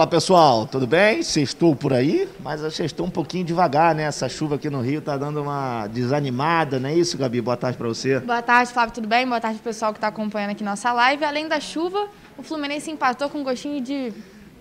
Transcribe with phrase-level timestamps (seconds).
[0.00, 1.22] Fala pessoal, tudo bem?
[1.22, 4.04] Sextou por aí, mas eu sextou um pouquinho devagar, né?
[4.04, 7.38] Essa chuva aqui no Rio tá dando uma desanimada, não é isso, Gabi?
[7.42, 8.18] Boa tarde para você.
[8.18, 9.26] Boa tarde, Flávio, tudo bem?
[9.28, 11.22] Boa tarde pessoal que está acompanhando aqui nossa live.
[11.22, 12.08] Além da chuva,
[12.38, 14.10] o Fluminense empatou com um gostinho de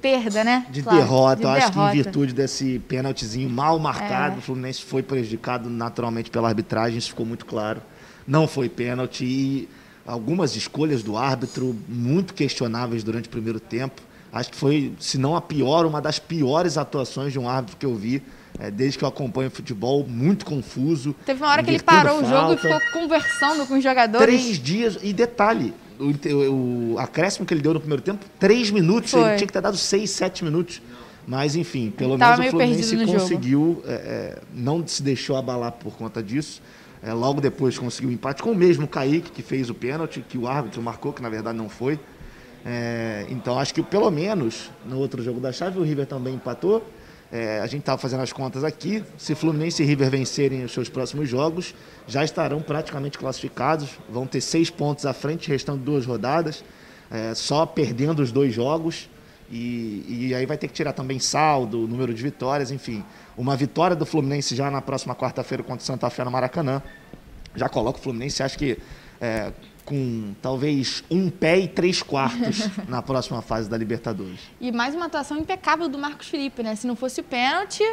[0.02, 0.66] perda, né?
[0.70, 1.00] De Flávio?
[1.00, 1.94] derrota, De eu acho que em derrota.
[1.94, 4.40] virtude desse pênaltizinho mal marcado, É.
[4.40, 7.82] o Fluminense foi prejudicado naturalmente pela arbitragem, isso ficou muito claro.
[8.28, 9.70] Não foi pênalti e
[10.06, 14.09] algumas escolhas do árbitro muito questionáveis durante o primeiro tempo.
[14.32, 17.86] Acho que foi, se não a pior, uma das piores atuações de um árbitro que
[17.86, 18.22] eu vi
[18.60, 21.16] é, desde que eu acompanho futebol, muito confuso.
[21.26, 22.80] Teve uma hora que ele parou o jogo e falta.
[22.80, 24.26] ficou conversando com os jogadores.
[24.26, 25.00] Três dias.
[25.02, 29.12] E detalhe, o, o acréscimo que ele deu no primeiro tempo, três minutos.
[29.12, 29.22] Foi.
[29.22, 30.82] Ele tinha que ter dado seis, sete minutos.
[31.28, 35.94] Mas, enfim, pelo Ele menos o Fluminense conseguiu, é, é, não se deixou abalar por
[35.96, 36.62] conta disso.
[37.04, 40.38] É, logo depois conseguiu o empate com o mesmo Kaique, que fez o pênalti, que
[40.38, 42.00] o árbitro marcou, que na verdade não foi.
[42.66, 46.86] É, então acho que pelo menos no outro jogo da chave o River também empatou.
[47.32, 49.04] É, a gente estava fazendo as contas aqui.
[49.18, 51.76] Se Fluminense e River vencerem os seus próximos jogos,
[52.08, 53.90] já estarão praticamente classificados.
[54.10, 56.64] Vão ter seis pontos à frente, restando duas rodadas,
[57.12, 59.10] é, só perdendo os dois jogos.
[59.52, 63.04] E, e aí vai ter que tirar também saldo, número de vitórias, enfim.
[63.38, 66.82] Uma vitória do Fluminense já na próxima quarta-feira contra o Santa Fé no Maracanã.
[67.56, 68.78] Já coloca o Fluminense, acho que
[69.22, 69.52] é,
[69.90, 74.40] com talvez um pé e três quartos na próxima fase da Libertadores.
[74.62, 76.76] E mais uma atuação impecável do Marcos Felipe, né?
[76.76, 77.84] Se não fosse o pênalti,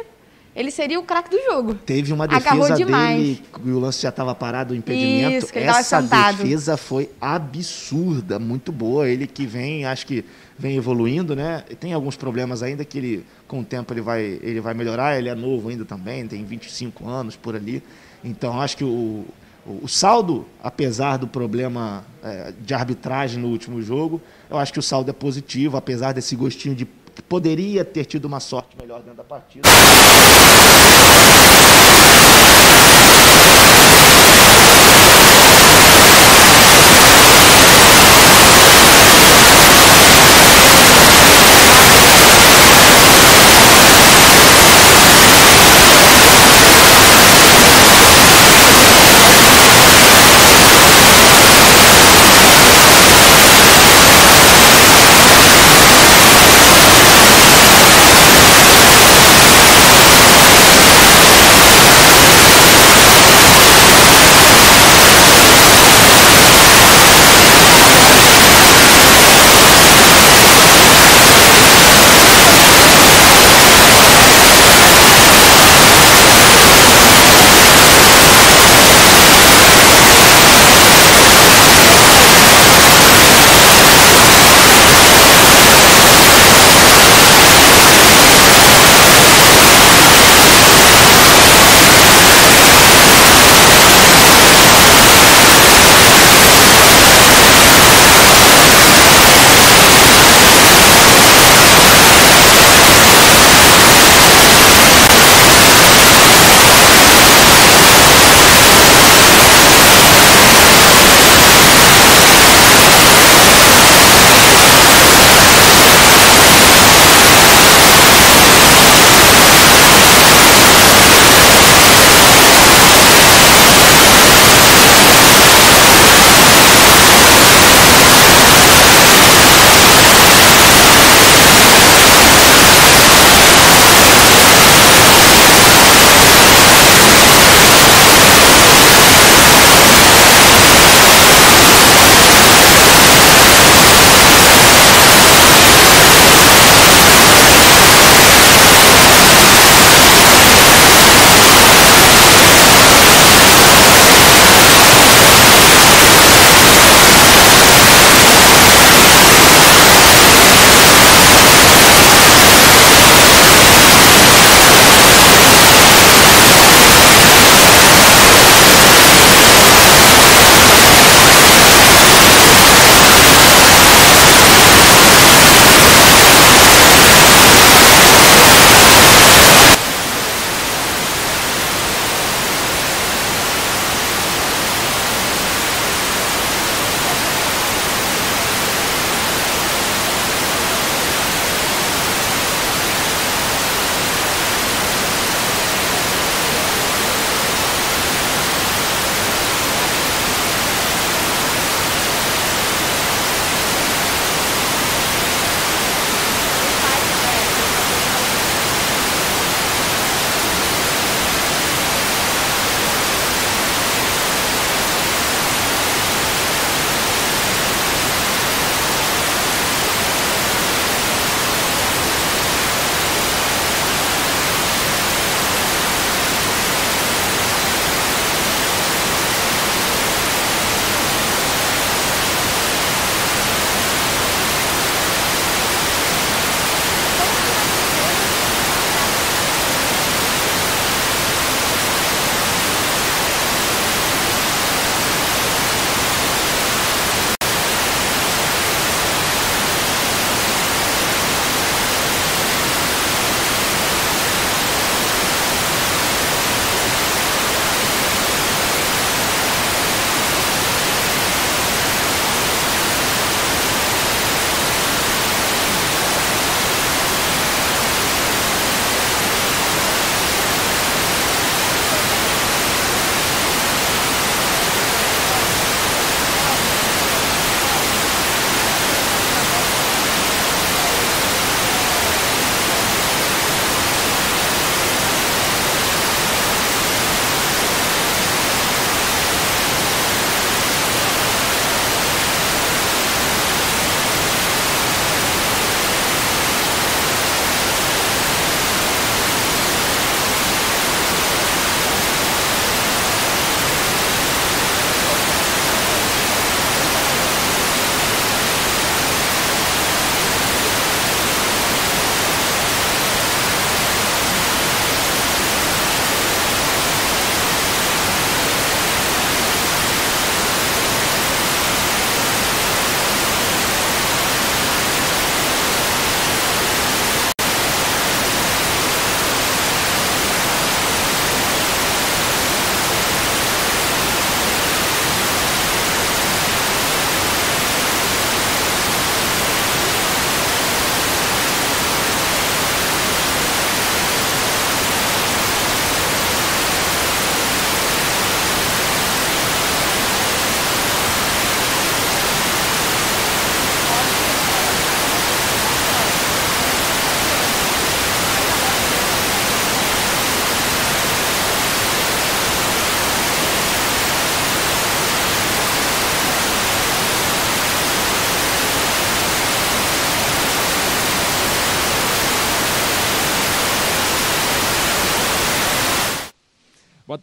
[0.55, 1.73] ele seria o craque do jogo.
[1.73, 5.45] Teve uma defesa dele e o lance já estava parado, o impedimento.
[5.45, 9.09] Isso, que ele Essa defesa foi absurda, muito boa.
[9.09, 10.23] Ele que vem, acho que
[10.57, 11.63] vem evoluindo, né?
[11.67, 15.17] E Tem alguns problemas ainda que ele, com o tempo, ele vai, ele vai melhorar.
[15.17, 17.81] Ele é novo ainda também, tem 25 anos por ali.
[18.23, 19.25] Então, acho que o,
[19.67, 24.81] o, saldo, apesar do problema eh, de arbitragem no último jogo, eu acho que o
[24.81, 29.17] saldo é positivo, apesar desse gostinho de que poderia ter tido uma sorte melhor dentro
[29.17, 29.67] da partida.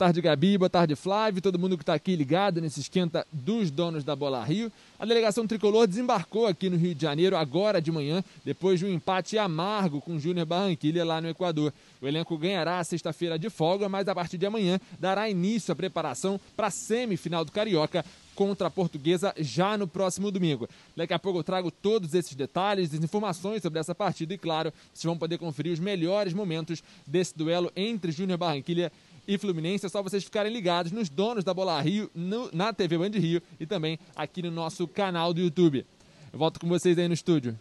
[0.05, 0.59] Tarde, Gabi.
[0.59, 1.41] Boa tarde, Flávio.
[1.41, 4.71] Todo mundo que está aqui ligado nesse esquenta dos donos da Bola Rio.
[4.99, 8.93] A delegação tricolor desembarcou aqui no Rio de Janeiro agora de manhã, depois de um
[8.93, 11.73] empate amargo com o Júnior Barranquilla lá no Equador.
[12.03, 16.39] O elenco ganhará sexta-feira de folga, mas a partir de amanhã dará início à preparação
[16.55, 18.05] para a semifinal do Carioca
[18.35, 20.69] contra a Portuguesa já no próximo domingo.
[20.97, 24.73] Daqui a pouco eu trago todos esses detalhes, as informações sobre essa partida e, claro,
[24.93, 28.93] vocês vão poder conferir os melhores momentos desse duelo entre Júnior Barranquilla
[29.27, 29.87] e Fluminense.
[29.87, 33.43] É só vocês ficarem ligados nos donos da Bola Rio, no, na TV Band Rio
[33.59, 35.87] e também aqui no nosso canal do YouTube.
[36.33, 37.59] Eu volto com vocês aí no estúdio.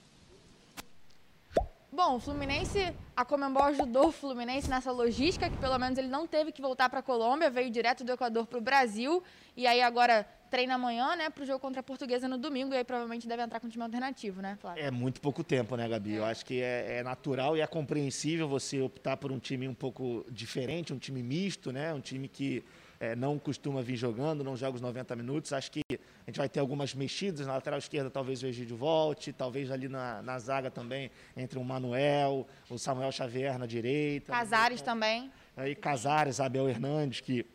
[1.91, 6.25] Bom, o Fluminense, a Comembol ajudou o Fluminense nessa logística, que pelo menos ele não
[6.25, 9.21] teve que voltar para a Colômbia, veio direto do Equador para o Brasil,
[9.55, 12.77] e aí agora treina amanhã, né, para o jogo contra a Portuguesa no domingo, e
[12.77, 14.83] aí provavelmente deve entrar com um time alternativo, né, Flávio?
[14.83, 16.13] É muito pouco tempo, né, Gabi?
[16.13, 16.19] É.
[16.19, 19.73] Eu acho que é, é, natural e é compreensível você optar por um time um
[19.73, 22.63] pouco diferente, um time misto, né, um time que
[22.99, 25.51] é, não costuma vir jogando, não joga os 90 minutos.
[25.51, 29.33] Acho que a gente vai ter algumas mexidas na lateral esquerda, talvez o Egídio volte,
[29.33, 34.31] talvez ali na, na zaga também, entre o Manuel, o Samuel Xavier na direita.
[34.31, 35.31] Casares também.
[35.57, 37.45] Aí Casares, Abel Hernandes, que.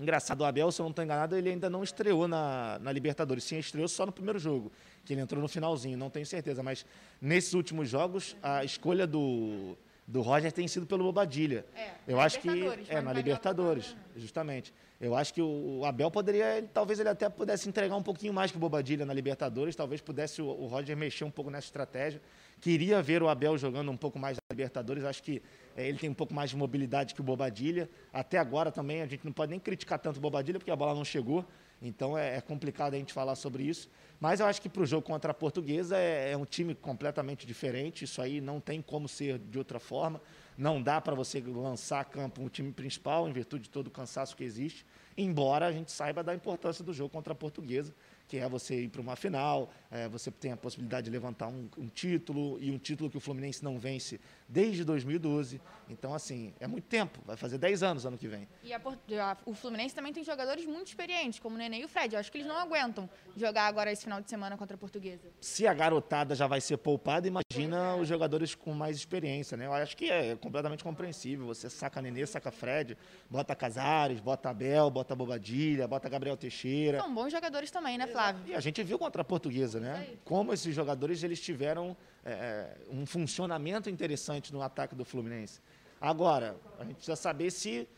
[0.00, 3.44] Engraçado, o Abel, se eu não estou enganado, ele ainda não estreou na, na, Libertadores.
[3.44, 4.72] Sim, estreou só no primeiro jogo,
[5.04, 6.62] que ele entrou no finalzinho, não tenho certeza.
[6.62, 6.86] Mas
[7.20, 9.76] nesses últimos jogos, a escolha do,
[10.06, 11.66] do Roger tem sido pelo Bobadilha.
[11.76, 12.48] É, eu acho que
[12.88, 14.72] é na Libertadores, justamente.
[14.98, 18.56] Eu acho que o Abel poderia, talvez ele até pudesse entregar um pouquinho mais que
[18.56, 22.22] o Bobadilha na Libertadores, talvez pudesse o, o Roger mexer um pouco nessa estratégia.
[22.58, 25.42] Queria ver o Abel jogando um pouco mais na Libertadores, acho que
[25.76, 27.88] ele tem um pouco mais de mobilidade que o Bobadilha.
[28.12, 30.94] Até agora também a gente não pode nem criticar tanto o Bobadilha porque a bola
[30.94, 31.44] não chegou.
[31.82, 33.88] Então é, é complicado a gente falar sobre isso.
[34.20, 37.46] Mas eu acho que para o jogo contra a Portuguesa é, é, um time completamente
[37.46, 38.04] diferente.
[38.04, 40.20] Isso aí não tem como ser de outra forma.
[40.58, 43.90] Não dá para você lançar a campo um time principal em virtude de todo o
[43.90, 44.84] cansaço que existe.
[45.16, 47.94] Embora a gente saiba da importância do jogo contra a Portuguesa,
[48.28, 51.68] que é você ir para uma final, é, você tem a possibilidade de levantar um,
[51.78, 54.20] um, título, e um título que o Fluminense não vence
[54.50, 55.60] desde 2012.
[55.88, 58.46] Então, assim, é muito tempo, vai fazer 10 anos ano que vem.
[58.62, 61.88] E a, a, o Fluminense também tem jogadores muito experientes, como o Nenê e o
[61.88, 62.14] Fred.
[62.14, 65.28] Eu acho que eles não aguentam jogar agora esse final de semana contra a Portuguesa.
[65.40, 68.00] Se a garotada já vai ser poupada, imagina é.
[68.00, 69.66] os jogadores com mais experiência, né?
[69.66, 71.46] Eu acho que é completamente compreensível.
[71.46, 72.96] Você saca Nenê, saca Fred,
[73.28, 77.00] bota Casares, bota Abel, bota Bobadilha, bota Gabriel Teixeira.
[77.00, 78.20] São bons jogadores também, né, Flávio?
[78.20, 78.52] Flávio.
[78.52, 80.06] E a gente viu contra a Portuguesa, né?
[80.24, 85.60] Como esses jogadores eles tiveram é, é, um funcionamento interessante no ataque do Fluminense.
[86.00, 87.88] Agora, a gente precisa saber se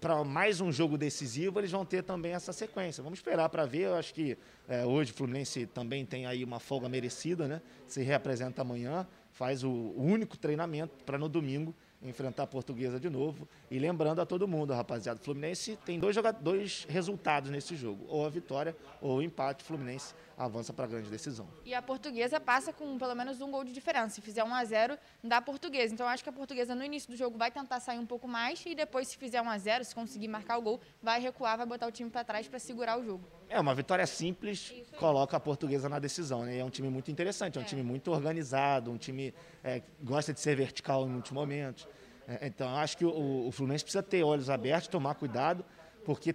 [0.00, 3.02] para mais um jogo decisivo eles vão ter também essa sequência.
[3.02, 3.84] Vamos esperar para ver.
[3.84, 4.36] Eu acho que
[4.68, 7.62] é, hoje o Fluminense também tem aí uma folga merecida, né?
[7.86, 13.48] Se reapresenta amanhã, faz o único treinamento para no domingo enfrentar a Portuguesa de novo.
[13.70, 18.26] E lembrando a todo mundo, rapaziada, o Fluminense tem dois, dois resultados nesse jogo, ou
[18.26, 19.64] a vitória ou o empate.
[19.64, 21.48] O Fluminense avança para a grande decisão.
[21.64, 24.16] E a Portuguesa passa com pelo menos um gol de diferença.
[24.16, 25.94] Se fizer 1 a 0 da Portuguesa.
[25.94, 28.64] Então acho que a Portuguesa no início do jogo vai tentar sair um pouco mais
[28.66, 31.66] e depois se fizer 1 a 0, se conseguir marcar o gol, vai recuar, vai
[31.66, 33.24] botar o time para trás para segurar o jogo.
[33.48, 36.58] É uma vitória simples, coloca a Portuguesa na decisão, né?
[36.58, 37.66] É um time muito interessante, é um é.
[37.66, 41.86] time muito organizado, um time é, gosta de ser vertical em muitos momentos.
[42.26, 45.64] É, então, acho que o, o Fluminense precisa ter olhos abertos, tomar cuidado,
[46.04, 46.34] porque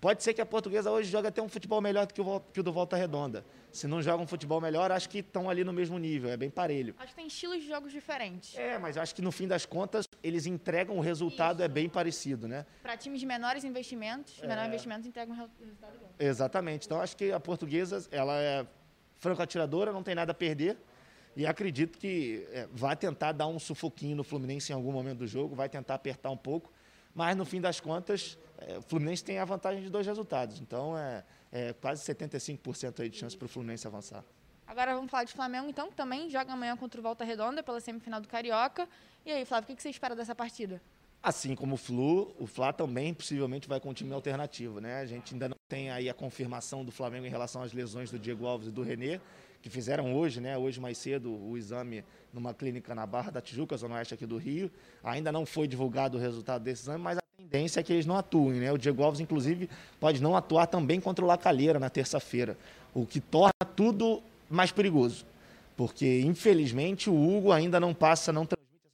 [0.00, 2.60] pode ser que a portuguesa hoje jogue até um futebol melhor do que o, que
[2.60, 3.44] o do Volta Redonda.
[3.70, 6.50] Se não joga um futebol melhor, acho que estão ali no mesmo nível, é bem
[6.50, 6.94] parelho.
[6.98, 8.56] Acho que tem estilos de jogos diferentes.
[8.56, 11.64] É, mas acho que no fim das contas eles entregam o resultado Isso.
[11.64, 12.66] é bem parecido, né?
[12.82, 14.46] Para times de menores investimentos, é...
[14.46, 16.10] menor investimento entregam um resultado igual.
[16.18, 16.86] Exatamente.
[16.86, 18.66] Então acho que a portuguesa, ela é
[19.18, 20.78] franco atiradora, não tem nada a perder.
[21.36, 25.26] E acredito que é, vai tentar dar um sufoquinho no Fluminense em algum momento do
[25.26, 26.72] jogo, vai tentar apertar um pouco,
[27.14, 30.60] mas no fim das contas, é, o Fluminense tem a vantagem de dois resultados.
[30.60, 34.24] Então é, é quase 75% aí de chance para o Fluminense avançar.
[34.66, 37.80] Agora vamos falar de Flamengo, então, que também joga amanhã contra o Volta Redonda pela
[37.80, 38.88] semifinal do Carioca.
[39.26, 40.80] E aí, Flávio, o que você espera dessa partida?
[41.20, 45.00] Assim como o Flu, o Fla também possivelmente vai com um time alternativo, né?
[45.00, 48.18] A gente ainda não tem aí a confirmação do Flamengo em relação às lesões do
[48.18, 49.20] Diego Alves e do Renê,
[49.60, 50.56] que fizeram hoje, né?
[50.56, 54.38] Hoje mais cedo, o exame numa clínica na Barra da Tijuca, zona oeste aqui do
[54.38, 54.70] Rio.
[55.02, 58.16] Ainda não foi divulgado o resultado desse exame, mas a tendência é que eles não
[58.16, 58.72] atuem, né?
[58.72, 62.56] O Diego Alves, inclusive, pode não atuar também contra o Lacalheira na terça-feira,
[62.94, 65.26] o que torna tudo mais perigoso.
[65.76, 68.46] Porque, infelizmente, o Hugo ainda não passa, não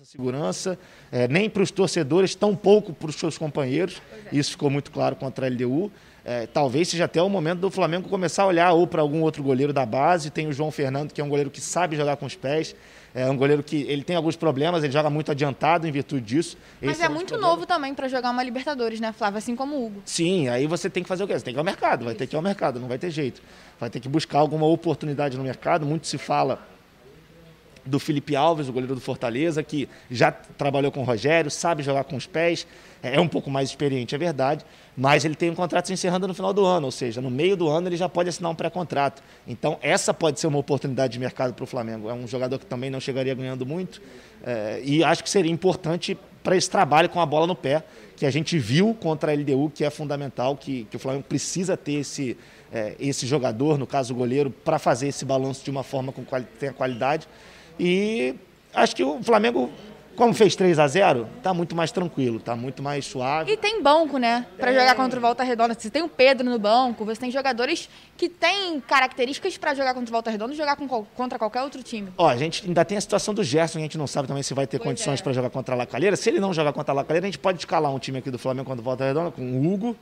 [0.02, 0.78] segurança,
[1.10, 4.00] é, nem para os torcedores, tão pouco para os seus companheiros.
[4.32, 4.36] É.
[4.36, 5.90] Isso ficou muito claro contra a LDU.
[6.24, 9.42] É, talvez seja até o momento do Flamengo começar a olhar ou para algum outro
[9.42, 10.30] goleiro da base.
[10.30, 12.74] Tem o João Fernando, que é um goleiro que sabe jogar com os pés.
[13.16, 16.58] É um goleiro que ele tem alguns problemas, ele joga muito adiantado em virtude disso.
[16.82, 17.50] Mas Esse é dos muito problemas.
[17.54, 19.38] novo também para jogar uma Libertadores, né, Flávio?
[19.38, 20.02] Assim como o Hugo.
[20.04, 21.32] Sim, aí você tem que fazer o quê?
[21.32, 23.10] Você tem que ir ao mercado, vai ter que ir ao mercado, não vai ter
[23.10, 23.40] jeito.
[23.80, 25.86] Vai ter que buscar alguma oportunidade no mercado.
[25.86, 26.60] Muito se fala
[27.86, 32.04] do Felipe Alves, o goleiro do Fortaleza, que já trabalhou com o Rogério, sabe jogar
[32.04, 32.66] com os pés,
[33.02, 34.64] é um pouco mais experiente, é verdade,
[34.96, 37.56] mas ele tem um contrato se encerrando no final do ano, ou seja, no meio
[37.56, 39.22] do ano ele já pode assinar um pré-contrato.
[39.46, 42.10] Então, essa pode ser uma oportunidade de mercado para o Flamengo.
[42.10, 44.02] É um jogador que também não chegaria ganhando muito,
[44.42, 47.82] é, e acho que seria importante para esse trabalho com a bola no pé,
[48.16, 51.76] que a gente viu contra a LDU, que é fundamental, que, que o Flamengo precisa
[51.76, 52.36] ter esse,
[52.72, 56.46] é, esse jogador, no caso o goleiro, para fazer esse balanço de uma forma quali
[56.58, 57.26] tenha qualidade.
[57.78, 58.34] E
[58.74, 59.70] acho que o Flamengo,
[60.16, 63.52] como fez 3 a 0 está muito mais tranquilo, está muito mais suave.
[63.52, 64.46] E tem banco, né?
[64.56, 65.74] Para jogar contra o Volta Redonda.
[65.74, 70.10] Você tem o Pedro no banco, você tem jogadores que têm características para jogar contra
[70.10, 72.08] o Volta Redonda e jogar com, contra qualquer outro time.
[72.16, 74.54] Ó, a gente ainda tem a situação do Gerson, a gente não sabe também se
[74.54, 75.22] vai ter Pois condições é.
[75.22, 76.16] para jogar contra a Lacalheira.
[76.16, 78.38] Se ele não jogar contra a Lacalheira, a gente pode escalar um time aqui do
[78.38, 79.96] Flamengo contra o Volta Redonda com o Hugo,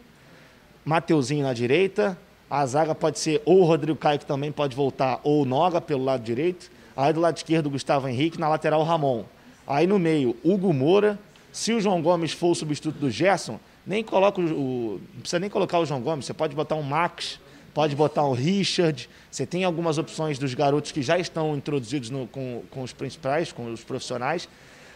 [0.84, 2.16] Mateuzinho na direita.
[2.48, 5.80] A zaga pode ser ou o Rodrigo Caio, que também pode voltar, ou o Noga
[5.80, 6.70] pelo lado direito.
[6.96, 8.38] Aí do lado esquerdo, Gustavo Henrique.
[8.38, 9.24] Na lateral, Ramon.
[9.66, 11.18] Aí no meio, Hugo Moura.
[11.52, 15.48] Se o João Gomes for o substituto do Gerson, nem coloca o- Não precisa nem
[15.50, 16.24] colocar o João Gomes.
[16.26, 17.38] Você pode botar um Max,
[17.72, 19.08] pode botar um Richard.
[19.30, 23.52] Você tem algumas opções dos garotos que já estão introduzidos no- com, com os principais,
[23.52, 24.48] com os profissionais.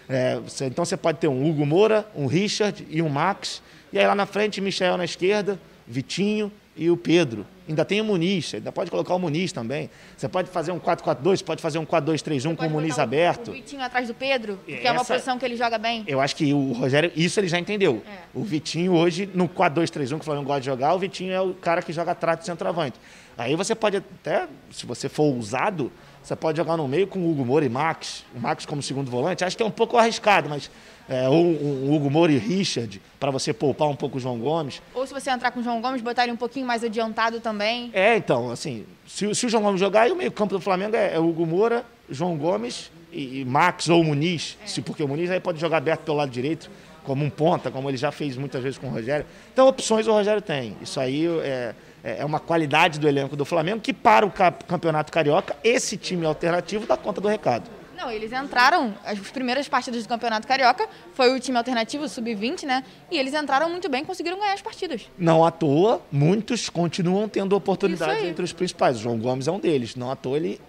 [0.09, 3.63] É, você- então você pode ter um Hugo Moura, um Richard e um Max.
[3.93, 7.45] E aí lá na frente, Michel na esquerda, Vitinho e o Pedro.
[7.69, 9.91] Ainda tem o Muniz, ainda pode colocar o Muniz também.
[10.17, 13.49] Você pode fazer um 4-4-2, pode fazer um 4-2-3-1 com o Muniz aberto.
[13.51, 16.05] O Vitinho atrás do Pedro, que é uma posição que ele joga bem.
[16.07, 18.03] Eu acho que o Rogério, isso ele já entendeu.
[18.09, 18.19] É.
[18.33, 21.53] O Vitinho hoje, no 4-2-3-1 que o Flamengo gosta de jogar, o Vitinho é o
[21.53, 22.99] cara que joga atrás do centroavante.
[23.37, 25.93] Aí você pode até, se você for ousado,
[26.23, 28.25] você pode jogar no meio com o Hugo Moura e Max.
[28.35, 29.45] O Max como segundo volante.
[29.45, 30.71] Acho que é um pouco arriscado, mas
[31.09, 34.83] é, ou um, Hugo Moura e Richard, para você poupar um pouco o João Gomes.
[34.95, 37.91] Ou se você entrar com o João Gomes, botar ele um pouquinho mais adiantado também.
[37.95, 40.95] É, então, assim, se, o- se o João Gomes jogar, aí o meio-campo do Flamengo
[40.97, 44.57] é, é Hugo Moura, João Gomes e, e Max ou Muniz.
[44.67, 46.71] Se, porque o Muniz aí pode jogar aberto pelo lado direito,
[47.05, 49.25] como um ponta, como ele já fez muitas vezes com o Rogério.
[49.53, 50.77] Então, opções o Rogério tem.
[50.83, 51.75] Isso aí é,
[52.05, 56.87] é uma qualidade do elenco do Flamengo que, para o campeonato carioca, esse time alternativo
[56.87, 57.65] dá conta do recado.
[57.99, 62.63] Não, eles entraram, as primeiras partidas do Campeonato Carioca, foi o time alternativo, o sub-20,
[62.63, 62.85] né?
[63.11, 65.11] E eles entraram muito bem, conseguiram ganhar as partidas.
[65.19, 68.99] Não à toa, muitos continuam tendo oportunidades entre os principais.
[68.99, 69.97] O João Gomes é um deles.
[69.97, 70.61] Não à toa, ele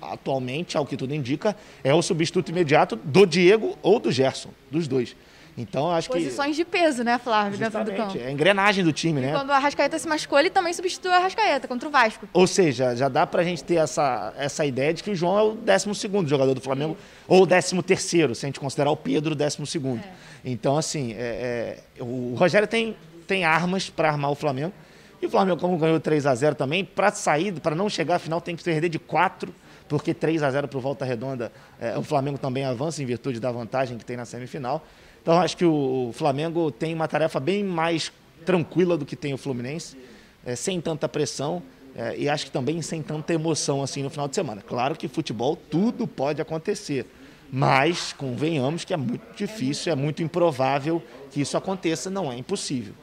[0.00, 1.54] atualmente, ao que tudo indica,
[1.84, 5.14] é o substituto imediato do Diego ou do Gerson, dos dois.
[5.60, 7.58] Então, acho Posições de peso, né, Flávio, que.
[7.58, 8.16] dentro do campo.
[8.16, 9.32] é a engrenagem do time, E né?
[9.32, 12.28] quando o Arrascaeta se machucou, ele também substituiu o Arrascaeta contra o Vasco.
[12.32, 15.42] Ou seja, já dá pra gente ter essa, essa ideia de que o João é
[15.42, 16.96] o 12 jogador do Flamengo,
[17.26, 19.58] ou o 13, se a gente considerar o Pedro o 12.
[20.44, 22.96] Então, assim, é- é, o Rogério tem,
[23.26, 24.72] tem armas para armar o Flamengo.
[25.20, 28.18] E o Flamengo, como ganhou 3 a 0 também, para sair, para não chegar à
[28.20, 29.52] final, tem que perder de 4,
[29.88, 31.50] porque 3 a 0 para o Volta Redonda,
[31.80, 34.86] é, o Flamengo também avança em virtude da vantagem que tem na semifinal.
[35.28, 38.10] Então, acho que o Flamengo tem uma tarefa bem mais
[38.46, 39.94] tranquila do que tem o Fluminense
[40.42, 41.62] é, sem tanta pressão
[41.94, 44.62] é, e acho que também sem tanta emoção assim no final de semana.
[44.66, 47.04] Claro que futebol tudo pode acontecer,
[47.52, 52.94] mas convenhamos que é muito difícil, é muito improvável que isso aconteça, não é impossível.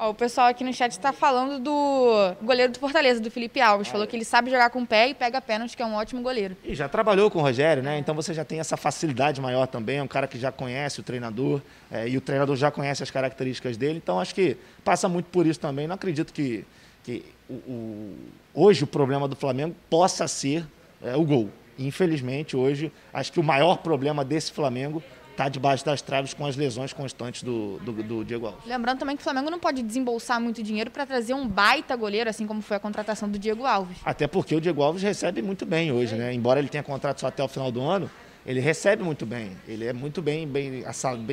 [0.00, 3.88] Ó, o pessoal aqui no chat está falando do goleiro do Fortaleza, do Felipe Alves.
[3.88, 6.22] Falou que ele sabe jogar com o pé e pega pênalti, que é um ótimo
[6.22, 6.56] goleiro.
[6.64, 7.98] E já trabalhou com o Rogério, né?
[7.98, 9.98] Então você já tem essa facilidade maior também.
[9.98, 13.10] É um cara que já conhece o treinador é, e o treinador já conhece as
[13.10, 13.98] características dele.
[14.00, 15.88] Então acho que passa muito por isso também.
[15.88, 16.64] Não acredito que,
[17.02, 18.16] que o, o-
[18.54, 20.64] hoje o problema do Flamengo possa ser
[21.02, 21.50] é, o gol.
[21.76, 25.02] Infelizmente, hoje, acho que o maior problema desse Flamengo
[25.38, 28.66] está debaixo das traves com as lesões constantes do, do, do Diego Alves.
[28.66, 32.28] Lembrando também que o Flamengo não pode desembolsar muito dinheiro para trazer um baita goleiro,
[32.28, 33.98] assim como foi a contratação do Diego Alves.
[34.04, 36.34] Até porque o Diego Alves recebe muito bem hoje, né?
[36.34, 38.10] Embora ele tenha contrato só até o final do ano,
[38.44, 39.52] ele recebe muito bem.
[39.68, 40.84] Ele é muito bem, bem,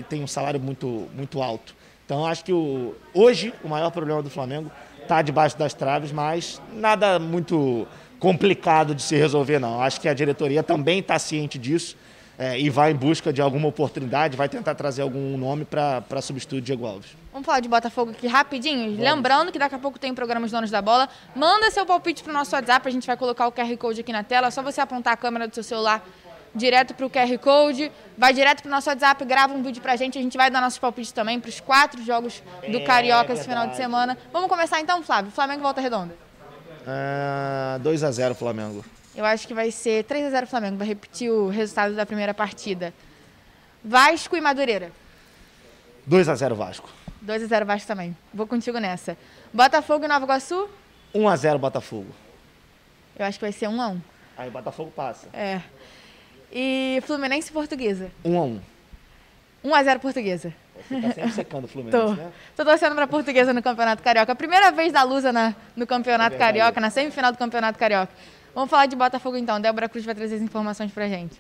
[0.07, 1.75] tem um salário muito, muito alto.
[2.05, 6.61] Então acho que o, hoje o maior problema do Flamengo está debaixo das traves, mas
[6.73, 7.87] nada muito
[8.19, 9.81] complicado de se resolver não.
[9.81, 11.97] Acho que a diretoria também está ciente disso
[12.37, 16.59] é, e vai em busca de alguma oportunidade, vai tentar trazer algum nome para substituir
[16.59, 17.11] o Diego Alves.
[17.31, 18.97] Vamos falar de Botafogo aqui rapidinho?
[19.01, 21.09] Lembrando que daqui a pouco tem o programa Os Donos da Bola.
[21.35, 24.23] Manda seu palpite pro nosso WhatsApp, a gente vai colocar o QR Code aqui na
[24.23, 24.47] tela.
[24.47, 26.05] É só você apontar a câmera do seu celular
[26.53, 30.21] direto pro QR Code, vai direto pro nosso WhatsApp, grava um vídeo pra gente, a
[30.21, 34.17] gente vai dar nossos palpites também pros quatro jogos do Carioca esse final de semana.
[34.31, 35.31] Vamos começar então, Flávio?
[35.31, 36.15] Flamengo volta redonda.
[36.87, 38.85] É, 2 a 0 Flamengo.
[39.15, 40.78] Eu acho que vai ser 3 a 0 Flamengo.
[40.78, 42.93] Vai repetir o resultado da primeira partida.
[43.84, 44.91] Vasco e Madureira.
[46.06, 46.89] 2 a 0 Vasco.
[47.21, 48.15] 2 a 0 Vasco também.
[48.34, 49.17] Vou contigo nessa.
[49.54, 50.69] Botafogo e Nova Iguaçu?
[51.13, 52.13] 1 a 0 Botafogo.
[53.17, 54.01] Eu acho que vai ser 1 a 1.
[54.38, 55.28] Aí Botafogo passa.
[55.34, 55.62] É.
[56.51, 58.12] E Fluminense e Portuguesa?
[58.23, 58.62] 1 a 1.
[59.63, 60.54] 1 a 0 Portuguesa.
[60.89, 62.13] Você tá sempre secando o Fluminense, Tô.
[62.13, 62.32] né?
[62.56, 64.36] Tô torcendo pra Portuguesa no Campeonato Carioca.
[64.36, 66.38] Primeira vez da Lusa na, no Campeonato É.
[66.39, 68.12] Carioca, na semifinal do Campeonato Carioca.
[68.55, 69.59] Vamos falar de Botafogo então.
[69.59, 71.37] Débora Cruz vai trazer as informações pra gente.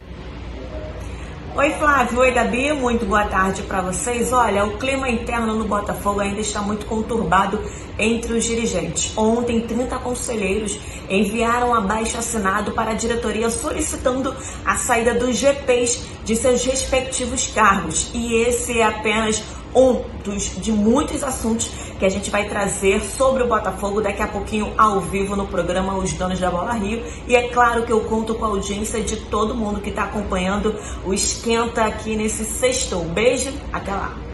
[1.55, 4.33] Oi Flávio, oi Gabi, muito boa tarde para vocês.
[4.33, 7.57] Olha, o clima interno no Botafogo ainda está muito conturbado
[7.97, 9.11] entre os dirigentes.
[9.17, 10.79] Ontem, 30 conselheiros
[11.09, 18.11] enviaram abaixo assinado para a diretoria solicitando a saída dos GPs de seus respectivos cargos.
[18.13, 19.43] E esse é apenas
[19.75, 24.27] um dos de muitos assuntos que a gente vai trazer sobre o Botafogo daqui a
[24.27, 27.03] pouquinho ao vivo no programa Os Donos da Bola Rio.
[27.27, 30.75] E é claro que eu conto com a audiência de todo mundo que está acompanhando
[31.05, 32.99] o Esquenta aqui nesse sexto.
[32.99, 34.24] Beijo, até lá.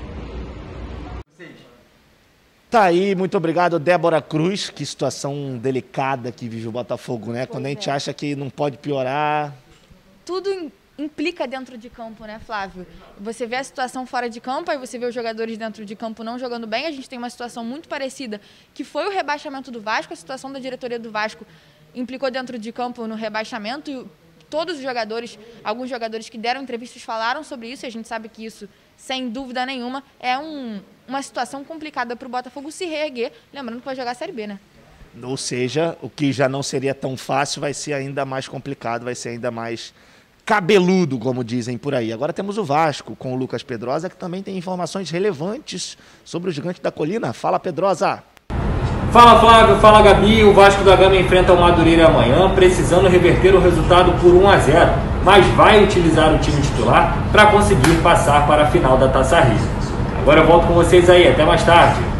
[2.71, 4.69] Tá aí, muito obrigado, Débora Cruz.
[4.69, 7.45] Que situação delicada que vive o Botafogo, né?
[7.45, 7.91] Quando a gente é.
[7.91, 9.53] acha que não pode piorar.
[10.23, 12.87] Tudo im- implica dentro de campo, né, Flávio?
[13.19, 16.23] Você vê a situação fora de campo, aí você vê os jogadores dentro de campo
[16.23, 16.85] não jogando bem.
[16.87, 18.39] A gente tem uma situação muito parecida,
[18.73, 20.13] que foi o rebaixamento do Vasco.
[20.13, 21.45] A situação da diretoria do Vasco
[21.93, 24.05] implicou dentro de campo no rebaixamento e
[24.49, 27.85] todos os jogadores, alguns jogadores que deram entrevistas falaram sobre isso.
[27.85, 28.69] E a gente sabe que isso,
[29.01, 33.31] sem dúvida nenhuma, é um- uma situação complicada para o Botafogo se reerguer.
[33.51, 34.59] Lembrando que vai jogar a Série B, né?
[35.23, 39.15] Ou seja, o que já não seria tão fácil vai ser ainda mais complicado, vai
[39.15, 39.91] ser ainda mais
[40.45, 42.13] cabeludo, como dizem por aí.
[42.13, 46.53] Agora temos o Vasco com o Lucas Pedrosa, que também tem informações relevantes sobre o
[46.53, 47.33] Gigante da Colina.
[47.33, 48.23] Fala, Pedrosa!
[49.09, 50.43] Fala Flávio, fala Gabi.
[50.43, 54.57] O Vasco da Gama enfrenta o Madureira amanhã, precisando reverter o resultado por 1 a
[54.57, 54.91] 0,
[55.23, 59.59] mas vai utilizar o time titular para conseguir passar para a final da Taça Rio.
[60.21, 62.11] Agora eu volto com vocês aí, até mais tarde.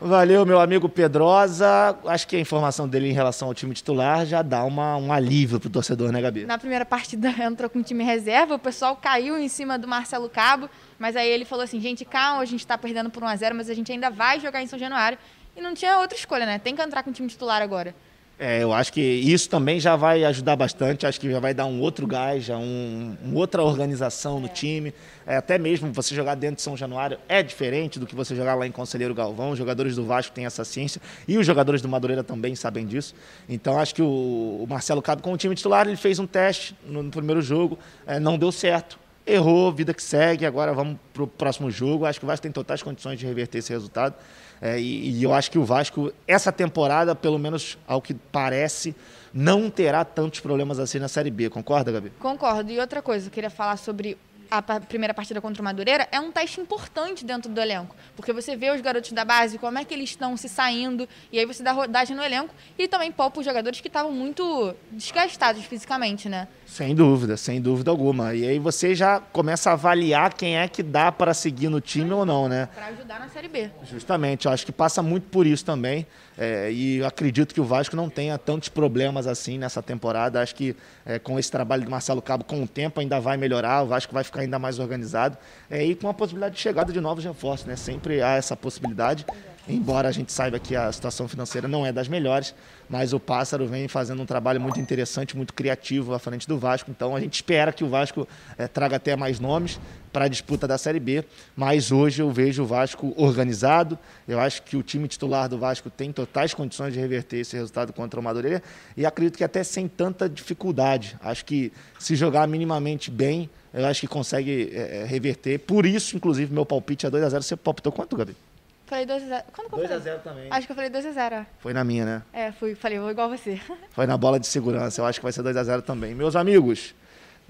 [0.00, 1.96] Valeu, meu amigo Pedrosa.
[2.06, 5.58] Acho que a informação dele em relação ao time titular já dá uma, um alívio
[5.58, 6.46] pro torcedor, né, Gabi?
[6.46, 10.28] Na primeira partida entrou com o time reserva, o pessoal caiu em cima do Marcelo
[10.28, 13.68] Cabo, mas aí ele falou assim, gente, calma, a gente tá perdendo por 1x0, mas
[13.68, 15.18] a gente ainda vai jogar em São Januário.
[15.58, 16.60] E não tinha outra escolha, né?
[16.60, 17.92] Tem que entrar com o time titular agora.
[18.38, 21.66] É, eu acho que isso também já vai ajudar bastante, acho que já vai dar
[21.66, 24.94] um outro gás, já um, uma outra organização no time.
[25.26, 28.54] É, até mesmo você jogar dentro de São Januário é diferente do que você jogar
[28.54, 29.50] lá em Conselheiro Galvão.
[29.50, 33.12] Os jogadores do Vasco têm essa ciência e os jogadores do Madureira também sabem disso.
[33.48, 36.76] Então acho que o, o Marcelo Cabo, com o time titular, ele fez um teste
[36.86, 38.96] no, no primeiro jogo, é, não deu certo.
[39.26, 40.46] Errou, vida que segue.
[40.46, 42.06] Agora vamos para o próximo jogo.
[42.06, 44.14] Acho que o Vasco tem totais condições de reverter esse resultado.
[44.60, 48.94] É, e, e eu acho que o Vasco, essa temporada, pelo menos ao que parece,
[49.32, 51.48] não terá tantos problemas assim na Série B.
[51.50, 52.10] Concorda, Gabi?
[52.18, 52.70] Concordo.
[52.70, 54.16] E outra coisa, eu queria falar sobre
[54.50, 57.94] a primeira partida contra o Madureira, é um teste importante dentro do elenco.
[58.16, 61.38] Porque você vê os garotos da base, como é que eles estão se saindo, e
[61.38, 65.64] aí você dá rodagem no elenco e também poupa os jogadores que estavam muito desgastados
[65.64, 66.48] fisicamente, né?
[66.68, 68.34] Sem dúvida, sem dúvida alguma.
[68.34, 72.12] E aí você já começa a avaliar quem é que dá para seguir no time
[72.12, 72.68] ou não, né?
[72.74, 73.70] Pra ajudar na Série B.
[73.90, 76.06] Justamente, eu acho que passa muito por isso também.
[76.36, 80.40] É, e eu acredito que o Vasco não tenha tantos problemas assim nessa temporada.
[80.42, 80.76] Acho que
[81.06, 84.12] é, com esse trabalho do Marcelo Cabo, com o tempo ainda vai melhorar, o Vasco
[84.12, 85.38] vai ficar ainda mais organizado.
[85.70, 87.76] É, e com a possibilidade de chegada de novos reforços, né?
[87.76, 89.24] Sempre há essa possibilidade.
[89.68, 92.54] Embora a gente saiba que a situação financeira não é das melhores,
[92.88, 96.90] mas o Pássaro vem fazendo um trabalho muito interessante, muito criativo à frente do Vasco.
[96.90, 98.26] Então a gente espera que o Vasco
[98.56, 99.78] eh, traga até mais nomes
[100.10, 101.22] para a disputa da Série B.
[101.54, 103.98] Mas hoje eu vejo o Vasco organizado.
[104.26, 107.92] Eu acho que o time titular do Vasco tem totais condições de reverter esse resultado
[107.92, 108.62] contra o Madureira
[108.96, 111.14] e acredito que até sem tanta dificuldade.
[111.20, 115.58] Acho que se jogar minimamente bem, eu acho que consegue eh, reverter.
[115.58, 118.47] Por isso, inclusive, meu palpite é 2 a 0 Você palpitou quanto, Gabi?
[118.88, 119.44] Falei 2x0.
[119.52, 120.00] Quando que eu 2 a falei?
[120.00, 120.46] 0 também.
[120.50, 121.46] Acho que eu falei 2x0.
[121.58, 122.22] Foi na minha, né?
[122.32, 123.60] É, fui, falei, vou igual você.
[123.92, 125.00] Foi na bola de segurança.
[125.00, 126.14] Eu acho que vai ser 2 a 0 também.
[126.14, 126.94] Meus amigos,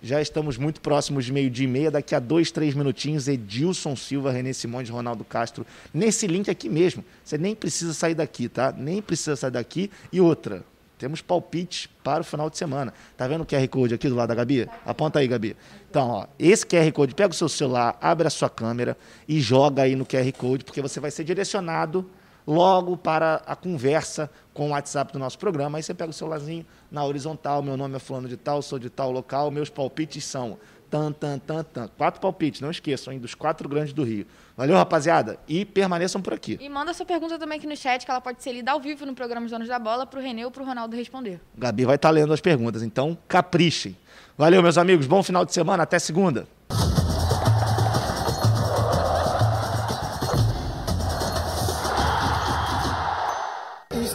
[0.03, 1.91] já estamos muito próximos de meio-dia e meia.
[1.93, 7.05] Daqui a dois, três minutinhos, Edilson Silva, René Simões, Ronaldo Castro, nesse link aqui mesmo.
[7.25, 8.73] Você nem precisa sair daqui, tá?
[8.77, 9.91] Nem precisa sair daqui.
[10.13, 10.65] E outra,
[10.99, 12.93] temos palpites para o final de semana.
[13.17, 14.69] Tá vendo o QR Code aqui do lado da Gabi?
[14.85, 15.57] Aponta aí, Gabi.
[15.89, 19.83] Então, ó, esse QR Code, pega o seu celular, abre a sua câmera e joga
[19.83, 22.05] aí no QR Code, porque você vai ser direcionado
[22.47, 25.79] logo para a conversa com o WhatsApp do nosso programa.
[25.79, 28.89] Aí você pega o celularzinho na horizontal, meu nome é fulano de tal, sou de
[28.89, 30.59] tal local, meus palpites são
[30.91, 31.89] tan, tan, tan, tan.
[31.97, 34.27] Quatro palpites, não esqueçam, hein, dos quatro grandes do Rio.
[34.57, 36.59] Valeu, rapaziada, e permaneçam por aqui.
[36.61, 39.07] E manda sua pergunta também aqui no chat, que ela pode ser lida ao vivo
[39.07, 41.41] no programa Os Donos da Bola, pro Renê ou pro Ronaldo responder.
[41.57, 43.97] Gabi vai estar lendo as perguntas, então caprichem.
[44.37, 46.47] Valeu, meus amigos, bom final de semana, até segunda.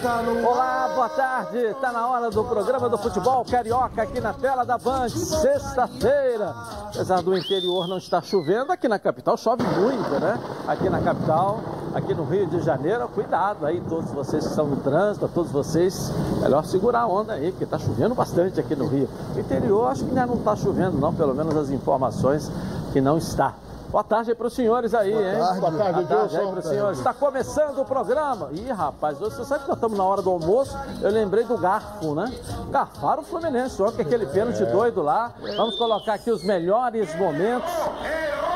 [0.06, 1.60] Olá, boa tarde.
[1.60, 5.08] Está na hora do programa do futebol carioca aqui na tela da Band.
[5.08, 6.54] Sexta-feira.
[6.88, 10.38] Apesar do interior não estar chovendo, aqui na capital chove muito, né?
[10.68, 11.62] Aqui na capital,
[11.96, 16.12] aqui no Rio de Janeiro, cuidado aí, todos vocês que estão no trânsito, todos vocês,
[16.42, 19.08] melhor segurar a onda aí, que está chovendo bastante aqui no Rio.
[19.38, 22.52] Interior acho que ainda não está chovendo, não, pelo menos as informações
[22.92, 23.54] que não está.
[23.94, 25.38] Boa tarde para os senhores aí, Boa hein?
[25.38, 26.98] tarde, Boa tarde, Boa tarde aí para os senhores.
[26.98, 28.50] Está começando o programa.
[28.52, 30.76] Ih, rapaz, hoje você sabe que nós estamos na hora do almoço.
[31.00, 32.34] Eu lembrei do garfo, né?
[32.72, 35.36] Garfaram o Fluminense ontem, aquele pênalti doido lá.
[35.56, 37.72] Vamos colocar aqui os melhores momentos.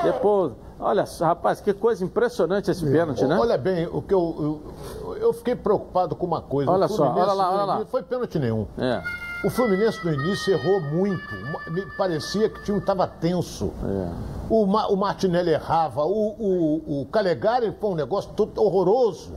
[0.02, 3.38] Depois, olha rapaz, que coisa impressionante esse pênalti, né?
[3.38, 4.64] Olha bem, o que eu,
[5.06, 6.72] eu, eu fiquei preocupado com uma coisa.
[6.72, 7.86] Olha só, olha lá, olha lá.
[7.86, 8.66] Foi pênalti nenhum.
[8.76, 9.04] É.
[9.44, 11.34] O Fluminense no início errou muito.
[11.72, 13.72] Me parecia que o time estava tenso.
[13.84, 14.10] É.
[14.50, 16.04] O, Ma- o Martinelli errava.
[16.06, 19.34] O, o, o Calegari foi um negócio todo horroroso.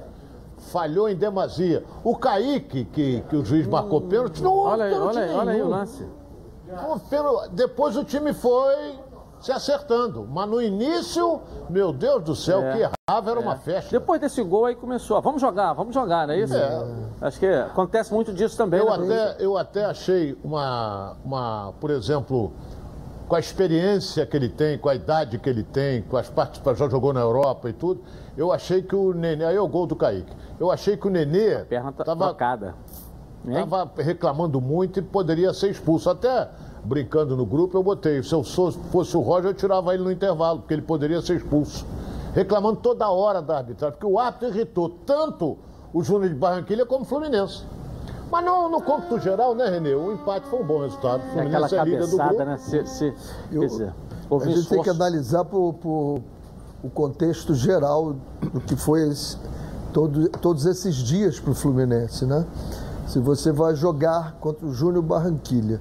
[0.73, 1.85] Falhou em demasia.
[2.03, 5.53] O Kaique, que, que o juiz marcou pênalti, não Olha aí, pênalti olha aí, olha
[5.53, 6.07] aí o lance.
[7.53, 8.95] Depois o time foi
[9.40, 10.26] se acertando.
[10.31, 12.70] Mas no início, meu Deus do céu, É.
[12.70, 13.90] o que errava era uma festa.
[13.90, 15.16] Depois desse gol aí começou.
[15.16, 16.55] ah, Vamos jogar, vamos jogar, não é isso?
[16.55, 16.87] É.
[17.20, 18.81] Acho que acontece muito disso também.
[18.81, 19.14] Eu né?
[19.33, 22.53] até, eu até achei uma, uma, por exemplo,
[23.26, 26.79] com a experiência que ele tem, com a idade que ele tem, com as participações,
[26.79, 28.03] já jogou na Europa e tudo,
[28.37, 31.11] eu achei que o Nenê, aí é o gol do Kaique, eu achei que o
[31.11, 32.74] Nenê Perna tá estava trocada.
[33.46, 33.64] Hein?
[33.96, 36.11] reclamando muito e poderia ser expulso.
[36.11, 36.48] Até
[36.85, 40.61] brincando no grupo, eu botei, se eu fosse o Roger, eu tirava ele no intervalo,
[40.61, 41.85] porque ele poderia ser expulso.
[42.33, 45.59] Reclamando toda hora da arbitragem, porque o árbitro irritou tanto
[45.93, 47.64] o Júnior de Barranquilha como o Fluminense.
[48.31, 49.93] Mas no, no cômputo geral, né, Renê?
[49.95, 51.21] O empate foi um bom resultado.
[51.35, 52.45] O É aquela Fluminense é líder do cabeçada, grupo.
[52.51, 52.59] né?
[52.59, 53.14] Se, se,
[53.51, 53.95] Eu- dizer, A
[54.31, 54.90] houve gente tem que esforço.
[54.90, 56.21] analisar por, por
[56.83, 59.37] o contexto geral do que foi esse-
[59.93, 62.47] todo- todos esses dias para o Fluminense, né?
[63.09, 65.81] Se você vai jogar contra o Júnior Barranquilha,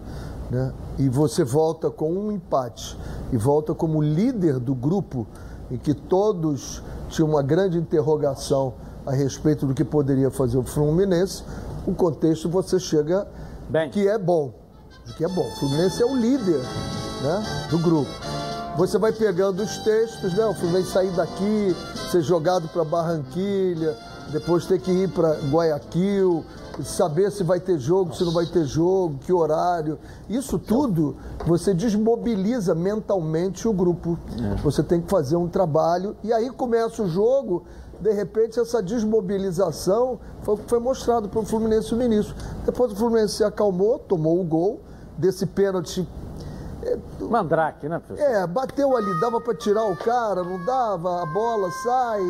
[0.50, 0.74] né?
[1.00, 2.96] E você volta com um empate
[3.32, 5.26] e volta como líder do grupo,
[5.72, 8.74] em que todos tinham uma grande interrogação
[9.06, 11.44] a respeito do que poderia fazer o Fluminense,
[11.88, 13.28] o contexto você chega
[13.70, 13.90] Bem.
[13.90, 14.54] que é bom,
[15.18, 15.48] que é bom.
[15.48, 16.60] O Fluminense é o líder
[17.24, 18.12] né, do grupo.
[18.78, 20.46] Você vai pegando os textos, né?
[20.46, 21.76] O Fluminense sair daqui,
[22.12, 23.98] ser jogado para Barranquilha,
[24.32, 26.46] depois ter que ir para Guayaquil,
[26.84, 30.00] saber se vai ter jogo, se não vai ter jogo, que horário.
[30.30, 31.16] Isso tudo
[31.46, 34.18] você desmobiliza mentalmente o grupo.
[34.64, 37.64] Você tem que fazer um trabalho e aí começa o jogo.
[38.00, 42.34] De repente, essa desmobilização foi foi mostrado para o Fluminense no início.
[42.66, 44.80] Depois o Fluminense se acalmou, tomou o gol
[45.18, 46.08] desse pênalti
[47.20, 48.32] Mandrake, né, professor?
[48.32, 52.22] é, bateu ali, dava para tirar o cara, não dava, a bola sai.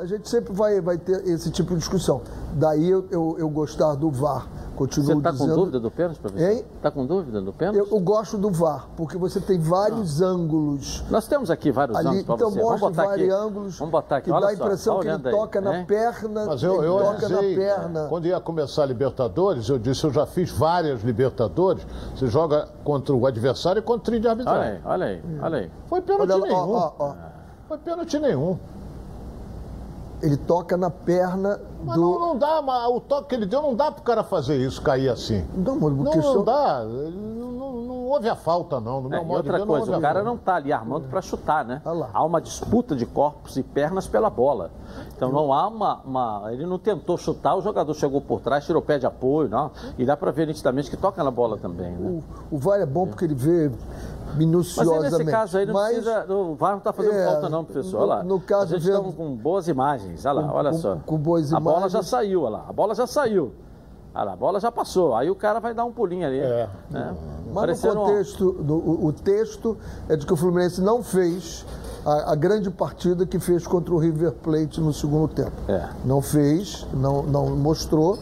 [0.00, 2.22] A gente sempre vai, vai ter esse tipo de discussão.
[2.54, 4.48] Daí eu, eu, eu gostar do VAR.
[4.74, 5.54] Continuo Você está com dizendo.
[5.56, 6.48] dúvida do pênalti, professor?
[6.52, 6.64] Hein?
[6.76, 7.76] Está com dúvida do pênalti?
[7.76, 11.04] Eu, eu gosto do VAR, porque você tem vários ângulos.
[11.10, 12.60] Nós temos aqui vários Ali, ângulos para então você.
[12.60, 13.08] Vamos mostra botar aqui.
[13.28, 14.24] vários ângulos Vamos botar aqui.
[14.24, 16.82] que Olha dá a só, impressão tá que ele aí, toca na perna, Mas eu,
[16.82, 18.06] eu toca avisei, na perna.
[18.08, 21.86] quando ia começar a Libertadores, eu disse, eu já fiz várias Libertadores,
[22.16, 24.72] você joga contra o adversário e contra o trio de Olha arbitragem.
[24.76, 25.70] aí, olha aí, olha aí.
[25.90, 26.56] Foi pênalti Olha nenhum.
[26.56, 27.14] ó, ó, ó.
[27.68, 28.58] Foi pênalti nenhum.
[30.22, 32.00] Ele toca na perna Mas do.
[32.02, 34.82] não, não dá, mas o toque que ele deu não dá pro cara fazer isso,
[34.82, 35.44] cair assim.
[35.54, 36.84] Não, mas Não, não dá.
[36.84, 37.10] Não,
[37.52, 39.00] não- não houve a falta, não.
[39.00, 41.08] No É, meu e modo de outra ver, coisa, o cara não está ali armando
[41.08, 41.80] para chutar, né?
[41.84, 42.10] Olha lá.
[42.12, 44.70] Há uma disputa de corpos e pernas pela bola.
[45.16, 48.82] Então não há uma, uma- Ele não tentou chutar, o jogador chegou por trás, tirou
[48.82, 49.70] o pé de apoio, não.
[49.96, 52.20] E dá para ver nitidamente que toca na bola também, né?
[52.50, 53.70] O, o VAR é bom porque ele vê
[54.30, 55.12] Mas minuciosamente.
[55.18, 56.32] nesse caso aí não Mas- precisa.
[56.34, 57.98] O VAR não está fazendo É, falta, não, professor.
[57.98, 58.22] Olha lá.
[58.22, 60.24] no- no caso, a gente está com boas imagens.
[60.24, 60.96] Olha lá, Com- olha com- só.
[61.04, 62.66] com boas a bola já saiu, olha lá.
[62.68, 63.52] A bola já saiu.
[64.14, 65.14] Olha lá, a bola já passou.
[65.14, 66.38] Aí o cara vai dar um pulinho ali.
[66.40, 66.68] É.
[66.90, 67.14] né?
[67.52, 69.76] Mas no um- contexto, do- o, o texto
[70.08, 71.64] é de que o Fluminense não fez
[72.04, 75.52] a, a grande partida que fez contra o River Plate no segundo tempo.
[75.68, 75.88] É.
[76.04, 78.18] Não fez, não, não mostrou.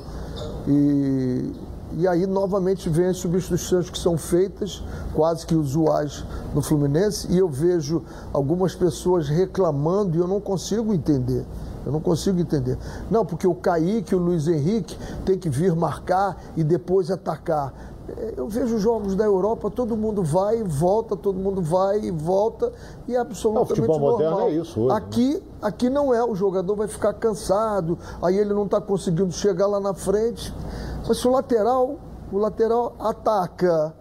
[0.66, 1.53] E,
[1.92, 4.83] e aí, novamente, vem as substituições que são feitas,
[5.14, 6.24] quase que usuais
[6.55, 11.44] no Fluminense, e eu vejo algumas pessoas reclamando e eu não consigo entender.
[11.87, 12.77] Eu não consigo entender.
[13.11, 17.72] Não, porque o Kaique o Luiz Henrique tem que vir marcar e depois atacar.
[18.16, 22.11] É, Eu vejo jogos da Europa, todo mundo vai e volta, todo mundo vai e
[22.11, 22.72] volta,
[23.07, 24.48] e é absolutamente futebol moderno normal.
[24.48, 24.94] é isso hoje, né?
[24.94, 29.66] aqui, aqui não é, o jogador vai ficar cansado, aí ele não está conseguindo chegar
[29.66, 30.53] lá na frente.
[31.09, 31.97] Mas se o lateral,
[32.31, 33.94] o lateral ataca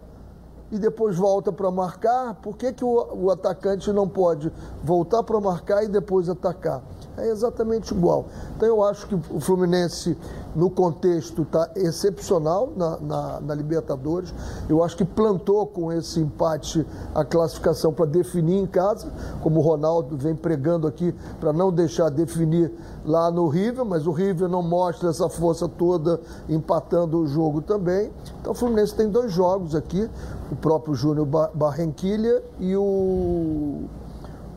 [0.70, 4.52] e depois volta para marcar, por que, que o, o atacante não pode
[4.84, 6.82] voltar para marcar e depois atacar?
[7.18, 8.26] É exatamente igual.
[8.56, 10.18] Então eu acho que o Fluminense,
[10.54, 14.34] no contexto, está excepcional na, na- na Libertadores.
[14.68, 19.08] Eu acho que plantou com esse empate a classificação para definir em casa,
[19.42, 22.72] como o Ronaldo vem pregando aqui, para não deixar definir
[23.08, 28.12] lá no River, mas o River não mostra essa força toda empatando o jogo também.
[28.42, 30.10] Então o Fluminense tem dois jogos aqui,
[30.52, 33.86] o próprio Júnior Ba- Barranquilha e o,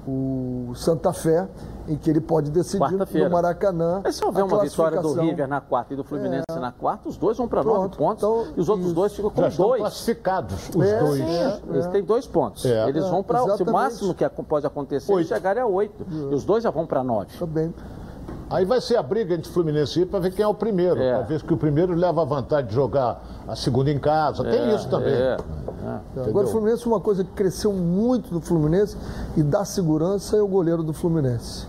[0.07, 1.47] o Santa Fé,
[1.89, 4.01] em que ele pode decidir no Maracanã.
[4.03, 5.13] Mas se houver a uma vitória do.
[5.15, 6.59] River na quarta e do Fluminense É.
[6.59, 8.95] na quarta, os dois vão para nove pontos então, e os outros isso.
[8.97, 9.81] dois ficam com Já estão dois.
[9.81, 11.15] classificados, os É, dois.
[11.17, 11.61] sim, é.
[11.71, 12.65] Eles têm dois pontos.
[12.65, 12.89] É.
[12.89, 13.57] Eles É, vão para.
[13.57, 15.29] Se o máximo que pode acontecer é Oito.
[15.29, 16.05] chegarem a oito.
[16.11, 17.37] E os dois já vão para nove.
[17.39, 17.73] Tá bem.
[18.51, 21.01] Aí vai ser a briga entre Fluminense e para ver quem é o primeiro.
[21.01, 21.15] É.
[21.15, 24.43] Para ver que o primeiro leva a vantagem de jogar a segunda em casa.
[24.43, 25.15] Tem isso também.
[25.15, 25.37] É.
[26.27, 28.97] Agora, o Fluminense, uma coisa que cresceu muito no Fluminense
[29.37, 31.65] e dá segurança é o goleiro do Fluminense.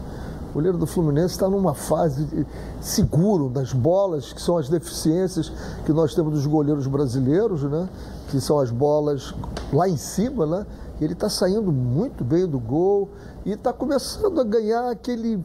[0.50, 2.46] O goleiro do Fluminense está numa fase de-
[2.82, 5.50] seguro das bolas, que são as deficiências
[5.86, 7.88] que nós temos dos goleiros brasileiros, né?
[8.30, 9.34] Que são as bolas
[9.72, 10.65] lá em cima, né?
[11.00, 13.08] Ele está saindo muito bem do gol
[13.46, 15.39] e está começando a ganhar aquele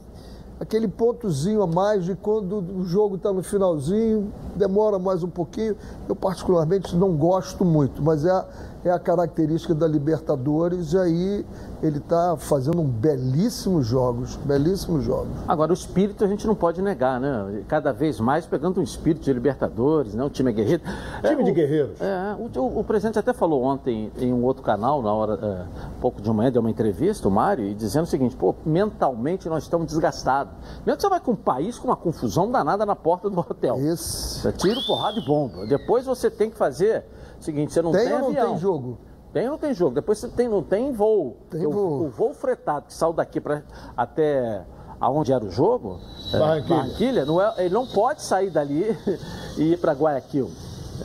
[0.58, 5.76] aquele pontozinho a mais de quando o jogo está no finalzinho, demora mais um pouquinho.
[6.08, 8.44] Eu, particularmente, não gosto muito, mas é
[8.88, 10.92] é a característica da Libertadores.
[10.92, 11.46] E aí
[11.82, 15.32] ele está fazendo um belíssimos jogos, belíssimos jogos.
[15.46, 17.62] Agora, o espírito a gente não pode negar, né?
[17.68, 20.24] Cada vez mais pegando um espírito de Libertadores, né?
[20.24, 20.82] O time é guerreiro.
[21.22, 22.00] Time É, de o- guerreiros.
[22.00, 25.64] É, o, o- o presidente até falou ontem em um outro canal, na hora, é,
[26.00, 29.64] pouco de manhã, deu uma entrevista, o Mário, e dizendo o seguinte, pô, mentalmente nós
[29.64, 30.52] estamos desgastados.
[30.84, 33.76] Mesmo que você vai com um país com uma confusão danada na porta do hotel.
[33.78, 34.40] Esse.
[34.40, 35.66] Você tira porrada e bomba.
[35.66, 37.04] Depois você tem que fazer
[37.44, 38.48] seguinte, você não tem, Tem ou não avião.
[38.50, 38.98] tem jogo?
[39.32, 39.94] Tem ou não tem jogo?
[39.94, 41.36] Depois você tem, não tem voo.
[41.50, 42.04] Tem o- voo.
[42.06, 43.62] O, voo fretado que saiu daqui para
[43.96, 44.64] até
[45.00, 45.98] aonde era o jogo,
[46.32, 46.76] é, Barranquilha.
[46.76, 48.96] Barranquilha, não é- ele não pode sair dali
[49.58, 50.50] e ir para Guayaquil.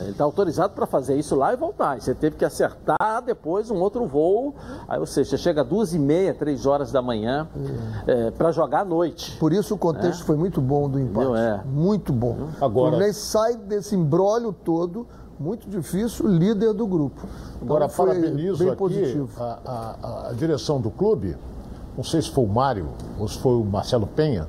[0.00, 1.98] Ele está autorizado para fazer isso lá e voltar.
[1.98, 4.54] E você teve que acertar depois um outro voo.
[4.88, 7.46] Aí, ou seja, você chega às duas e meia, três horas da manhã
[8.38, 9.36] para jogar à noite.
[9.38, 11.36] Por isso o contexto foi muito bom do empate.
[11.36, 11.60] É.
[11.66, 12.48] Muito bom.
[12.58, 15.06] Agora- O Fluminense sai desse embrólio todo,
[15.42, 17.20] muito difícil, líder do grupo.
[17.56, 19.28] Então, Agora, foi parabenizo bem aqui positivo.
[19.42, 21.36] a, a- a direção do clube,
[21.96, 24.46] não sei se foi o Mário ou se foi o Marcelo Penha,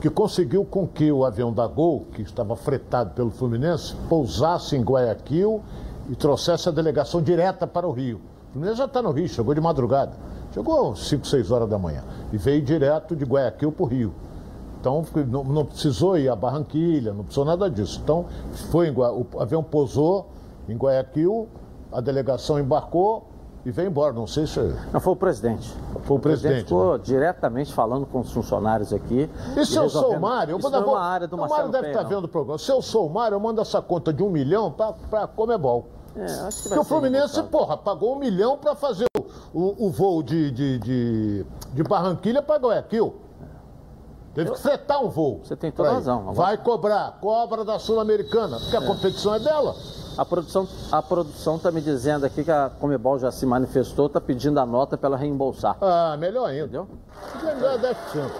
[0.00, 4.82] que conseguiu com que o avião da Gol, que estava fretado pelo Fluminense, pousasse em
[4.82, 5.62] Guayaquil
[6.10, 8.20] e trouxesse a delegação direta para o Rio.
[8.50, 10.12] O Fluminense já está no Rio, chegou de madrugada.
[10.52, 14.14] Chegou às 5, 6 horas da manhã e veio direto de Guayaquil para o Rio.
[14.84, 17.98] Então não, não precisou ir a Barranquilha, não precisou nada disso.
[18.04, 18.26] Então
[18.70, 20.26] foi em Gua- o avião pousou
[20.68, 21.48] em Guayaquil,
[21.90, 23.24] a delegação embarcou
[23.64, 24.12] e veio embora.
[24.12, 24.60] Não sei se
[24.92, 25.74] Não, foi o presidente.
[26.02, 29.30] Foi o presidente, ficou diretamente falando com os funcionários aqui.
[29.56, 32.02] E se eu sou o Mário, eu é uma área do o Mário deve estar
[32.02, 32.08] não.
[32.10, 32.58] vendo o programa.
[32.58, 35.86] Se eu sou o Mário, eu mando essa conta de um milhão para a Comebol.
[36.14, 39.90] É, acho que Porque o Fluminense, porra, pagou um milhão para fazer o, o- o
[39.90, 43.14] voo de, de, de, de Barranquilha para Guayaquil.
[44.34, 45.40] Teve que fretar um voo.
[45.44, 46.20] Você tem toda razão.
[46.20, 49.74] Agora- Vai cobrar, cobra da Sul-Americana, porque a competição é dela.
[50.16, 54.20] A produção a produção está me dizendo aqui que a Comebol já se manifestou, está
[54.20, 55.76] pedindo a nota para ela reembolsar.
[55.80, 56.64] Ah, melhor ainda.
[56.64, 56.88] Entendeu?
[57.42, 58.30] Melhor 10%.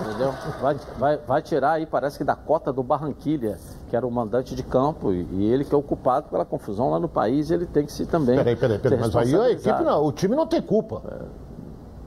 [0.00, 0.34] Entendeu?
[0.60, 4.54] Vai, vai, vai tirar aí, parece que da cota do Barranquilha, que era o mandante
[4.54, 7.66] de campo, e, e ele que é o culpado pela confusão lá no país, ele
[7.66, 8.36] tem que se também.
[8.36, 8.98] Peraí, peraí, peraí.
[9.00, 11.02] Mas aí a equipe não, o time não tem culpa.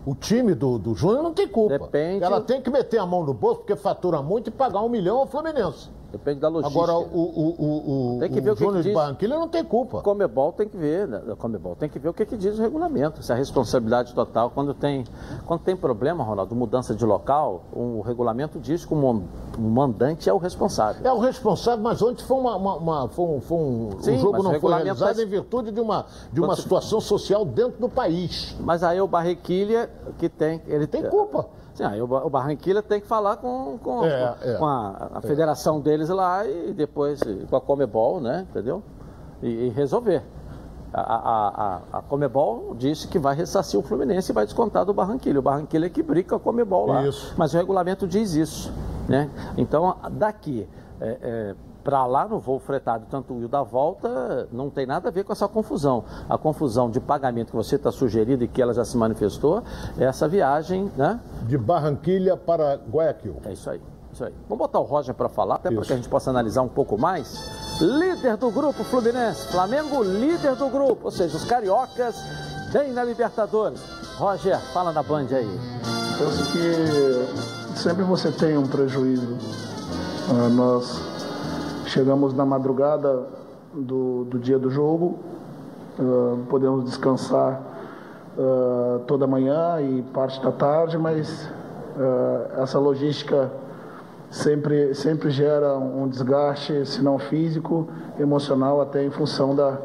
[0.06, 1.78] O time do, do Júnior não tem culpa.
[1.80, 4.90] Depende- Ela tem que meter a mão no bolso porque fatura muito e pagar um
[4.90, 5.90] milhão ao Fluminense.
[6.14, 6.80] Depende da logística.
[6.80, 8.94] Agora, o, o, o, o, Tem que ver o que Júnior que de diz.
[8.96, 10.00] Barranquilha não tem culpa.
[10.04, 11.20] Comebol tem que ver, né?
[11.40, 14.76] Comebol tem que ver o que, que diz o regulamento, se a responsabilidade total, quando
[14.76, 15.04] tem,
[15.48, 19.24] quando tem problema, Ronaldo, mudança de local, o regulamento diz que o
[19.58, 21.02] o mandante é o responsável.
[21.04, 24.20] É o responsável, mas ontem foi, uma, uma- uma- foi um, foi um- Sim, o
[24.20, 27.44] jogo o não foi realizado tá- em virtude de uma, de uma Quando situação social
[27.44, 28.56] dentro do país.
[28.60, 30.62] Mas aí o Barranquilha que tem.
[30.68, 31.48] Ele Tem culpa.
[31.74, 34.54] Sim, aí o Ba- o Barranquilha tem que falar com, com, É, é.
[34.56, 38.46] com a, a federação deles lá e depois com a Comebol, né?
[38.50, 38.84] Entendeu?
[39.42, 40.22] E, e resolver.
[40.94, 45.40] A, a, a, Comebol disse que vai ressarcir o Fluminense e vai descontar do Barranquilha.
[45.40, 47.08] O Barranquilha é que briga com a Comebol lá.
[47.08, 47.34] Isso.
[47.36, 48.72] Mas o regulamento diz isso.
[49.10, 49.28] Né?
[49.58, 50.68] Então, daqui,
[51.02, 55.12] é, é, para lá no voo fretado, tanto o da volta, não tem nada a
[55.12, 56.04] ver com essa confusão.
[56.30, 59.64] A confusão de pagamento que você está sugerindo e que ela já se manifestou,
[59.98, 61.20] é essa viagem, né?
[61.44, 63.38] De Barranquilha para Guayaquil.
[63.46, 63.82] É isso aí.
[64.14, 64.34] Isso aí.
[64.48, 66.98] Vamos botar o Roger para falar, até para que a gente possa analisar um pouco
[66.98, 67.80] mais.
[67.82, 72.16] Líder do grupo Fluminense, Flamengo líder do grupo, ou seja, os cariocas
[72.72, 73.82] bem na Libertadores.
[74.18, 75.60] Roger, fala na Band aí.
[76.20, 79.36] Penso que sempre você tem um prejuízo.
[80.30, 81.13] Uh, nós
[81.94, 83.28] chegamos na madrugada
[83.72, 85.20] do, do dia do jogo,
[86.00, 87.62] uh, podemos descansar
[88.36, 91.48] uh, toda manhã e parte da tarde, mas
[92.58, 93.52] essa logística
[94.32, 97.88] sempre, sempre gera um desgaste, se não físico,
[98.20, 99.78] emocional, até em função, da,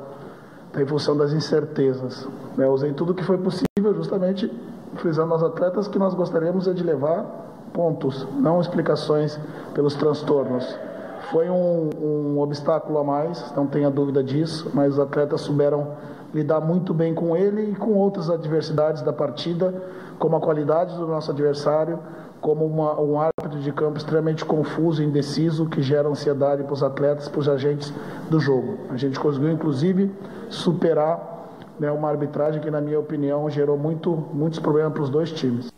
[0.74, 2.26] em função das incertezas.
[2.56, 4.50] Né, usei tudo que foi possível, justamente
[4.94, 7.26] frisando aos atletas que nós gostaríamos é de levar
[7.74, 9.38] pontos, não explicações
[9.74, 10.87] pelos transtornos.
[11.30, 15.92] Foi um, um obstáculo a mais, não tenha dúvida disso, mas os atletas souberam
[16.32, 19.74] lidar muito bem com ele e com outras adversidades da partida,
[20.18, 21.98] como a qualidade do nosso adversário,
[22.40, 26.82] como uma, um árbitro de campo extremamente confuso e indeciso que gera ansiedade para os
[26.82, 27.92] atletas, para os agentes
[28.30, 28.78] do jogo.
[28.90, 30.10] A gente conseguiu, inclusive,
[30.48, 35.30] superar né, uma arbitragem que, na minha opinião, gerou muito, muitos problemas para os dois
[35.32, 35.70] times.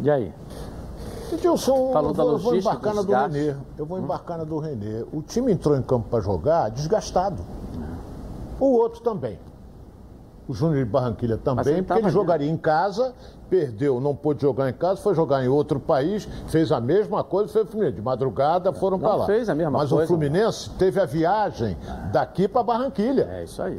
[0.00, 0.32] E aí?
[1.34, 3.54] Edilson, Falou eu vou, vou embarcar na do Renê.
[3.78, 5.04] Eu vou embarcar na do Renê.
[5.12, 7.42] O time entrou em campo para jogar desgastado.
[8.60, 9.38] O outro também.
[10.48, 13.14] O Júnior de Barranquilha também, ele porque ele jogaria em casa
[13.52, 17.52] perdeu, não pôde jogar em casa, foi jogar em outro país, fez a mesma coisa,
[17.52, 17.96] foi o Fluminense.
[17.96, 19.26] De madrugada foram para lá.
[19.26, 20.04] fez a mesma Mas coisa.
[20.04, 21.76] o Fluminense teve a viagem
[22.10, 23.28] daqui para Barranquilha.
[23.30, 23.78] É isso aí.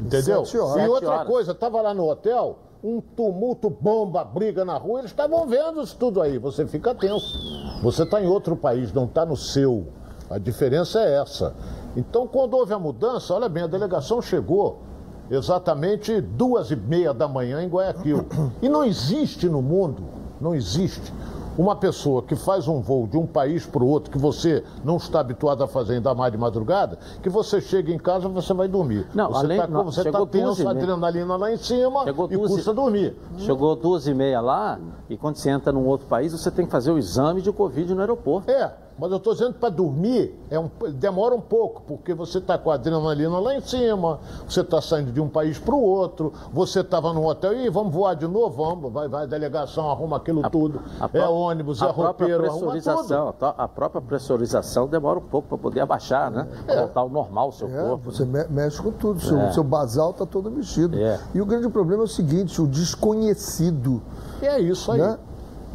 [0.00, 0.44] Entendeu?
[0.78, 5.46] E outra coisa, estava lá no hotel, um tumulto, bomba, briga na rua, eles estavam
[5.46, 6.36] vendo isso tudo aí.
[6.36, 7.38] Você fica tenso.
[7.82, 9.86] Você está em outro país, não está no seu.
[10.28, 11.54] A diferença é essa.
[11.96, 14.80] Então, quando houve a mudança, olha bem, a delegação chegou
[15.30, 18.26] exatamente duas e meia da manhã em Guayaquil.
[18.60, 20.02] E não existe no mundo,
[20.38, 21.10] não existe
[21.56, 24.96] uma pessoa que faz um voo de um país para o outro que você não
[24.96, 28.68] está habituado a fazer ainda mais de madrugada, que você chega em casa você vai
[28.68, 29.06] dormir.
[29.14, 32.70] Não, você além, tá, não, você está tenso, adrenalina lá em cima chegou e custa
[32.70, 33.16] e, dormir.
[33.38, 34.78] Chegou duas e meia lá
[35.08, 37.94] e quando você entra num outro país, você tem que fazer o exame de Covid
[37.94, 38.50] no aeroporto.
[38.50, 42.56] É, mas eu estou dizendo para dormir é um, demora um pouco, porque você está
[42.56, 46.32] com a adrenalina lá em cima, você está saindo de um país para o outro,
[46.52, 50.18] você estava no hotel e vamos voar de novo, vamos, vai, vai a delegação, arruma
[50.18, 50.80] aquilo a, tudo.
[51.00, 53.34] A é ônibus, é roupeiro, arruma tudo.
[53.56, 56.46] A própria pressurização demora um pouco para poder abaixar, né?
[56.68, 56.78] É.
[56.80, 58.10] Voltar ao normal o seu é, corpo.
[58.10, 59.52] Você mexe com tudo, seu, é.
[59.52, 60.96] seu basal está todo mexido.
[60.96, 61.18] É.
[61.34, 64.02] E o grande problema é o seguinte, o desconhecido.
[64.40, 65.00] é isso aí.
[65.00, 65.18] Né?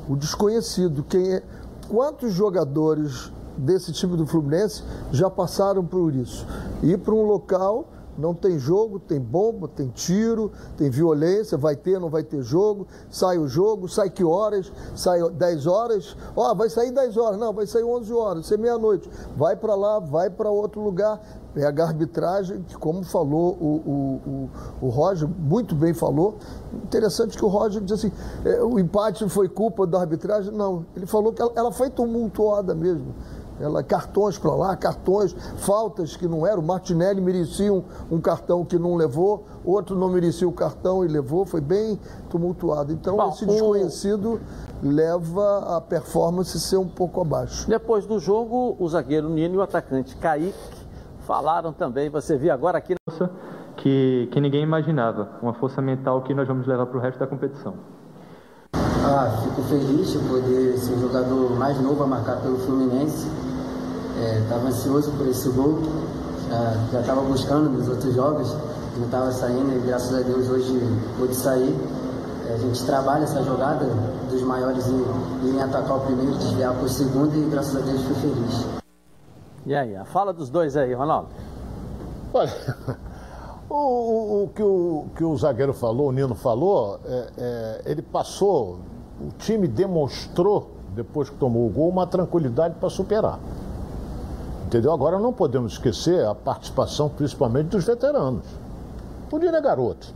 [0.08, 1.44] O desconhecido, quem é
[1.90, 6.46] quantos jogadores desse time do Fluminense já passaram por isso?
[6.82, 7.88] Ir para um local,
[8.20, 12.88] não tem jogo, tem bomba, tem tiro, tem violência, vai ter, não vai ter jogo,
[13.10, 14.72] sai o jogo, sai que horas?
[14.96, 16.16] Sai 10 horas?
[16.36, 19.10] Ó, oh, vai sair 10 horas, não, vai sair 11 horas, vai ser meia-noite.
[19.36, 21.22] Vai para lá, vai para outro lugar,
[21.54, 26.38] pega a arbitragem, que como falou o, o, o, o Roger, muito bem falou,
[26.84, 28.16] interessante que o Roger disse assim,
[28.46, 32.76] é, o empate foi culpa da arbitragem, não, ele falou que ela, ela foi tumultuada
[32.76, 33.14] mesmo,
[33.60, 38.64] ela, cartões para lá, cartões, faltas que não eram, o Martinelli merecia um, um, cartão
[38.64, 42.00] que não levou, outro não merecia o cartão e levou, foi bem
[42.30, 44.40] tumultuado, então Bom, esse desconhecido
[44.82, 47.68] leva a performance a ser um pouco abaixo.
[47.70, 50.56] Depois do jogo, o zagueiro Nino e o atacante Kaique
[51.26, 52.96] falaram também, você viu agora aqui.
[53.78, 57.26] Que, que ninguém imaginava, uma força mental que nós vamos levar para o resto da
[57.26, 57.76] competição.
[58.74, 63.28] Ah, fico feliz de poder ser o jogador mais novo a marcar pelo Fluminense.
[64.44, 65.80] Estava é, ansioso por esse gol,
[66.92, 68.56] já estava buscando nos outros jogos,
[68.98, 70.80] não estava saindo e graças a Deus hoje
[71.18, 71.76] pude sair.
[72.50, 73.86] É, a gente trabalha essa jogada
[74.30, 78.02] dos maiores em, em atacar o primeiro, desviar para o segundo e graças a Deus
[78.02, 78.66] fui feliz.
[79.66, 81.30] E aí, a fala dos dois aí, Ronaldo.
[82.34, 82.52] Olha,
[83.70, 88.02] o, o, o, que, o que o zagueiro falou, o Nino falou, é, é, ele
[88.02, 88.80] passou,
[89.22, 93.40] o time demonstrou, depois que tomou o gol, uma tranquilidade para superar.
[94.70, 94.92] Entendeu?
[94.92, 98.46] Agora não podemos esquecer a participação principalmente dos veteranos.
[99.32, 100.14] O Dino é garoto.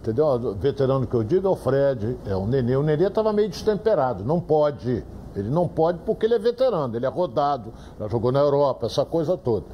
[0.00, 0.24] Entendeu?
[0.24, 2.76] O veterano que eu digo é o Fred, é o Nenê.
[2.76, 5.04] O Nenê estava meio destemperado, não pode
[5.34, 9.04] ele não pode porque ele é veterano, ele é rodado, já jogou na Europa, essa
[9.04, 9.66] coisa toda.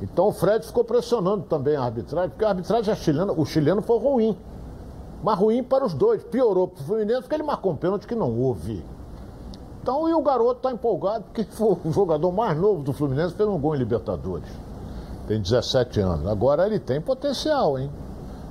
[0.00, 3.82] Então o Fred ficou pressionando também a arbitragem, porque a arbitragem é chilena, o chileno
[3.82, 4.36] foi ruim.
[5.22, 6.24] Mas ruim para os dois.
[6.24, 8.82] Piorou para o Fluminense porque ele marcou um pênalti que não houve.
[9.86, 13.48] Então, e o garoto está empolgado, porque foi o jogador mais novo do Fluminense, fez
[13.48, 14.50] um gol em Libertadores.
[15.28, 16.26] Tem 17 anos.
[16.26, 17.88] Agora ele tem potencial, hein?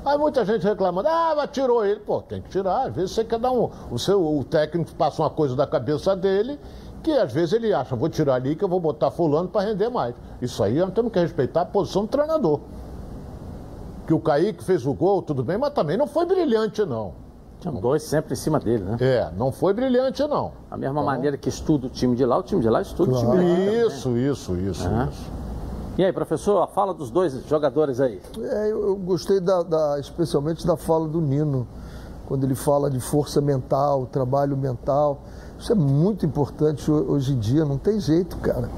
[0.06, 2.00] Aí muita gente reclamando, ah, mas tirou ele.
[2.00, 2.88] Pô, tem que tirar.
[2.88, 3.70] Às vezes você quer dar um.
[3.92, 6.58] O, seu, o técnico passa uma coisa da cabeça dele
[7.04, 9.90] que às vezes ele acha, vou tirar ali que eu vou botar fulano para render
[9.90, 10.16] mais.
[10.42, 12.62] Isso aí nós temos que respeitar a posição do treinador.
[14.08, 17.25] Que o Kaique fez o gol, tudo bem, mas também não foi brilhante, não.
[17.66, 18.98] Tinha dois sempre em cima dele, né?
[19.00, 20.52] É, não foi brilhante, não.
[20.70, 21.04] A mesma então...
[21.04, 23.28] maneira que estuda o time de lá, o time de lá estuda claro.
[23.28, 23.88] o time de lá.
[23.88, 24.32] Isso, também.
[24.32, 25.10] isso, isso, uhum.
[25.10, 25.32] isso.
[25.98, 28.22] E aí, professor, fala dos dois jogadores aí.
[28.38, 31.66] É, eu, eu gostei da, da, especialmente da fala do Nino,
[32.28, 35.22] quando ele fala de força mental, trabalho mental.
[35.58, 38.70] Isso é muito importante hoje em dia, não tem jeito, cara.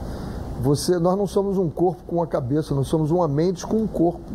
[0.62, 3.88] Você, nós não somos um corpo com a cabeça, nós somos uma mente com um
[3.88, 4.32] corpo.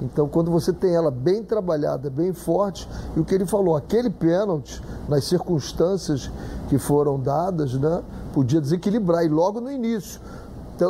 [0.00, 4.10] Então, quando você tem ela bem trabalhada, bem forte, e o que ele falou, aquele
[4.10, 6.30] pênalti, nas circunstâncias
[6.68, 10.20] que foram dadas, né, podia desequilibrar, e logo no início.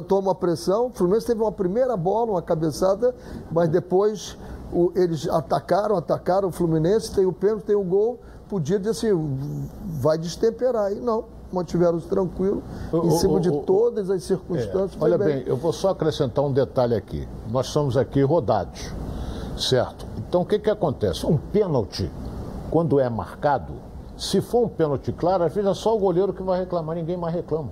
[0.06, 3.14] Toma a pressão, o Fluminense teve uma primeira bola, uma cabeçada,
[3.50, 4.36] mas depois
[4.70, 8.18] o, eles atacaram, atacaram o Fluminense, tem o pênalti, tem o gol,
[8.50, 9.68] podia dizer assim,
[10.00, 10.92] vai destemperar.
[10.92, 15.00] E não, mantiveram-se tranquilo, em cima de todas as circunstâncias.
[15.00, 15.28] É, olha bem.
[15.28, 17.26] bem, eu vou só acrescentar um detalhe aqui.
[17.50, 18.92] Nós somos aqui rodados,
[19.56, 20.06] certo?
[20.16, 21.26] Então o que, que acontece?
[21.26, 22.10] Um pênalti,
[22.70, 23.74] quando é marcado,
[24.16, 27.16] se for um pênalti claro, às vezes é só o goleiro que vai reclamar, ninguém
[27.16, 27.70] mais reclama.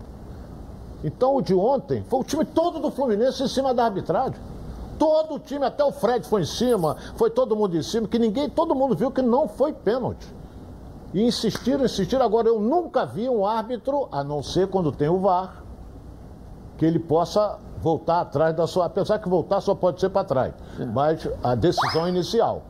[1.04, 4.40] Então o de ontem foi o time todo do Fluminense em cima da arbitragem.
[4.98, 8.18] Todo o time, até o Fred foi em cima, foi todo mundo em cima, que
[8.18, 10.26] ninguém, todo mundo viu que não foi pênalti.
[11.16, 12.26] E insistiram, insistiram.
[12.26, 15.64] Agora, eu nunca vi um árbitro, a não ser quando tem o VAR,
[16.76, 18.84] que ele possa voltar atrás da sua.
[18.84, 20.52] Apesar que voltar só pode ser para trás.
[20.92, 22.64] Mas a decisão inicial.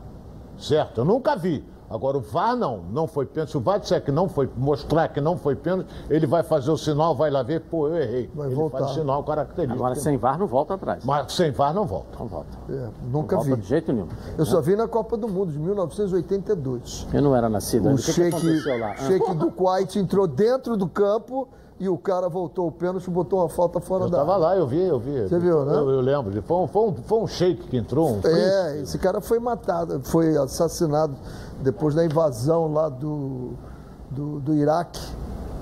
[0.57, 1.01] Certo?
[1.01, 1.61] Eu nunca vi.
[1.89, 3.51] Agora, o VAR não, não foi pênalti.
[3.51, 6.69] Se o VAR disser que não foi, mostrar que não foi pênalti, ele vai fazer
[6.69, 8.29] o sinal, vai lá ver, pô, eu errei.
[8.33, 8.79] Vai ele voltar.
[8.79, 9.79] faz o sinal característico.
[9.79, 11.05] Agora, sem VAR não volta atrás.
[11.05, 12.17] Mas sem VAR não volta.
[12.19, 12.57] Não volta.
[12.69, 13.49] É, nunca não vi.
[13.49, 14.07] Volta de jeito nenhum.
[14.37, 17.07] Eu só vi na Copa do Mundo, de 1982.
[17.13, 17.89] Eu não era nascido.
[17.89, 21.47] O, shake, que do Kuwait entrou dentro do campo
[21.79, 24.17] e o cara voltou o pênalti e botou uma falta fora eu da.
[24.17, 25.27] Eu tava lá, eu vi, eu vi.
[25.27, 25.75] Você viu, né?
[25.75, 26.41] Eu, eu lembro.
[26.41, 28.13] Foi um, foi, um, foi um shake que entrou.
[28.13, 31.15] Um é, esse cara foi matado, foi assassinado
[31.61, 33.51] depois da invasão lá do,
[34.09, 35.01] do, do Iraque.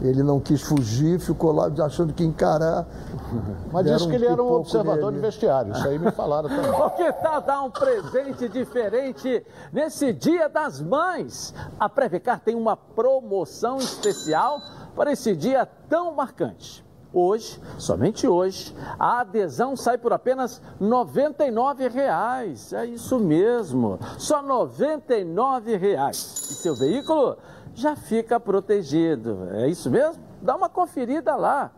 [0.02, 2.86] Ele não quis fugir, ficou lá achando que encarar.
[3.72, 5.16] Mas disse que ele era um observador dele.
[5.16, 5.72] de vestiário.
[5.72, 6.70] Isso aí me falaram também.
[6.70, 11.54] o que tal dar um presente diferente nesse Dia das Mães?
[11.80, 14.62] A Previcar tem uma promoção especial
[14.96, 16.86] para esse dia tão marcante.
[17.14, 22.78] Hoje, somente hoje, a adesão sai por apenas R$ 99,00.
[22.78, 26.10] É isso mesmo, só R$ 99,00.
[26.12, 27.38] E seu veículo
[27.74, 29.48] já fica protegido.
[29.52, 30.22] É isso mesmo?
[30.42, 31.72] Dá uma conferida lá.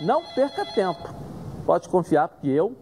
[0.00, 1.14] não perca tempo.
[1.66, 2.74] Pode confiar, porque eu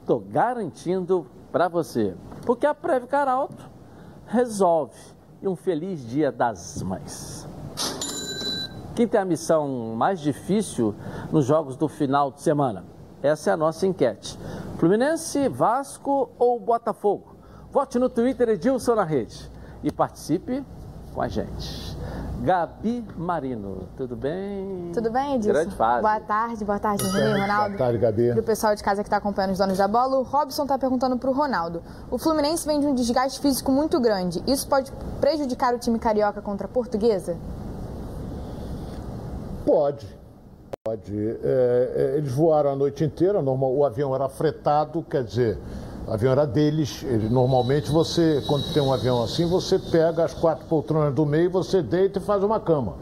[0.00, 2.14] estou garantindo para você.
[2.44, 3.70] Porque a Previcar Alto
[4.26, 4.98] resolve.
[5.42, 7.48] E um feliz dia das mães.
[9.00, 10.94] Quem tem a missão mais difícil
[11.32, 12.84] nos jogos do final de semana?
[13.22, 14.38] Essa é a nossa enquete.
[14.76, 17.34] Fluminense, Vasco ou Botafogo?
[17.72, 19.50] Vote no Twitter Edilson na rede
[19.82, 20.62] e participe
[21.14, 21.96] com a gente.
[22.42, 24.90] Gabi Marino, tudo bem?
[24.92, 25.60] Tudo bem, Edilson?
[25.60, 26.02] Grande fase.
[26.02, 27.68] Boa tarde, boa tarde, René Ronaldo.
[27.68, 28.32] Boa tarde, Gabi.
[28.32, 30.78] Para o pessoal de casa que está acompanhando os donos da bola, o Robson está
[30.78, 31.82] perguntando para o Ronaldo.
[32.10, 34.44] O Fluminense vem de um desgaste físico muito grande.
[34.46, 34.92] Isso pode
[35.22, 37.38] prejudicar o time carioca contra a portuguesa?
[39.70, 40.06] Pode.
[40.84, 41.38] Pode.
[41.44, 45.58] É, é eles voaram a noite inteira, normal, o avião era fretado, quer dizer
[46.08, 47.04] o avião era deles.
[47.04, 51.48] Ele, normalmente você, quando tem um avião assim, você pega as quatro poltronas do meio,
[51.48, 52.94] você deita e faz uma cama.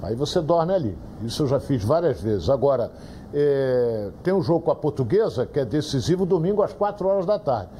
[0.00, 0.98] Aí você dorme ali.
[1.24, 2.48] Isso eu já fiz várias vezes.
[2.48, 2.92] Agora,
[3.34, 7.40] é, tem um jogo com a portuguesa que é decisivo domingo às quatro horas da
[7.40, 7.70] tarde.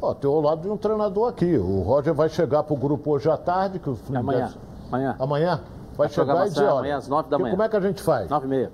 [0.00, 1.58] Ó, tem o lado de um treinador aqui.
[1.58, 3.98] O Roger vai chegar pro grupo hoje à tarde, que o.
[4.14, 4.54] Amanhã.
[4.88, 5.16] Amanhã.
[5.18, 5.60] Amanhã?
[5.96, 7.52] Vai A chegar e dizer, olha, amanhã às nove da que- manhã.
[7.52, 8.28] como é que a gente faz?
[8.30, 8.72] Nove e meia.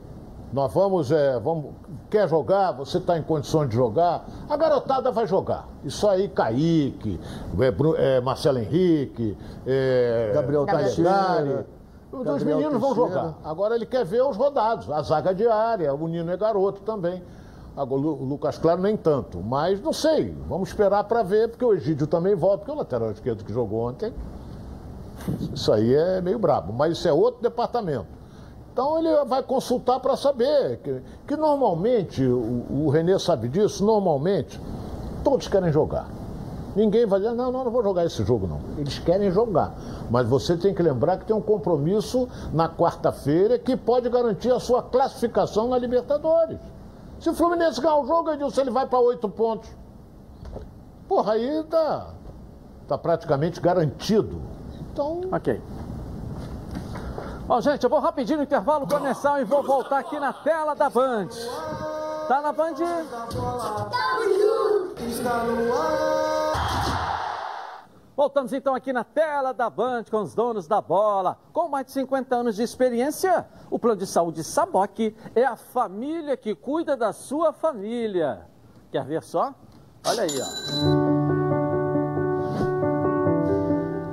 [0.53, 1.73] Nós vamos, é, vamos,
[2.09, 2.73] quer jogar?
[2.73, 4.25] Você está em condições de jogar?
[4.49, 5.69] A garotada vai jogar.
[5.85, 7.21] Isso aí, Kaique,
[7.61, 10.64] é, é, Marcelo Henrique, é, Gabriel.
[10.64, 11.66] Teixeira.
[12.11, 13.21] Os Gabriel meninos vão Teixeira.
[13.21, 13.35] jogar.
[13.45, 17.23] Agora ele quer ver os rodados, a zaga diária, o Nino é garoto também.
[17.77, 20.35] Agora, o Lucas Claro nem tanto, mas não sei.
[20.49, 23.87] Vamos esperar para ver, porque o Egídio também volta, porque o lateral esquerdo que jogou
[23.87, 24.12] ontem,
[25.55, 28.07] isso aí é meio brabo, mas isso é outro departamento.
[28.72, 34.61] Então ele vai consultar para saber que, que normalmente, o, o Renê sabe disso, normalmente
[35.24, 36.09] todos querem jogar.
[36.76, 38.61] Ninguém vai dizer, não, não, não vou jogar esse jogo não.
[38.79, 39.74] Eles querem jogar.
[40.11, 44.61] Mas você tem que lembrar que tem um compromisso na quarta-feira que pode garantir a
[44.61, 46.61] sua classificação na Libertadores.
[47.18, 49.68] Se o Fluminense ganhar o jogo, Edilson, ele vai para oito pontos.
[51.09, 52.14] Porra, aí tá,
[52.87, 54.41] tá praticamente garantido.
[54.99, 55.21] Então.
[55.31, 55.63] Ok.
[57.47, 60.91] Bom, gente, eu vou rapidinho no intervalo comercial e vou voltar aqui na tela da
[60.91, 61.29] Band.
[62.27, 62.75] Tá na Band?
[68.17, 71.39] Voltamos então aqui na tela da Band com os donos da bola.
[71.53, 76.37] Com mais de 50 anos de experiência, o Plano de Saúde Saboc é a família
[76.37, 78.49] que cuida da sua família.
[78.91, 79.55] Quer ver só?
[80.05, 80.98] Olha aí, ó.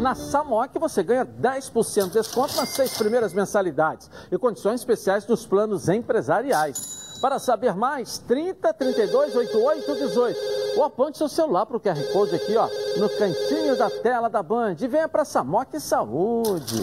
[0.00, 5.44] Na Samoc você ganha 10% de desconto nas seis primeiras mensalidades e condições especiais nos
[5.44, 7.18] planos empresariais.
[7.20, 10.38] Para saber mais, 30 32 88 18.
[10.78, 14.42] Ou aponte seu celular para o QR Code aqui, ó, no cantinho da tela da
[14.42, 14.76] Band.
[14.80, 16.82] E venha para Samoc Saúde.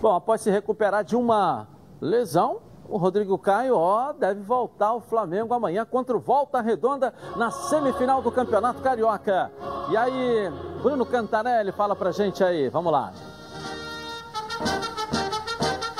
[0.00, 1.68] Bom, após se recuperar de uma
[2.00, 7.50] lesão, o Rodrigo Caio, ó, deve voltar ao Flamengo amanhã contra o Volta Redonda na
[7.50, 9.50] semifinal do Campeonato Carioca.
[9.90, 10.50] E aí,
[10.82, 13.12] Bruno Cantarelli, fala pra gente aí, vamos lá.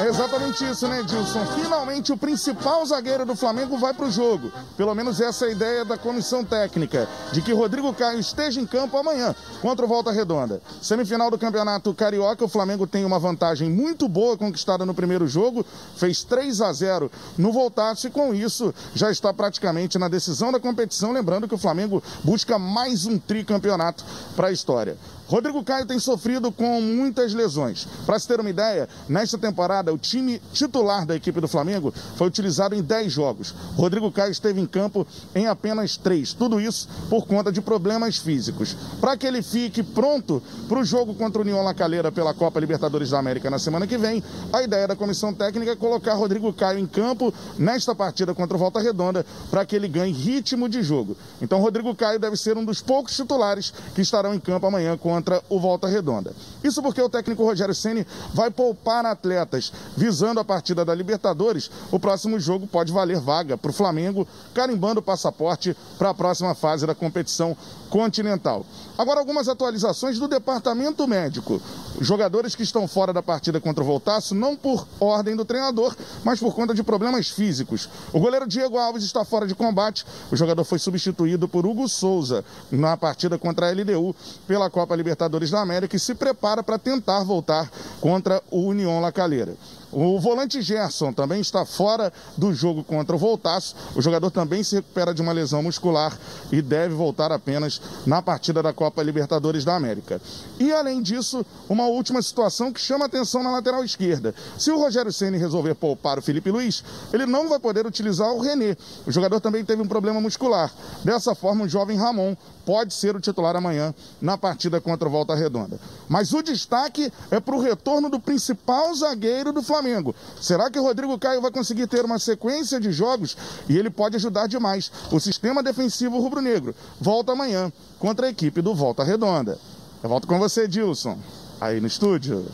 [0.09, 1.45] Exatamente isso, né, Dilson?
[1.55, 4.51] Finalmente o principal zagueiro do Flamengo vai para o jogo.
[4.75, 8.67] Pelo menos essa é a ideia da comissão técnica, de que Rodrigo Caio esteja em
[8.67, 10.63] campo amanhã contra o Volta Redonda.
[10.81, 15.63] Semifinal do Campeonato Carioca, o Flamengo tem uma vantagem muito boa conquistada no primeiro jogo,
[15.97, 20.59] fez 3 a 0 no Voltaço e com isso já está praticamente na decisão da
[20.59, 24.03] competição, lembrando que o Flamengo busca mais um tricampeonato
[24.35, 24.97] para a história.
[25.29, 27.87] Rodrigo Caio tem sofrido com muitas lesões.
[28.07, 32.26] Para se ter uma ideia, nesta temporada, o time titular da equipe do Flamengo foi
[32.26, 33.55] utilizado em 10 jogos.
[33.76, 36.33] Rodrigo Caio esteve em campo em apenas 3.
[36.33, 38.74] Tudo isso por conta de problemas físicos.
[39.03, 42.59] Para que ele fique pronto para o jogo contra o União La Calera pela Copa
[42.59, 46.51] Libertadores da América na semana que vem, a ideia da comissão técnica é colocar Rodrigo
[46.55, 50.83] Caio em campo nesta partida contra o Volta Redonda para que ele ganhe ritmo de
[50.83, 51.14] jogo.
[51.43, 55.18] Então, Rodrigo Caio deve ser um dos poucos titulares que estarão em campo amanhã contra
[55.49, 56.33] o Volta Redonda.
[56.62, 61.71] Isso porque o técnico Rogério Ceni vai poupar atletas visando a partida da Libertadores.
[61.91, 66.55] O próximo jogo pode valer vaga para o Flamengo, carimbando o passaporte para a próxima
[66.55, 67.57] fase da competição
[67.91, 68.64] continental.
[68.97, 71.61] Agora, algumas atualizações do departamento médico.
[72.01, 76.39] Jogadores que estão fora da partida contra o Voltaço, não por ordem do treinador, mas
[76.39, 77.89] por conta de problemas físicos.
[78.12, 80.05] O goleiro Diego Alves está fora de combate.
[80.31, 84.14] O jogador foi substituído por Hugo Souza na partida contra a LDU
[84.47, 85.08] pela Copa Libertadores
[85.51, 89.55] da América e se prepara para tentar voltar contra o União La Calera.
[89.91, 93.74] O volante Gerson também está fora do jogo contra o Voltaço.
[93.97, 96.16] O jogador também se recupera de uma lesão muscular
[96.53, 100.20] e deve voltar apenas na partida da Copa Libertadores da América.
[100.59, 104.34] E além disso, uma última situação que chama atenção na lateral esquerda.
[104.59, 108.41] Se o Rogério Ceni resolver poupar o Felipe Luiz, ele não vai poder utilizar o
[108.41, 108.76] René.
[109.07, 110.70] O jogador também teve um problema muscular.
[111.03, 112.36] Dessa forma, o jovem Ramon
[112.66, 115.80] pode ser o titular amanhã na partida contra o Volta Redonda.
[116.07, 119.78] Mas o destaque é para o retorno do principal zagueiro do Flamengo.
[119.79, 120.14] Flamengo.
[120.41, 123.37] Será que o Rodrigo Caio vai conseguir ter uma sequência de jogos
[123.68, 126.74] e ele pode ajudar demais o sistema defensivo rubro-negro?
[127.01, 129.57] Volta amanhã contra a equipe do Volta Redonda.
[130.03, 131.16] Eu volto com você, Dilson,
[131.61, 132.45] aí no estúdio.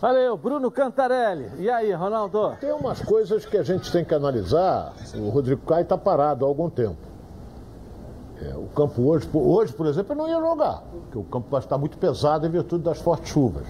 [0.00, 1.50] Valeu, Bruno Cantarelli.
[1.58, 2.56] E aí, Ronaldo?
[2.58, 4.94] Tem umas coisas que a gente tem que analisar.
[5.14, 6.96] O Rodrigo Caio está parado há algum tempo.
[8.42, 11.76] É, o campo hoje, hoje, por exemplo, não ia jogar, porque o campo vai estar
[11.76, 13.66] muito pesado em virtude das fortes chuvas.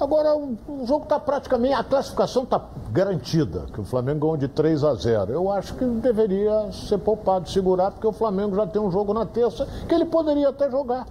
[0.00, 4.82] Agora, o, jogo está praticamente, a classificação está garantida, que o Flamengo ganhou de 3
[4.82, 5.32] a 0.
[5.32, 9.24] Eu acho que deveria ser poupado, segurar, porque o Flamengo já tem um jogo na
[9.24, 11.06] terça que ele poderia até jogar.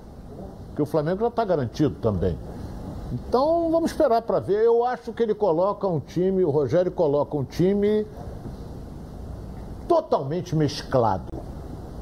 [0.67, 2.37] Porque o Flamengo já está garantido também.
[3.11, 4.63] Então vamos esperar para ver.
[4.63, 8.05] Eu acho que ele coloca um time, o Rogério coloca um time
[9.87, 11.25] totalmente mesclado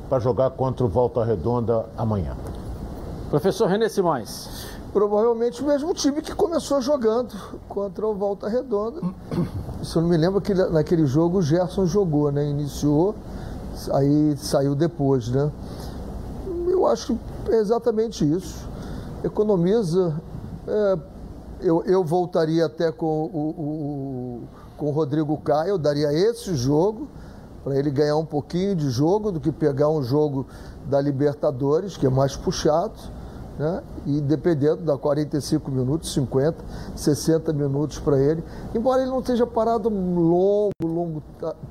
[0.10, 2.36] para jogar contra o Volta Redonda amanhã.
[3.30, 4.71] Professor René Simões.
[4.94, 7.34] Provavelmente o mesmo time que começou jogando
[7.70, 9.02] contra o Volta Redonda.
[9.84, 12.50] Se eu não me lembro que naquele jogo o Gerson jogou, né?
[12.50, 13.16] Iniciou,
[13.94, 15.50] aí saiu depois, né?
[16.68, 18.68] Eu acho que é exatamente isso.
[19.24, 20.14] Economiza.
[20.68, 21.00] É,
[21.62, 24.42] eu, eu voltaria até com o, o,
[24.78, 27.08] com o Rodrigo Caio, eu daria esse jogo
[27.64, 30.48] para ele ganhar um pouquinho de jogo do que pegar um jogo
[30.90, 32.94] da Libertadores, que é mais puxado,
[33.58, 33.84] né?
[34.06, 36.58] e dependendo, dá 45 minutos, 50,
[36.96, 38.44] 60 minutos para ele,
[38.74, 41.24] embora ele não esteja parado longo, longo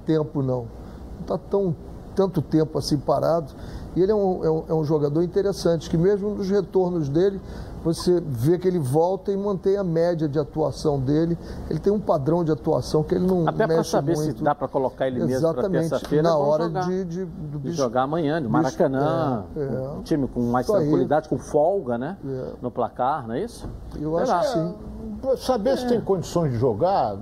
[0.06, 0.66] tempo, não.
[0.66, 1.74] Não está tão
[2.14, 3.52] tanto tempo assim parado.
[3.96, 7.40] E ele é um, é um, é um jogador interessante, que mesmo nos retornos dele,
[7.82, 11.36] você vê que ele volta e mantém a média de atuação dele.
[11.68, 14.38] Ele tem um padrão de atuação que ele não Até para saber muito.
[14.38, 16.22] se dá para colocar ele mesmo para terça-feira.
[16.28, 16.86] na hora jogar.
[16.86, 19.44] de, de, do de bicho, jogar amanhã, no Maracanã.
[19.56, 19.88] É, é.
[19.98, 20.82] Um time com mais Isso aí.
[20.82, 22.16] tranquilidade, com folga, né?
[22.26, 22.52] É.
[22.60, 23.68] No placar, não é isso?
[23.98, 24.74] Eu acho que sim.
[25.22, 27.16] Pra saber se tem condições de jogar,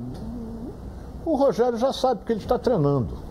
[1.24, 3.28] o Rogério já sabe que ele está treinando.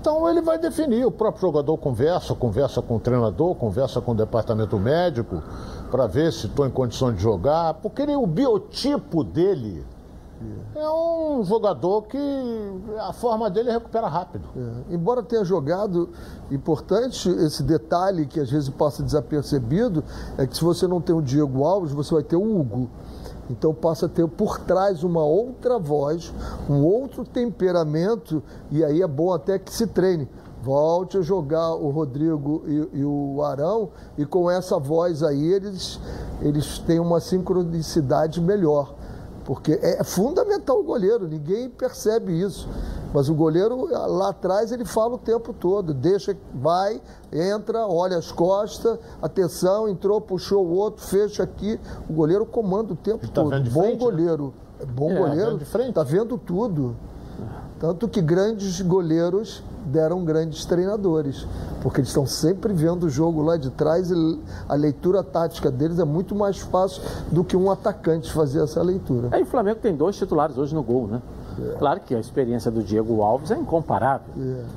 [0.00, 4.14] Então ele vai definir, o próprio jogador conversa, conversa com o treinador, conversa com o
[4.14, 5.42] departamento médico,
[5.90, 9.84] para ver se estou em condições de jogar, porque ele, o biotipo dele
[10.74, 12.18] é um jogador que
[13.00, 14.44] a forma dele recupera rápido.
[14.56, 16.10] É, Embora tenha jogado,
[16.50, 20.04] importante esse detalhe que às vezes passa desapercebido,
[20.36, 22.88] é que se você não tem o Diego Alves, você vai ter o Hugo.
[23.50, 26.32] Então passa a ter por trás uma outra voz,
[26.68, 30.28] um outro temperamento, e aí é bom até que se treine.
[30.62, 36.00] Volte a jogar o Rodrigo e, e o Arão, e com essa voz aí eles,
[36.42, 38.94] eles têm uma sincronicidade melhor.
[39.44, 42.68] Porque é fundamental o goleiro, ninguém percebe isso.
[43.14, 47.00] Mas o goleiro lá atrás ele fala o tempo todo, deixa, vai,
[47.32, 51.80] entra, olha as costas, atenção, entrou, puxou o outro, fecha aqui.
[52.10, 53.48] O goleiro comanda o tempo tá todo.
[53.50, 54.04] vendo de bom frente, né?
[54.04, 54.54] goleiro.
[54.80, 55.50] É bom É, goleiro.
[55.52, 55.94] vendo de frente.
[55.94, 56.94] Tá vendo tudo.
[57.80, 61.46] Tanto que grandes goleiros deram grandes treinadores,
[61.80, 65.98] porque eles estão sempre vendo o jogo lá de trás e a leitura tática deles
[65.98, 69.28] é muito mais fácil do que um atacante fazer essa leitura.
[69.30, 71.22] Aí o Flamengo tem dois titulares hoje no gol, né?
[71.78, 74.32] Claro que a experiência do Diego Alves é incomparável.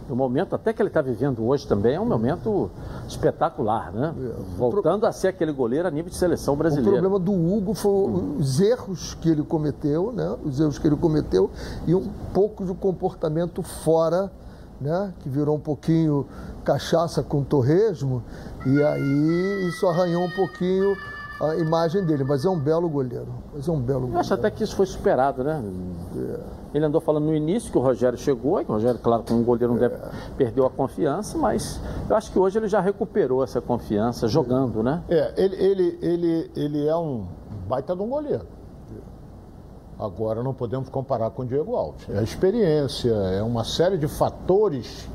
[0.10, 2.70] O momento, até que ele está vivendo hoje também, é um momento
[3.08, 4.14] espetacular, né?
[4.58, 6.92] Voltando a ser aquele goleiro a nível de seleção O brasileira.
[6.92, 10.36] problema do Hugo foi os erros que ele cometeu, né?
[10.44, 11.50] Os erros que ele cometeu
[11.88, 14.32] e um pouco de comportamento fora,
[14.80, 15.14] né?
[15.20, 16.26] Que virou um pouquinho
[16.64, 18.24] cachaça com torresmo
[18.66, 20.96] e aí isso arranhou um pouquinho
[21.50, 22.24] a imagem dele.
[22.24, 23.28] Mas é um belo goleiro.
[23.54, 24.20] Mas é um belo Eu goleiro.
[24.20, 25.64] acho até que isso foi superado, né?
[26.74, 29.44] Ele andou falando no início que o Rogério chegou, e que o Rogério, claro, como
[29.44, 29.96] goleiro não deve,
[30.38, 35.04] perdeu a confiança, mas eu acho que hoje ele já recuperou essa confiança jogando, né?
[35.10, 37.26] É, ele, ele, ele, ele é um
[37.68, 38.46] baita de um goleiro.
[40.00, 42.10] Agora não podemos comparar com o Diego Alves.
[42.10, 45.08] É a experiência, é uma série de fatores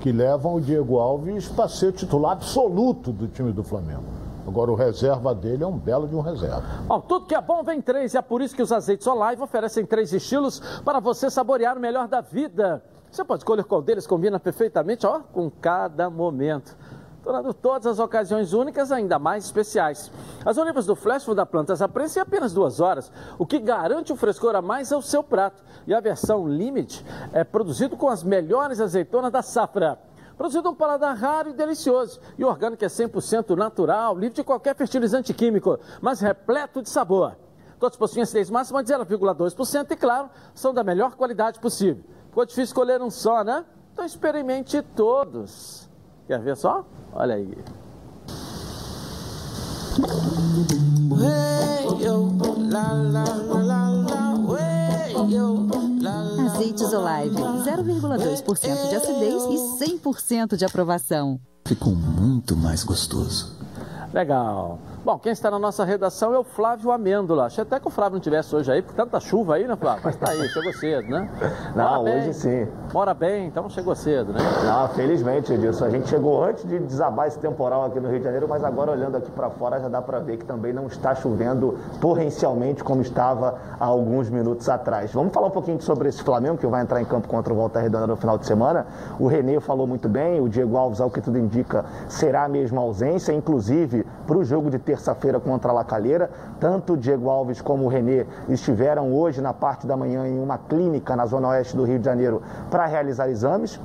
[0.00, 4.19] que levam o Diego Alves para ser titular absoluto do time do Flamengo.
[4.46, 6.62] Agora o reserva dele é um belo de um reserva.
[6.86, 9.42] Bom, tudo que é bom vem três, e é por isso que os azeites Olive
[9.42, 12.82] oferecem três estilos para você saborear o melhor da vida.
[13.10, 16.76] Você pode escolher qual deles combina perfeitamente, ó, com cada momento.
[17.22, 20.10] Tornando todas as ocasiões únicas ainda mais especiais.
[20.44, 23.58] As olivas do Flash vão dar plantas à prensa em apenas duas horas, o que
[23.58, 25.62] garante um frescor a mais ao seu prato.
[25.86, 29.98] E a versão Limit é produzido com as melhores azeitonas da safra.
[30.40, 32.18] Produzido um paladar raro e delicioso.
[32.38, 37.36] E o orgânico é 100% natural, livre de qualquer fertilizante químico, mas repleto de sabor.
[37.78, 42.02] Todos possuem acidez máxima de 0,2% e, claro, são da melhor qualidade possível.
[42.30, 43.66] Ficou difícil escolher um só, né?
[43.92, 45.86] Então experimente todos.
[46.26, 46.86] Quer ver só?
[47.12, 47.58] Olha aí.
[51.20, 52.30] Hey, yo,
[52.70, 55.79] la, la, la, la, la, way, yo.
[56.64, 61.40] Isolive, 0,2% de acidez e 100% de aprovação.
[61.66, 63.56] Ficou muito mais gostoso.
[64.12, 64.78] Legal.
[65.02, 67.46] Bom, quem está na nossa redação é o Flávio Amêndola.
[67.46, 70.02] Achei até que o Flávio não tivesse hoje aí, por tanta chuva aí, né, Flávio?
[70.04, 71.26] Mas tá aí, chegou cedo, né?
[71.74, 72.32] Não, Mora hoje bem.
[72.34, 72.68] sim.
[72.92, 74.40] Mora bem, então chegou cedo, né?
[74.62, 75.86] Não, felizmente, Edilson.
[75.86, 78.90] A gente chegou antes de desabar esse temporal aqui no Rio de Janeiro, mas agora
[78.90, 83.00] olhando aqui para fora já dá para ver que também não está chovendo torrencialmente como
[83.00, 85.14] estava há alguns minutos atrás.
[85.14, 87.80] Vamos falar um pouquinho sobre esse Flamengo que vai entrar em campo contra o Volta
[87.80, 88.86] Redonda no final de semana.
[89.18, 92.82] O Renê falou muito bem, o Diego Alves, ao que tudo indica, será a mesma
[92.82, 96.30] ausência, inclusive para o jogo de terça-feira contra a Lacalheira.
[96.58, 100.58] Tanto o Diego Alves como o Renê estiveram hoje na parte da manhã em uma
[100.58, 103.78] clínica na zona oeste do Rio de Janeiro para realizar exames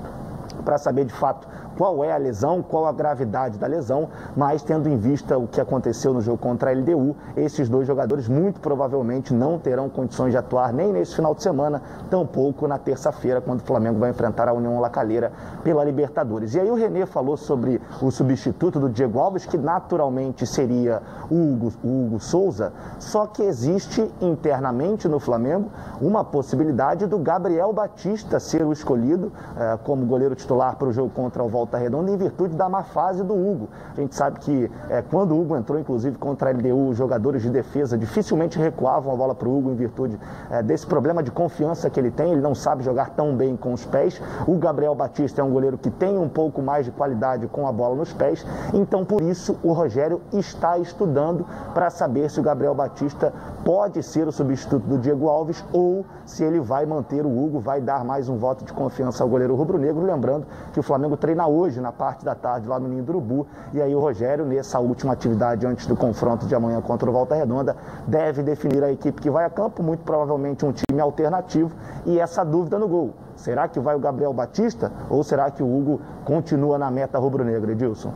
[0.63, 1.47] para saber de fato
[1.77, 5.59] qual é a lesão, qual a gravidade da lesão, mas tendo em vista o que
[5.59, 10.37] aconteceu no jogo contra a LDU, esses dois jogadores muito provavelmente não terão condições de
[10.37, 14.53] atuar nem nesse final de semana, tampouco na terça-feira, quando o Flamengo vai enfrentar a
[14.53, 15.31] União Lacalheira
[15.63, 16.53] pela Libertadores.
[16.55, 21.35] E aí o Renê falou sobre o substituto do Diego Alves, que naturalmente seria o
[21.35, 25.69] Hugo, o Hugo Souza, só que existe internamente no Flamengo
[26.01, 31.09] uma possibilidade do Gabriel Batista ser o escolhido eh, como goleiro titular para o jogo
[31.09, 33.69] contra o Volta Redonda em virtude da má fase do Hugo.
[33.97, 37.41] A gente sabe que eh, quando o Hugo entrou, inclusive contra a LDU, os jogadores
[37.41, 40.19] de defesa dificilmente recuavam a bola para o Hugo em virtude
[40.51, 42.33] eh, desse problema de confiança que ele tem.
[42.33, 44.21] Ele não sabe jogar tão bem com os pés.
[44.47, 47.71] O Gabriel Batista é um goleiro que tem um pouco mais de qualidade com a
[47.71, 48.45] bola nos pés.
[48.71, 54.27] Então, por isso, o Rogério está estudando para saber se o Gabriel Batista pode ser
[54.27, 58.29] o substituto do Diego Alves ou se ele vai manter o Hugo, vai dar mais
[58.29, 60.03] um voto de confiança ao goleiro rubro-negro.
[60.03, 61.47] Lembrando que o Flamengo treina
[61.81, 63.47] na parte da tarde, lá no Ninho do Urubu.
[63.73, 67.35] E aí o Rogério, nessa última atividade antes do confronto de amanhã contra o Volta
[67.35, 67.75] Redonda,
[68.07, 71.71] deve definir a equipe que vai a campo, muito provavelmente um time alternativo.
[72.05, 73.13] E essa dúvida no gol.
[73.35, 77.71] Será que vai o Gabriel Batista ou será que o Hugo continua na meta rubro-negra,
[77.71, 78.11] Edilson?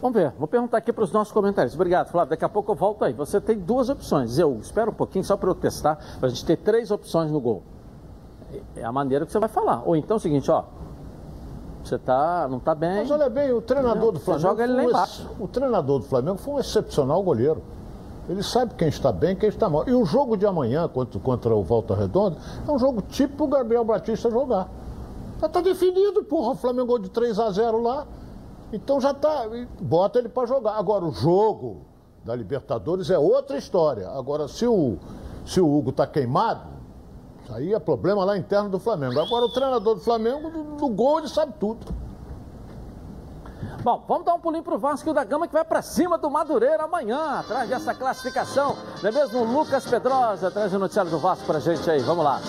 [0.00, 1.74] Vamos ver, vou perguntar aqui para os nossos comentários.
[1.74, 2.30] Obrigado, Flávio.
[2.30, 3.12] Daqui a pouco eu volto aí.
[3.12, 4.38] Você tem duas opções.
[4.38, 7.40] Eu espero um pouquinho só para eu testar, para a gente ter três opções no
[7.40, 7.62] gol.
[8.76, 9.82] É a maneira que você vai falar.
[9.84, 10.64] Ou então é o seguinte, ó.
[11.86, 12.96] Você tá, não está bem.
[12.96, 14.48] Mas olha bem, o treinador do Você Flamengo.
[14.48, 15.22] joga ele lá um embaixo.
[15.22, 17.62] ex- O treinador do Flamengo foi um excepcional goleiro.
[18.28, 19.88] Ele sabe quem está bem e quem está mal.
[19.88, 23.46] E o jogo de amanhã contra, contra o Volta Redonda é um jogo tipo o
[23.46, 24.68] Gabriel Batista jogar.
[25.40, 26.52] Já está definido, porra.
[26.52, 28.04] O Flamengo de 3 a 0 lá.
[28.72, 29.44] Então já está.
[29.80, 30.72] Bota ele para jogar.
[30.76, 31.82] Agora, o jogo
[32.24, 34.08] da Libertadores é outra história.
[34.10, 34.96] Agora, se o,
[35.44, 36.62] se o Hugo está queimado,
[37.50, 39.20] aí é problema lá interno do Flamengo.
[39.20, 41.86] Agora, o treinador do Flamengo, no, no gol, ele sabe tudo.
[43.82, 46.84] Bom, vamos dar um pulinho pro Vasco da Gama que vai para cima do Madureira
[46.84, 48.76] amanhã, atrás dessa classificação.
[49.00, 49.44] Não é mesmo?
[49.44, 52.00] Lucas Pedrosa traz o noticiário do Vasco pra gente aí.
[52.00, 52.40] Vamos lá.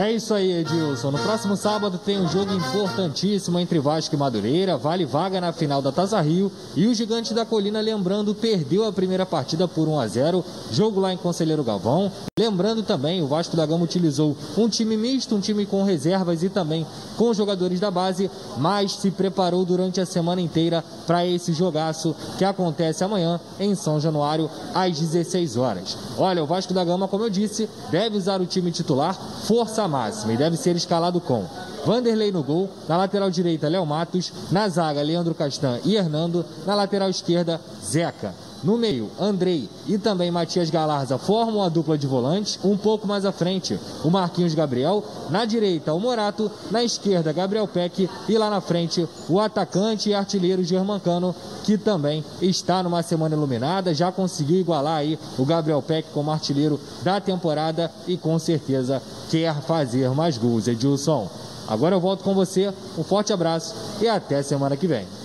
[0.00, 1.10] É isso aí, Edilson.
[1.10, 5.82] No próximo sábado tem um jogo importantíssimo entre Vasco e Madureira, vale vaga na final
[5.82, 6.50] da Taça Rio.
[6.74, 11.00] E o Gigante da Colina, lembrando, perdeu a primeira partida por 1 a 0 jogo
[11.00, 12.10] lá em Conselheiro Galvão.
[12.38, 16.48] Lembrando também, o Vasco da Gama utilizou um time misto, um time com reservas e
[16.48, 16.86] também
[17.18, 22.44] com jogadores da base, mas se preparou durante a semana inteira para esse jogaço que
[22.46, 25.98] acontece amanhã em São Januário, às 16 horas.
[26.16, 30.32] Olha, o Vasco da Gama, como eu disse, deve usar o time titular, força máxima,
[30.32, 31.44] e deve ser escalado com
[31.84, 36.74] Vanderlei no gol, na lateral direita, Léo Matos, na zaga, Leandro Castan e Hernando, na
[36.74, 38.34] lateral esquerda, Zeca.
[38.62, 42.58] No meio, Andrei e também Matias Galarza formam a dupla de volantes.
[42.62, 45.02] Um pouco mais à frente, o Marquinhos Gabriel.
[45.30, 46.50] Na direita, o Morato.
[46.70, 48.08] Na esquerda, Gabriel Peck.
[48.28, 51.34] E lá na frente, o atacante e artilheiro Germancano,
[51.64, 53.94] que também está numa semana iluminada.
[53.94, 59.54] Já conseguiu igualar aí o Gabriel Peck como artilheiro da temporada e com certeza quer
[59.62, 60.68] fazer mais gols.
[60.68, 61.30] Edilson,
[61.66, 62.70] agora eu volto com você.
[62.98, 65.19] Um forte abraço e até semana que vem.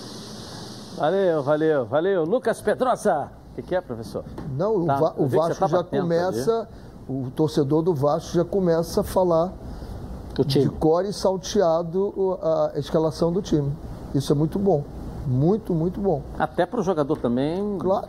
[0.98, 2.24] Valeu, valeu, valeu.
[2.24, 3.30] Lucas Pedrosa.
[3.52, 4.24] O que, que é, professor?
[4.56, 6.68] Não, o, Tá, Va- o que você Vasco já começa,
[7.08, 9.52] o torcedor do Vasco já começa a falar
[10.44, 13.72] de core e salteado o- a escalação do time.
[14.14, 14.84] Isso é muito bom.
[15.26, 16.22] Muito, muito bom.
[16.38, 17.78] Até para o jogador também.
[17.78, 18.06] Claro.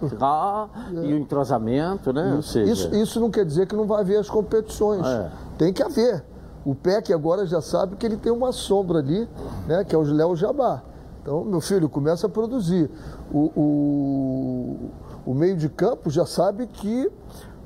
[0.92, 2.36] E o entrosamento, né?
[2.40, 5.06] Isso, seja, isso, isso não quer dizer que não vai haver as competições.
[5.06, 5.30] É.
[5.58, 6.24] Tem que haver.
[6.64, 9.28] O PEC agora já sabe que ele tem uma sombra ali,
[9.66, 10.84] né, que é o Léo Jabá.
[11.28, 12.90] Então, meu filho, começa a produzir.
[13.34, 14.90] O, o,
[15.26, 17.12] o meio de campo já sabe que.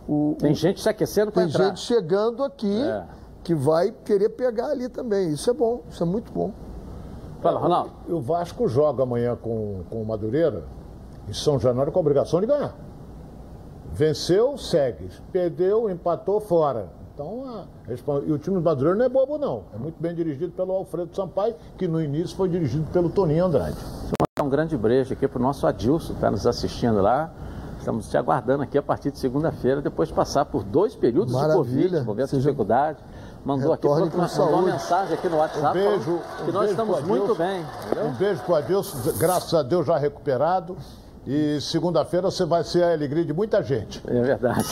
[0.09, 1.66] O, Tem o- gente se aquecendo para Tem entrar.
[1.68, 3.05] gente chegando aqui É.
[3.43, 5.30] que vai querer pegar ali também.
[5.30, 6.51] Isso é bom, isso é muito bom.
[7.39, 7.91] Fala, Ronaldo.
[8.07, 10.64] E o Vasco joga amanhã com, com o Madureira,
[11.30, 12.76] em São Januário, com a obrigação de ganhar.
[13.93, 15.07] Venceu, segue.
[15.32, 16.89] Perdeu, empatou, fora.
[17.14, 17.66] Então, a,
[18.26, 19.64] e o time do Madureira não é bobo, não.
[19.74, 23.78] É muito bem dirigido pelo Alfredo Sampaio, que no início foi dirigido pelo Toninho Andrade.
[24.41, 27.32] Um grande brejo aqui para o nosso Adilson, que está nos assistindo lá.
[27.78, 31.55] Estamos te aguardando aqui a partir de segunda-feira, depois de passar por dois períodos Maravilha.
[31.55, 32.99] de Covid, momento de dificuldade.
[33.43, 37.01] Mandou aqui uma, uma mensagem aqui no WhatsApp Um beijo, falando um que nós estamos
[37.01, 37.66] muito bem.
[37.86, 38.05] entendeu?
[38.05, 40.78] Um beijo pro Adilson, graças a Deus já recuperado.
[41.26, 44.01] E segunda-feira você vai ser a alegria de muita gente.
[44.07, 44.65] É verdade.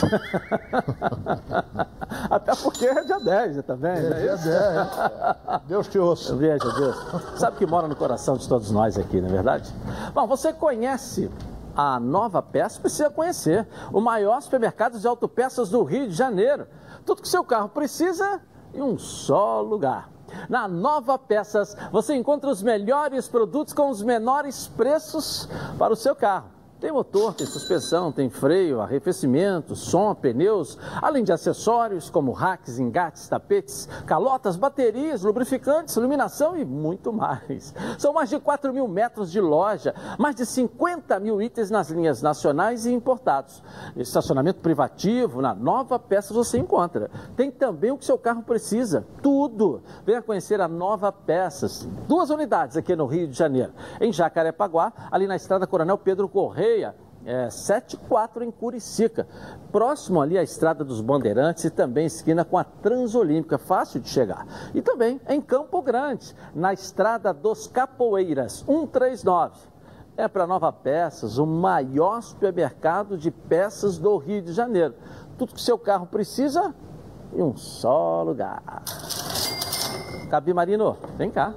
[2.29, 4.19] Até porque é dia 10 também, É né?
[4.21, 4.45] dia Isso?
[4.45, 5.61] 10.
[5.67, 6.35] Deus te ouça.
[6.35, 6.97] Veja, Deus.
[7.37, 9.71] Sabe que mora no coração de todos nós aqui, não é verdade?
[10.13, 11.29] Bom, você conhece
[11.75, 12.81] a Nova Peça?
[12.81, 13.67] Precisa conhecer.
[13.93, 16.65] O maior supermercado de autopeças do Rio de Janeiro.
[17.05, 18.41] Tudo que seu carro precisa
[18.73, 20.09] em um só lugar.
[20.47, 26.15] Na Nova Peças, você encontra os melhores produtos com os menores preços para o seu
[26.15, 26.58] carro.
[26.79, 33.27] Tem motor, tem suspensão, tem freio, arrefecimento, som, pneus, além de acessórios como racks, engates,
[33.27, 37.75] tapetes, calotas, baterias, lubrificantes, iluminação e muito mais.
[37.97, 42.21] São mais de 4 mil metros de loja, mais de 50 mil itens nas linhas
[42.21, 43.61] nacionais e importados.
[43.97, 47.11] Estacionamento privativo, na Nova Peças você encontra.
[47.35, 49.81] Tem também o que seu carro precisa, tudo.
[50.05, 51.85] Venha conhecer a Nova Peças.
[52.07, 53.73] Duas unidades aqui no Rio de Janeiro.
[53.99, 56.68] Em Jacarepaguá, ali na estrada Coronel Pedro Correia.
[57.25, 59.27] É, 74 em Curicica,
[59.71, 64.47] próximo ali à Estrada dos Bandeirantes e também esquina com a Transolímpica, fácil de chegar.
[64.73, 69.53] E também em Campo Grande, na Estrada dos Capoeiras, 139.
[70.15, 74.95] É para Nova Peças, o maior supermercado de peças do Rio de Janeiro.
[75.37, 76.73] Tudo que seu carro precisa
[77.33, 78.61] em um só lugar.
[80.29, 81.53] Gabi Marino, vem cá.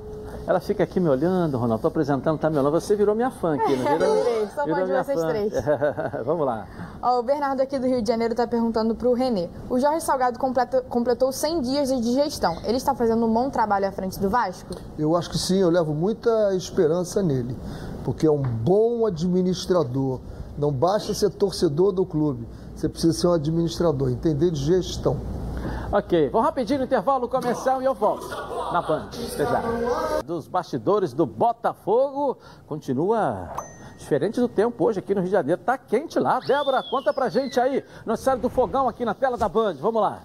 [0.46, 1.76] Ela fica aqui me olhando, Ronaldo.
[1.76, 2.72] Estou apresentando, tá me olhando.
[2.72, 4.14] Você virou minha fã aqui, não virou?
[4.24, 5.28] Virei, sou fã de vocês fã.
[5.28, 5.52] três.
[6.26, 6.66] Vamos lá.
[7.00, 9.48] Ó, o Bernardo aqui do Rio de Janeiro está perguntando para o Renê.
[9.70, 12.56] O Jorge Salgado completa- completou 100 dias de gestão.
[12.64, 14.74] Ele está fazendo um bom trabalho à frente do Vasco?
[14.98, 17.56] Eu acho que sim, eu levo muita esperança nele,
[18.04, 20.20] porque é um bom administrador.
[20.58, 25.16] Não basta ser torcedor do clube, você precisa ser um administrador, entender de gestão.
[25.90, 28.28] Ok, vamos rapidinho no intervalo comercial e eu volto
[28.72, 29.10] na Band.
[29.36, 30.22] Já.
[30.24, 33.50] Dos bastidores do Botafogo, continua
[33.98, 35.60] diferente do tempo hoje aqui no Rio de Janeiro.
[35.62, 36.40] Tá quente lá.
[36.40, 37.84] Débora, conta pra gente aí.
[38.04, 39.74] Noticiário do fogão aqui na tela da Band.
[39.74, 40.22] Vamos lá.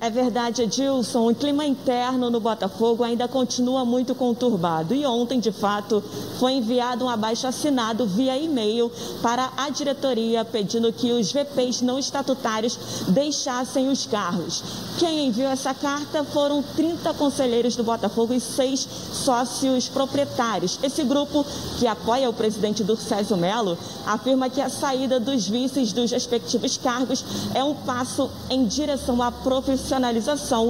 [0.00, 1.28] É verdade, Edilson.
[1.28, 4.94] O clima interno no Botafogo ainda continua muito conturbado.
[4.94, 6.00] E ontem, de fato,
[6.38, 11.98] foi enviado um abaixo assinado via e-mail para a diretoria pedindo que os VPs não
[11.98, 12.78] estatutários
[13.08, 14.62] deixassem os carros.
[15.00, 20.78] Quem enviou essa carta foram 30 conselheiros do Botafogo e seis sócios proprietários.
[20.80, 21.44] Esse grupo,
[21.80, 23.76] que apoia o presidente Durcésio Melo,
[24.06, 29.32] afirma que a saída dos vices dos respectivos cargos é um passo em direção à
[29.32, 29.87] profissionalização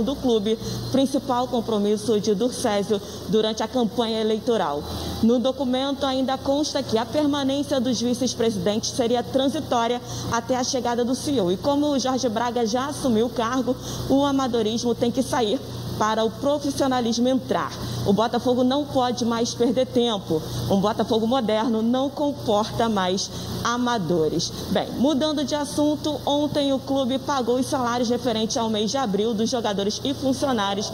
[0.04, 0.58] do clube,
[0.92, 4.82] principal compromisso de Durcésio durante a campanha eleitoral.
[5.22, 10.00] No documento ainda consta que a permanência dos vice-presidentes seria transitória
[10.30, 11.50] até a chegada do CEO.
[11.50, 13.76] E como o Jorge Braga já assumiu o cargo,
[14.08, 15.58] o amadorismo tem que sair
[15.98, 17.72] para o profissionalismo entrar.
[18.06, 20.40] O Botafogo não pode mais perder tempo.
[20.70, 23.30] Um Botafogo moderno não comporta mais
[23.62, 24.50] amadores.
[24.70, 29.34] Bem, mudando de assunto, ontem o clube pagou os salários referentes ao mês de abril
[29.34, 30.90] dos jogadores e funcionários.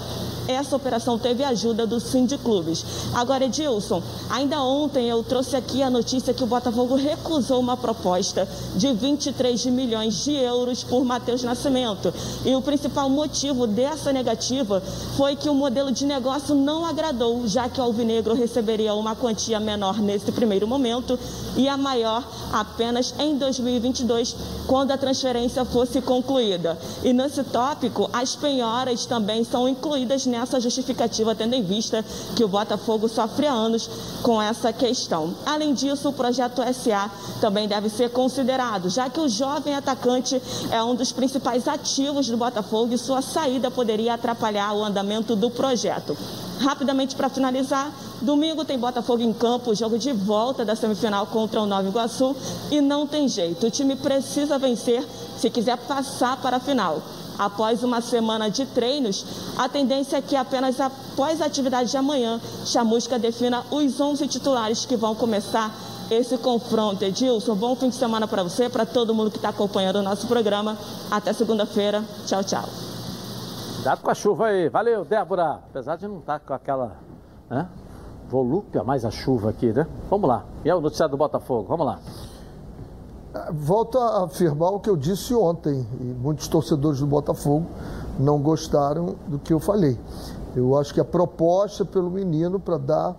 [0.46, 2.84] Essa operação teve ajuda do Sindiclubes.
[3.14, 8.46] Agora, Edilson, ainda ontem eu trouxe aqui a notícia que o Botafogo recusou uma proposta
[8.76, 12.12] de 23 milhões de euros por Matheus Nascimento.
[12.44, 14.82] E o principal motivo dessa negativa
[15.16, 19.60] foi que o modelo de negócio não agradou, já que o Alvinegro receberia uma quantia
[19.60, 21.18] menor nesse primeiro momento
[21.56, 24.36] e a maior apenas em 2022,
[24.66, 26.78] quando a transferência fosse concluída.
[27.02, 32.48] E nesse tópico, as penhoras também são incluídas nessa justificativa, tendo em vista que o
[32.48, 33.88] Botafogo sofre há anos
[34.22, 35.34] com essa questão.
[35.46, 40.40] Além disso, o projeto SA também deve ser considerado, já que o jovem atacante
[40.70, 45.50] é um dos principais ativos do Botafogo e sua saída poderia atrapalhar o andamento do
[45.50, 46.16] projeto.
[46.60, 51.66] Rapidamente para finalizar, domingo tem Botafogo em campo, jogo de volta da semifinal contra o
[51.66, 52.36] Nova Iguaçu
[52.70, 53.66] e não tem jeito.
[53.66, 55.04] O time precisa vencer
[55.36, 57.02] se quiser passar para a final.
[57.38, 59.24] Após uma semana de treinos,
[59.58, 64.86] a tendência é que apenas após a atividade de amanhã, Chamusca defina os 11 titulares
[64.86, 65.74] que vão começar
[66.10, 67.04] esse confronto.
[67.04, 70.26] Edilson, bom fim de semana para você, para todo mundo que está acompanhando o nosso
[70.26, 70.78] programa.
[71.10, 72.04] Até segunda-feira.
[72.26, 72.93] Tchau, tchau.
[73.84, 74.70] Cuidado com a chuva aí.
[74.70, 75.60] Valeu, Débora.
[75.68, 76.96] Apesar de não estar com aquela
[77.50, 77.68] né,
[78.30, 79.86] volúpia mais a chuva aqui, né?
[80.08, 80.42] Vamos lá.
[80.64, 81.66] E é o noticiário do Botafogo.
[81.68, 81.98] Vamos lá.
[83.52, 87.66] Volto a afirmar o que eu disse ontem, e muitos torcedores do Botafogo
[88.18, 90.00] não gostaram do que eu falei.
[90.56, 93.14] Eu acho que a proposta pelo menino para dar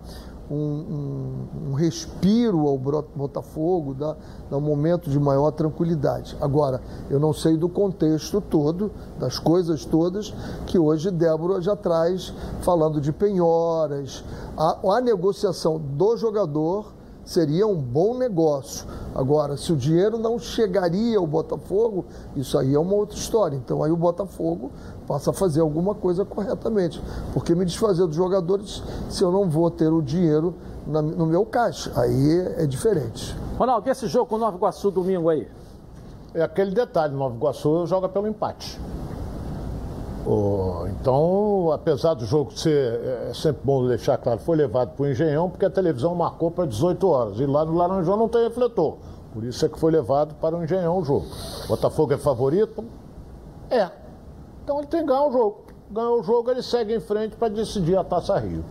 [0.50, 4.16] um, um, um, respiro ao Botafogo, dar,
[4.50, 6.36] dar um momento de maior tranquilidade.
[6.40, 6.80] Agora,
[7.10, 10.32] eu não sei do contexto todo, das coisas todas,
[10.66, 12.32] que hoje Débora já traz,
[12.62, 14.24] falando de penhoras,
[14.56, 16.95] a, a negociação do jogador
[17.26, 18.86] seria um bom negócio.
[19.14, 22.06] Agora, se o dinheiro não chegaria ao Botafogo,
[22.36, 23.56] isso aí é uma outra história.
[23.56, 24.70] Então aí o Botafogo
[25.06, 27.02] passa a fazer alguma coisa corretamente.
[27.34, 30.54] Porque me desfazer dos jogadores se eu não vou ter o dinheiro
[30.86, 31.92] no meu caixa.
[31.96, 33.36] Aí é diferente.
[33.58, 35.48] Ronaldo, e esse jogo com o Nova Iguaçu domingo aí?
[36.32, 38.78] É aquele detalhe, Nova Iguaçu joga pelo empate.
[40.28, 45.08] Oh, então, apesar do jogo ser é sempre bom deixar claro, foi levado para o
[45.08, 47.38] Engenhão porque a televisão marcou para 18 horas.
[47.38, 48.96] E lá no Laranjão não tem refletor.
[49.32, 51.26] Por isso é que foi levado para o Engenhão o jogo.
[51.68, 52.84] Botafogo é favorito?
[53.70, 53.88] É.
[54.64, 55.66] Então ele tem que ganhar o jogo.
[55.90, 58.64] Ganhou o jogo, ele segue em frente para decidir a Taça Rio.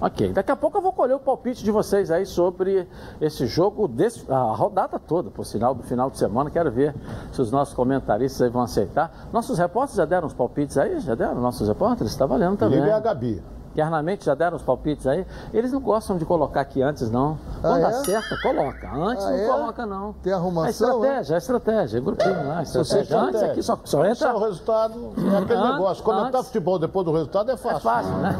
[0.00, 2.86] Ok, daqui a pouco eu vou colher o palpite de vocês aí sobre
[3.20, 6.50] esse jogo, desse, a rodada toda, por sinal, do final de semana.
[6.50, 6.94] Quero ver
[7.32, 9.28] se os nossos comentaristas aí vão aceitar.
[9.32, 11.00] Nossos repórteres já deram os palpites aí?
[11.00, 11.40] Já deram?
[11.40, 12.12] Nossos repórteres?
[12.12, 12.80] Está valendo também.
[12.80, 13.42] Liga a Gabi.
[13.78, 15.24] Internamente já deram os palpites aí.
[15.54, 17.38] Eles não gostam de colocar aqui antes, não.
[17.60, 18.04] Quando ah, dá é?
[18.04, 18.90] certo, coloca.
[18.92, 19.46] Antes ah, não é?
[19.46, 20.12] coloca, não.
[20.14, 20.66] Tem arrumação?
[20.66, 22.62] É estratégia, é estratégia, é grupinho lá.
[22.62, 23.02] Estratégia.
[23.02, 23.38] estratégia.
[23.38, 24.16] Antes aqui só, só entra.
[24.16, 26.02] Só o resultado é aquele antes, negócio.
[26.02, 26.46] Comentar antes...
[26.46, 27.76] futebol depois do resultado é fácil.
[27.76, 28.36] É fácil, né?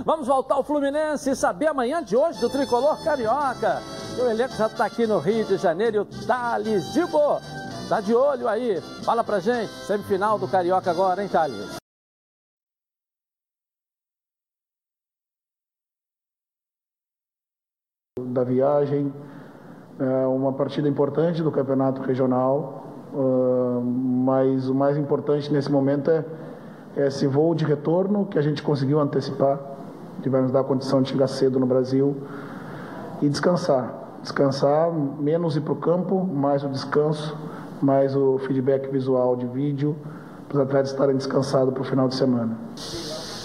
[0.06, 3.82] Vamos voltar ao Fluminense e saber amanhã de hoje do Tricolor Carioca.
[4.18, 7.38] O elenco já está aqui no Rio de Janeiro e o Thales Dibo
[7.86, 8.80] tá de olho aí.
[9.04, 11.78] Fala pra gente, semifinal do Carioca agora, hein, Thales?
[18.28, 19.12] Da viagem,
[19.98, 26.24] é uma partida importante do campeonato regional, uh, mas o mais importante nesse momento é,
[26.96, 29.58] é esse voo de retorno que a gente conseguiu antecipar,
[30.22, 32.16] que vai nos dar a condição de chegar cedo no Brasil
[33.20, 33.94] e descansar.
[34.22, 37.36] Descansar, menos ir para o campo, mais o descanso,
[37.80, 39.96] mais o feedback visual de vídeo,
[40.48, 42.56] para os atletas estarem descansados para o final de semana.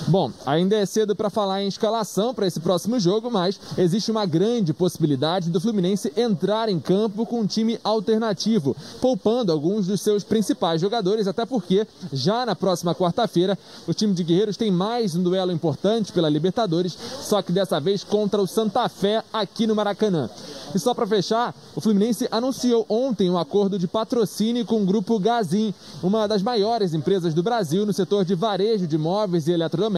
[0.08, 4.26] Bom, ainda é cedo para falar em escalação para esse próximo jogo, mas existe uma
[4.26, 10.24] grande possibilidade do Fluminense entrar em campo com um time alternativo, poupando alguns dos seus
[10.24, 15.24] principais jogadores, até porque já na próxima quarta-feira o time de Guerreiros tem mais um
[15.24, 20.30] duelo importante pela Libertadores, só que dessa vez contra o Santa Fé aqui no Maracanã.
[20.76, 25.20] E só para fechar, o Fluminense anunciou ontem um acordo de patrocínio com o grupo
[25.20, 29.93] Gazin, uma das maiores empresas do Brasil no setor de varejo de móveis e eletrodomésticos,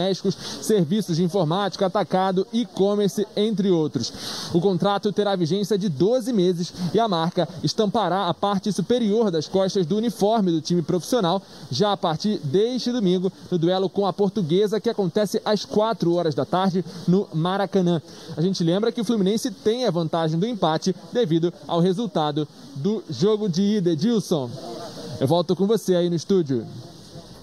[0.62, 4.12] serviços de informática, atacado, e-commerce, entre outros.
[4.54, 9.48] O contrato terá vigência de 12 meses e a marca estampará a parte superior das
[9.48, 11.42] costas do uniforme do time profissional
[11.72, 16.36] já a partir deste domingo no duelo com a portuguesa que acontece às 4 horas
[16.36, 18.02] da tarde no Maracanã.
[18.36, 22.48] A gente lembra que o Fluminense tem a vantagem do empate empate devido ao resultado
[22.76, 23.92] do jogo de ida.
[23.92, 24.50] Edilson,
[25.20, 26.66] eu volto com você aí no estúdio.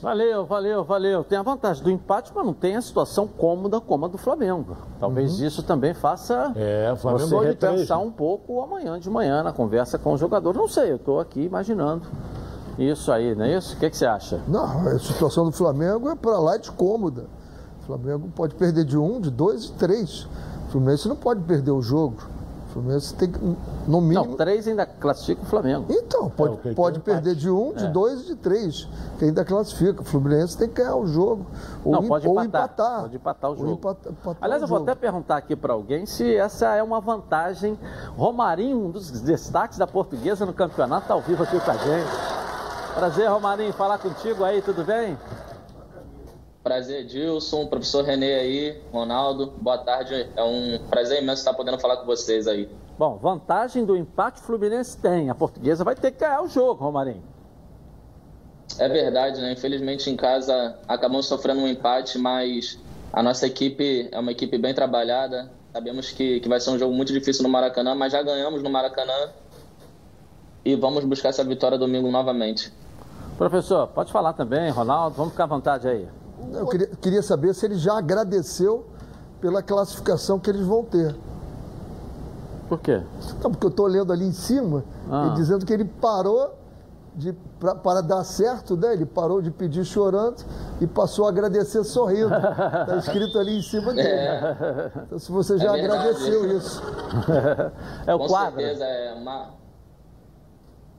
[0.03, 1.23] Valeu, valeu, valeu.
[1.23, 4.77] Tem a vantagem do empate, mas não tem a situação cômoda como a do Flamengo.
[4.99, 5.47] Talvez uhum.
[5.47, 10.19] isso também faça é, você repensar um pouco amanhã de manhã na conversa com o
[10.19, 10.57] jogador.
[10.57, 12.03] Não sei, eu estou aqui imaginando
[12.77, 13.77] isso aí, não é isso?
[13.77, 14.41] O que, que você acha?
[14.49, 17.27] Não, a situação do Flamengo é para lá de cômoda.
[17.83, 20.27] O Flamengo pode perder de um, de dois, de três.
[20.67, 22.17] O Fluminense não pode perder o jogo.
[22.73, 23.39] O Fluminense tem que,
[23.87, 24.29] no mínimo.
[24.29, 25.85] Não, três ainda classifica o Flamengo.
[25.91, 27.89] Então, pode, é, pode perder de um, de é.
[27.89, 30.01] dois e de três, que ainda classifica.
[30.01, 31.47] O Fluminense tem que ganhar o jogo.
[31.85, 33.01] Ou, Não, pode ou empatar, empatar.
[33.03, 33.73] Pode empatar o jogo.
[33.73, 37.79] Empatar, empatar Aliás, eu vou até perguntar aqui para alguém se essa é uma vantagem.
[38.17, 42.11] Romarinho, um dos destaques da portuguesa no campeonato, está ao vivo aqui com a gente.
[42.95, 45.19] Prazer, Romarinho, falar contigo aí, tudo bem?
[46.63, 50.29] Prazer, Dilson, professor Renê aí, Ronaldo, boa tarde.
[50.37, 52.69] É um prazer imenso estar podendo falar com vocês aí.
[52.97, 55.29] Bom, vantagem do empate Fluminense tem.
[55.29, 57.23] A portuguesa vai ter que ganhar o jogo, Romarinho.
[58.79, 59.53] É verdade, né?
[59.53, 62.79] Infelizmente em casa acabamos sofrendo um empate, mas
[63.13, 65.51] a nossa equipe é uma equipe bem trabalhada.
[65.73, 68.71] Sabemos que, que vai ser um jogo muito difícil no Maracanã, mas já ganhamos no
[68.71, 69.31] Maracanã
[70.65, 72.73] e vamos buscar essa vitória domingo novamente.
[73.37, 76.22] Professor, pode falar também, Ronaldo, vamos ficar à vontade aí.
[76.53, 78.87] Eu queria, queria saber se ele já agradeceu
[79.41, 81.15] pela classificação que eles vão ter.
[82.69, 83.03] Por quê?
[83.43, 85.31] Não, porque eu estou lendo ali em cima ah.
[85.31, 86.55] e dizendo que ele parou
[87.15, 88.95] de, pra, para dar certo, né?
[88.95, 90.43] Ele parou de pedir chorando
[90.81, 92.35] e passou a agradecer sorrindo.
[92.35, 94.09] Está escrito ali em cima dele.
[94.09, 94.91] É.
[95.07, 96.83] Então, se você já É agradeceu isso.
[98.07, 98.61] É o Com quadro.
[98.61, 99.51] certeza, é uma,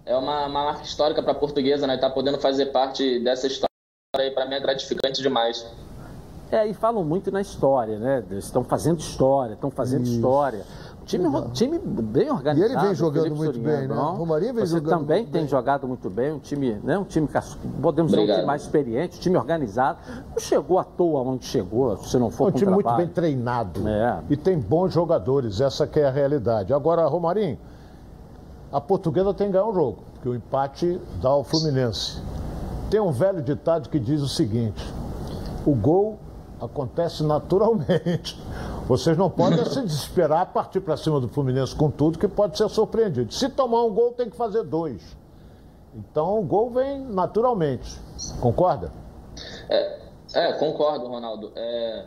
[0.06, 1.98] é uma, uma marca histórica para a portuguesa, né?
[1.98, 3.73] Tá podendo fazer parte dessa história
[4.22, 5.66] aí, para mim é gratificante demais.
[6.52, 8.24] É, e falam muito na história, né?
[8.30, 10.14] Eles Estão fazendo história, estão fazendo Isso.
[10.16, 10.64] história.
[11.06, 12.60] Time, time bem organizado.
[12.60, 13.96] E ele vem jogando Felipe muito Sorinha, bem, né?
[13.96, 14.14] bom.
[14.14, 15.50] Romarinho vem Você jogando também muito tem bem.
[15.50, 16.98] jogado muito bem, um time, né?
[16.98, 17.28] Um time,
[17.82, 19.98] podemos dizer, um time mais experiente, um time organizado.
[20.32, 23.06] Não chegou à toa onde chegou, se não É for um com time muito trabalho.
[23.06, 23.86] bem treinado.
[23.90, 24.20] É.
[24.30, 26.72] E tem bons jogadores, essa que é a realidade.
[26.72, 27.58] Agora, Romarinho,
[28.72, 32.22] a portuguesa tem que ganhar um jogo, porque o empate dá ao Fluminense.
[32.94, 34.86] Tem um velho ditado que diz o seguinte:
[35.66, 36.20] o gol
[36.62, 38.40] acontece naturalmente.
[38.88, 42.70] Vocês não podem se desesperar, partir para cima do Fluminense com tudo, que pode ser
[42.70, 43.34] surpreendido.
[43.34, 45.02] Se tomar um gol, tem que fazer dois.
[45.96, 48.00] Então o gol vem naturalmente.
[48.40, 48.92] Concorda?
[49.68, 50.00] É,
[50.36, 51.52] é, concordo, Ronaldo.
[51.56, 52.06] É,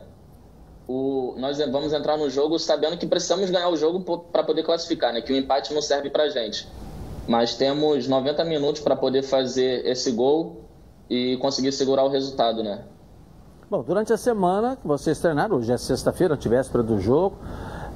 [0.87, 5.13] o, nós vamos entrar no jogo sabendo que precisamos ganhar o jogo para poder classificar,
[5.13, 5.21] né?
[5.21, 6.69] Que o empate não serve para gente.
[7.27, 10.65] Mas temos 90 minutos para poder fazer esse gol
[11.09, 12.85] e conseguir segurar o resultado, né?
[13.71, 17.37] Bom, durante a semana que vocês treinaram, hoje é sexta-feira, antivéspera do jogo,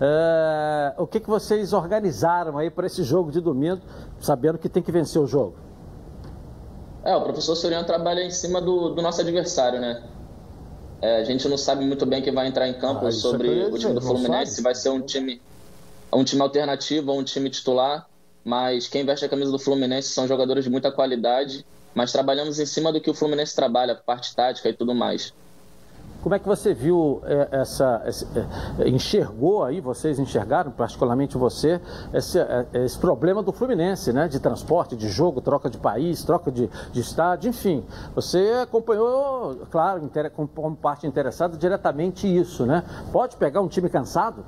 [0.01, 3.81] é, o que, que vocês organizaram aí para esse jogo de domingo,
[4.19, 5.55] sabendo que tem que vencer o jogo?
[7.05, 10.03] É, o professor Soriano trabalha em cima do, do nosso adversário, né?
[11.03, 13.49] É, a gente não sabe muito bem quem vai entrar em campo Ah, é sobre
[13.49, 15.41] ia o time do Fluminense, se vai ser um time,
[16.13, 18.07] um time alternativo ou um time titular.
[18.45, 21.65] Mas quem veste a camisa do Fluminense são jogadores de muita qualidade,
[21.95, 25.33] mas trabalhamos em cima do que o Fluminense trabalha, parte tática e tudo mais.
[26.23, 28.27] Como é que você viu é, essa, esse-
[28.79, 31.81] é, enxergou aí, vocês enxergaram, particularmente você,
[32.13, 34.29] esse, é, esse problema do Fluminense, né?
[34.29, 37.83] De transporte, de jogo, troca de país, troca de, de estádio, enfim.
[38.15, 42.85] Você acompanhou, claro, inter- como parte interessada, diretamente isso, né?
[43.11, 44.45] Pode pegar um time cansado?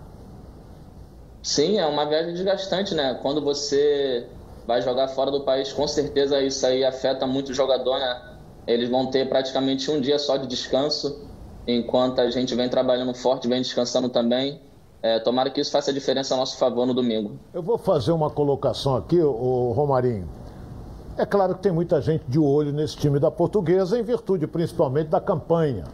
[1.43, 3.19] Sim, é uma viagem desgastante, né?
[3.23, 4.29] Quando você
[4.67, 8.23] vai jogar fora do país, com certeza isso aí afeta muito o jogador, né?
[8.67, 11.27] Eles vão ter praticamente um dia só de descanso,
[11.67, 14.61] enquanto a gente vem trabalhando forte, vem descansando também.
[15.03, 17.37] É, tomara que isso faça diferença a nosso favor no domingo.
[17.53, 20.29] Eu vou fazer uma colocação aqui, o Romarinho.
[21.19, 25.09] É claro que tem muita gente de olho nesse time da portuguesa, em virtude principalmente
[25.09, 25.85] da campanha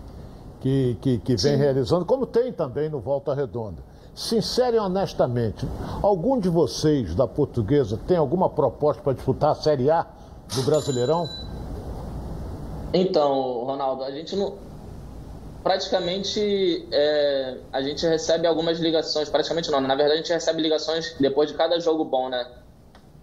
[0.61, 3.83] que, que, que vem realizando, como tem também no Volta Redonda.
[4.19, 5.65] Sincero e honestamente,
[6.03, 10.05] algum de vocês da portuguesa tem alguma proposta para disputar a Série A
[10.57, 11.25] do Brasileirão?
[12.93, 14.57] Então, Ronaldo, a gente não.
[15.63, 19.87] Praticamente é, a gente recebe algumas ligações, praticamente não, né?
[19.87, 22.45] na verdade a gente recebe ligações depois de cada jogo bom, né?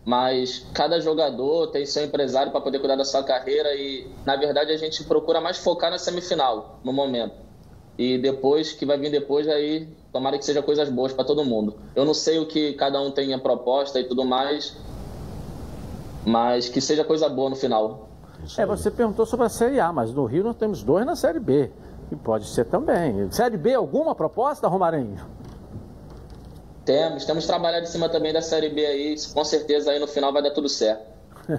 [0.05, 4.72] Mas cada jogador tem seu empresário para poder cuidar da sua carreira e, na verdade,
[4.72, 7.35] a gente procura mais focar na semifinal no momento.
[7.97, 11.76] E depois, que vai vir depois, aí tomara que seja coisas boas para todo mundo.
[11.94, 14.78] Eu não sei o que cada um tem a proposta e tudo mais,
[16.26, 18.08] mas que seja coisa boa no final.
[18.58, 21.40] É, você perguntou sobre a Série A, mas no Rio nós temos dois na Série
[21.40, 21.70] B.
[22.10, 23.30] E pode ser também.
[23.30, 25.20] Série B, alguma proposta, Romarinho?
[26.86, 30.32] Temos, temos trabalhado em cima também da Série B aí, com certeza aí no final
[30.32, 31.04] vai dar tudo certo.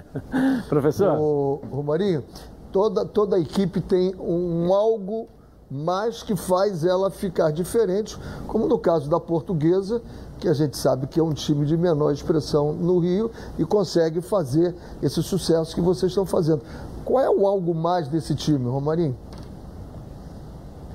[0.67, 1.15] Professor?
[1.19, 2.25] Ô, Romarinho,
[2.71, 5.27] toda, toda a equipe tem um algo
[5.69, 8.17] mais que faz ela ficar diferente,
[8.47, 10.01] como no caso da portuguesa,
[10.39, 14.21] que a gente sabe que é um time de menor expressão no Rio e consegue
[14.21, 16.61] fazer esse sucesso que vocês estão fazendo.
[17.03, 19.17] Qual é o algo mais desse time, Romarinho?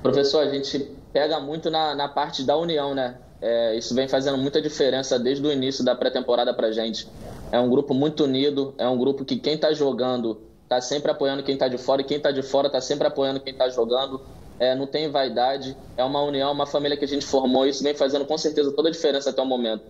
[0.01, 0.79] Professor, a gente
[1.11, 3.17] pega muito na, na parte da união, né?
[3.41, 7.09] É, isso vem fazendo muita diferença desde o início da pré-temporada pra gente.
[7.51, 11.43] É um grupo muito unido, é um grupo que quem tá jogando tá sempre apoiando
[11.43, 14.21] quem tá de fora e quem tá de fora tá sempre apoiando quem tá jogando.
[14.63, 17.65] É, não tem vaidade, é uma união, uma família que a gente formou.
[17.65, 19.83] Isso vem fazendo com certeza toda a diferença até o momento.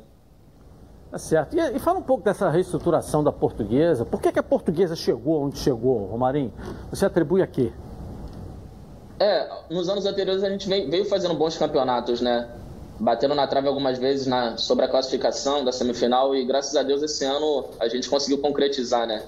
[1.12, 1.56] Tá certo.
[1.56, 4.04] E, e fala um pouco dessa reestruturação da portuguesa.
[4.04, 6.52] Por que, que a portuguesa chegou onde chegou, Romarinho?
[6.90, 7.72] Você atribui a quê?
[9.20, 12.50] É, nos anos anteriores a gente veio, veio fazendo bons campeonatos, né?
[13.00, 17.04] Batendo na trave algumas vezes na, sobre a classificação da semifinal e graças a Deus
[17.04, 19.22] esse ano a gente conseguiu concretizar, né?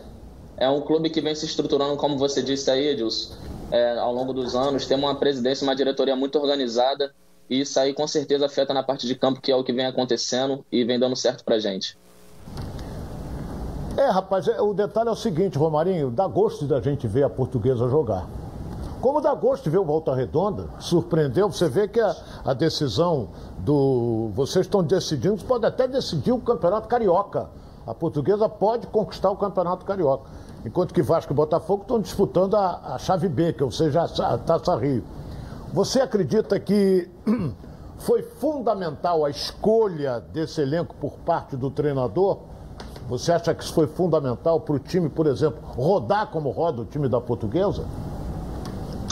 [0.58, 3.36] É um clube que vem se estruturando, como você disse aí, Edilson,
[3.72, 4.86] é, ao longo dos anos.
[4.86, 7.14] Temos uma presidência, uma diretoria muito organizada
[7.50, 9.86] e isso aí com certeza afeta na parte de campo, que é o que vem
[9.86, 11.98] acontecendo e vem dando certo pra gente.
[13.98, 17.30] É, rapaz, é, o detalhe é o seguinte, Romarinho, dá gosto da gente ver a
[17.30, 18.28] portuguesa jogar.
[19.02, 23.30] Como dá gosto de ver o Volta Redonda, surpreendeu, você vê que a, a decisão
[23.60, 24.32] do.
[24.34, 27.50] Vocês estão decidindo, pode até decidir o Campeonato Carioca.
[27.86, 30.28] A portuguesa pode conquistar o Campeonato Carioca.
[30.66, 34.38] Enquanto que Vasco e Botafogo estão disputando a, a chave B, que ou seja, a
[34.38, 35.04] Taça Rio.
[35.74, 37.10] Você acredita que
[38.00, 42.40] foi fundamental a escolha desse elenco por parte do treinador?
[43.08, 46.86] Você acha que isso foi fundamental para o time, por exemplo, rodar como roda o
[46.86, 47.86] time da Portuguesa?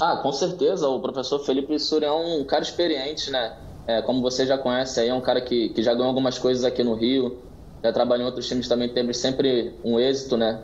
[0.02, 0.88] Ah, com certeza.
[0.88, 3.54] O professor Felipe Suri é um cara experiente, né?
[3.86, 6.64] É, como você já conhece, aí é um cara que, que já ganhou algumas coisas
[6.64, 7.38] aqui no Rio,
[7.84, 10.62] já trabalhou em outros times também, teve sempre um êxito, né?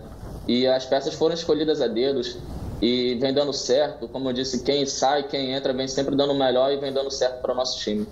[0.49, 2.39] E as peças foram escolhidas a dedos
[2.81, 4.07] e vem dando certo.
[4.07, 7.11] Como eu disse, quem sai, quem entra, vem sempre dando o melhor e vem dando
[7.11, 8.07] certo para o nosso time.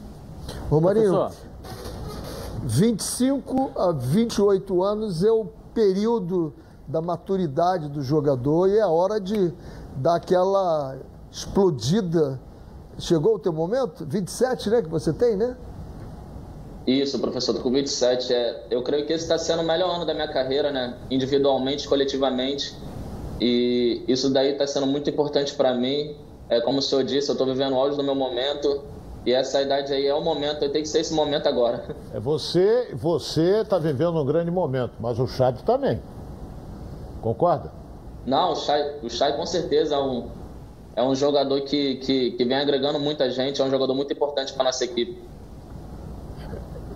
[0.69, 1.31] Ô Marinho,
[2.63, 6.53] 25 a 28 anos é o período
[6.87, 9.51] da maturidade do jogador e é a hora de
[9.95, 10.95] dar aquela
[11.31, 12.39] explodida.
[12.99, 14.05] Chegou o teu momento?
[14.05, 15.57] 27, né, que você tem, né?
[16.87, 18.33] Isso, professor, tô com 27.
[18.33, 20.95] É, eu creio que esse está sendo o melhor ano da minha carreira, né?
[21.11, 22.73] Individualmente, coletivamente.
[23.41, 26.15] E isso daí está sendo muito importante para mim.
[26.49, 28.83] É, como o senhor disse, eu estou vivendo o auge do meu momento.
[29.25, 31.83] E essa idade aí é o momento, tem que ser esse momento agora.
[32.15, 36.01] É você, você está vivendo um grande momento, mas o Chad também.
[37.21, 37.69] Concorda?
[38.25, 40.29] Não, o Chay, o Chay com certeza é um,
[40.95, 44.53] é um jogador que, que, que vem agregando muita gente, é um jogador muito importante
[44.53, 45.21] para nossa equipe.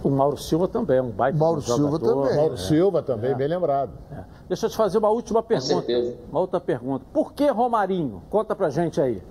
[0.03, 1.99] O Mauro Silva também é um baita Mauro jogador.
[1.99, 2.35] Silva também.
[2.37, 2.57] Mauro É.
[2.57, 3.35] Silva também, É.
[3.35, 3.91] bem lembrado.
[4.11, 4.23] É.
[4.47, 5.73] Deixa eu te fazer uma última pergunta.
[5.75, 6.15] certeza.
[6.31, 7.05] Uma outra pergunta.
[7.13, 8.21] Por que Romarinho?
[8.29, 9.21] Conta pra gente aí.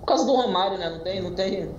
[0.00, 0.90] Por causa do Romário, né?
[0.90, 1.70] Não tem, não tem,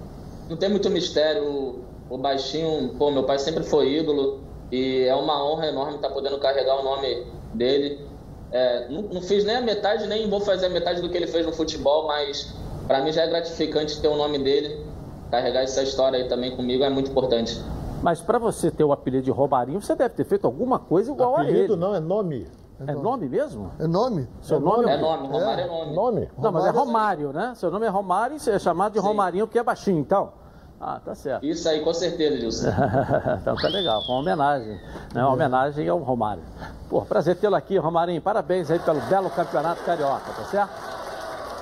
[0.50, 1.44] não tem muito mistério.
[1.46, 1.80] O,
[2.10, 4.40] o baixinho, pô, meu pai sempre foi ídolo
[4.72, 8.06] e é uma honra enorme estar podendo carregar o nome dele.
[8.52, 11.28] É, não, não fiz nem a metade, nem vou fazer a metade do que ele
[11.28, 12.54] fez no futebol, mas
[12.88, 14.86] para mim já é gratificante ter o nome dele.
[15.32, 17.62] Carregar essa história aí também comigo é muito importante.
[18.02, 21.36] Mas pra você ter o apelido de Romarinho, você deve ter feito alguma coisa igual
[21.38, 21.52] a ele.
[21.52, 22.48] Apelido não, é nome.
[22.86, 23.72] É nome mesmo?
[23.80, 24.28] É nome?
[24.40, 25.96] Seu nome É nome, Romário é nome.
[25.96, 26.30] Nome?
[26.38, 27.54] Não, mas é Romário- Romário, né?
[27.56, 30.32] Seu nome é Romário e você é chamado de Romarinho porque é baixinho, então.
[30.80, 31.44] Ah, tá certo.
[31.44, 32.68] Isso aí, com certeza, Gilson.
[33.42, 34.80] então tá legal, uma homenagem.
[35.12, 35.24] Né?
[35.24, 36.44] Uma homenagem ao Romário.
[36.88, 38.22] Pô, prazer tê-lo aqui, Romarinho.
[38.22, 40.70] Parabéns aí pelo belo campeonato carioca, tá certo?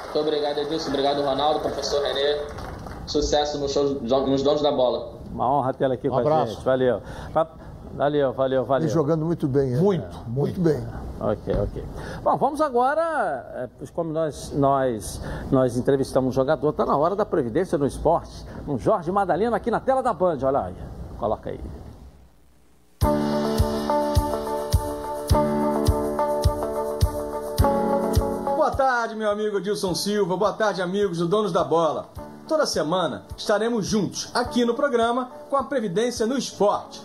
[0.04, 0.90] Muito obrigado, Edilson.
[0.90, 2.42] Obrigado, Ronaldo, professor Renê.
[3.06, 3.74] Sucesso nos,
[4.44, 5.14] donos da bola.
[5.32, 6.54] Uma honra tê-lo aqui Um com a abraço.
[6.54, 6.64] gente.
[6.66, 7.02] Valeu.
[7.34, 7.48] Va-
[7.96, 8.88] Valeu, valeu, valeu.
[8.88, 9.80] Vem jogando muito bem, né?
[9.80, 10.86] Muito, Muito bem.
[11.18, 11.82] Ok, ok.
[12.22, 13.00] Bom, vamos agora,
[13.56, 18.46] é, como nós, nós, nós entrevistamos um jogador, está na hora da Previdência no Esporte,
[18.68, 20.76] um Jorge Madalena aqui na tela da Band, olha aí,
[21.18, 21.60] coloca aí.
[28.56, 30.36] Boa tarde, meu amigo Dilson Silva.
[30.38, 32.10] Boa tarde, amigos do Donos da Bola.
[32.48, 37.02] Toda semana estaremos juntos aqui no programa com a Previdência no Esporte.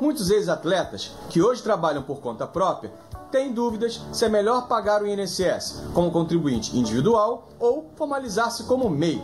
[0.00, 2.90] Muitos ex-atletas que hoje trabalham por conta própria
[3.30, 9.22] têm dúvidas se é melhor pagar o INSS como contribuinte individual ou formalizar-se como MEI.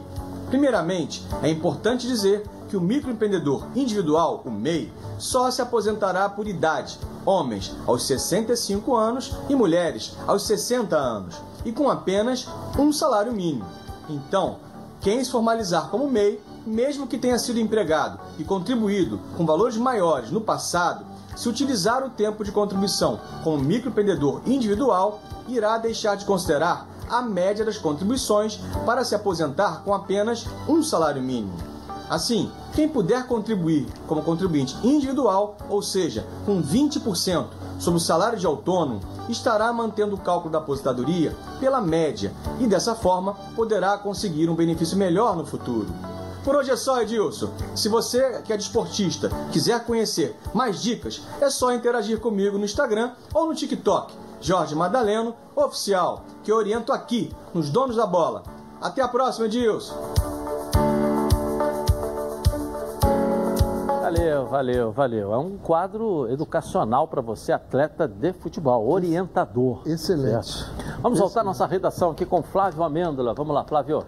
[0.51, 6.99] Primeiramente, é importante dizer que o microempreendedor individual, o MEI, só se aposentará por idade,
[7.25, 12.47] homens aos 65 anos e mulheres aos 60 anos, e com apenas
[12.79, 13.65] um salário mínimo.
[14.11, 14.59] Então,
[15.05, 20.31] quem se formalizar como MEI, mesmo que tenha sido empregado e contribuído com valores maiores
[20.31, 21.05] no passado,
[21.37, 27.67] se utilizar o tempo de contribuição como microempreendedor individual, irá deixar de considerar a média
[27.67, 31.53] das contribuições para se aposentar com apenas um salário mínimo.
[32.09, 37.45] Assim, quem puder contribuir como contribuinte individual, ou seja, com 20%
[37.79, 42.95] sobre o salário de autônomo, estará mantendo o cálculo da aposentadoria pela média e dessa
[42.95, 45.89] forma poderá conseguir um benefício melhor no futuro.
[46.45, 47.49] Por hoje é só, Edilson.
[47.75, 53.13] Se você que é desportista quiser conhecer mais dicas, é só interagir comigo no Instagram
[53.33, 54.13] ou no TikTok.
[54.43, 58.43] Jorge Madaleno Oficial, que oriento aqui nos Donos da Bola.
[58.79, 60.44] Até a próxima, Edilson.
[64.05, 65.33] Valeu, valeu, valeu.
[65.33, 69.81] É um quadro educacional para você, atleta de futebol, orientador.
[69.87, 70.47] Excelente.
[70.47, 71.01] Certo?
[71.01, 73.33] Vamos voltar à nossa redação aqui com Flávio Amêndola.
[73.33, 74.05] Vamos lá, Flávio.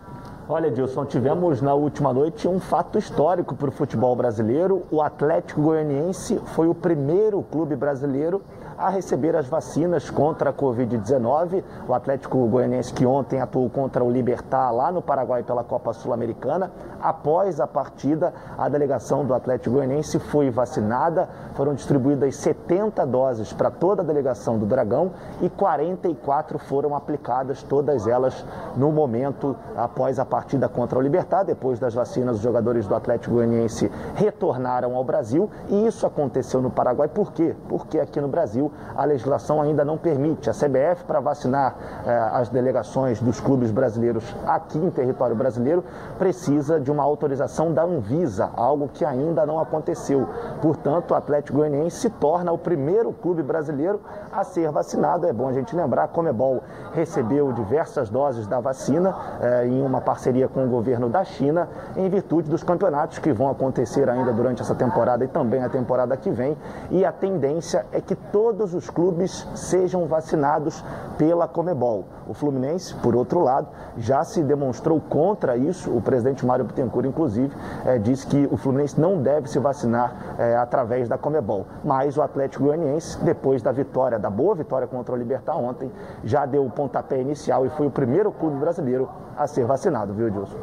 [0.50, 4.82] Olha, Dilson, tivemos na última noite um fato histórico para o futebol brasileiro.
[4.90, 8.42] O Atlético Goianiense foi o primeiro clube brasileiro
[8.78, 11.64] a receber as vacinas contra a Covid-19.
[11.88, 16.70] O Atlético Goianiense que ontem atuou contra o Libertar lá no Paraguai pela Copa Sul-Americana.
[17.00, 21.28] Após a partida, a delegação do Atlético Goianiense foi vacinada.
[21.54, 28.06] Foram distribuídas 70 doses para toda a delegação do Dragão e 44 foram aplicadas, todas
[28.06, 28.44] elas
[28.76, 31.44] no momento após a partida contra o Libertar.
[31.44, 36.70] Depois das vacinas, os jogadores do Atlético Goianiense retornaram ao Brasil e isso aconteceu no
[36.70, 37.08] Paraguai.
[37.08, 37.54] Por quê?
[37.68, 40.48] Porque aqui no Brasil Brasil, a legislação ainda não permite.
[40.48, 41.76] A CBF, para vacinar
[42.06, 45.84] eh, as delegações dos clubes brasileiros aqui em território brasileiro,
[46.18, 50.28] precisa de uma autorização da Anvisa, algo que ainda não aconteceu.
[50.60, 54.00] Portanto, o Atlético Goianiense se torna o primeiro clube brasileiro
[54.40, 55.26] a ser vacinado.
[55.26, 60.00] É bom a gente lembrar, a Comebol recebeu diversas doses da vacina eh, em uma
[60.00, 64.62] parceria com o governo da China, em virtude dos campeonatos que vão acontecer ainda durante
[64.62, 66.56] essa temporada e também a temporada que vem.
[66.90, 70.84] E a tendência é que todos os clubes sejam vacinados
[71.16, 72.04] pela Comebol.
[72.28, 75.90] O Fluminense, por outro lado, já se demonstrou contra isso.
[75.90, 77.54] O presidente Mário Bittencourt, inclusive,
[77.84, 81.66] eh, disse que o Fluminense não deve se vacinar eh, através da Comebol.
[81.84, 85.90] Mas o Atlético Goianiense, depois da vitória, da boa vitória contra o Libertar ontem,
[86.24, 90.28] já deu o pontapé inicial e foi o primeiro clube brasileiro a ser vacinado, viu,
[90.28, 90.56] Edilson?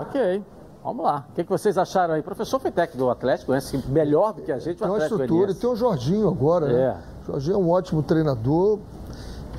[0.00, 0.44] Ok.
[0.82, 1.26] Vamos lá.
[1.30, 2.20] O que, que vocês acharam aí?
[2.20, 4.96] O professor foi técnico do Atlético, conhece melhor do que a gente o Tem uma
[4.96, 6.82] Atlético estrutura, e tem o Jorginho agora, né?
[6.82, 6.96] É.
[7.22, 8.78] O Jorginho é um ótimo treinador,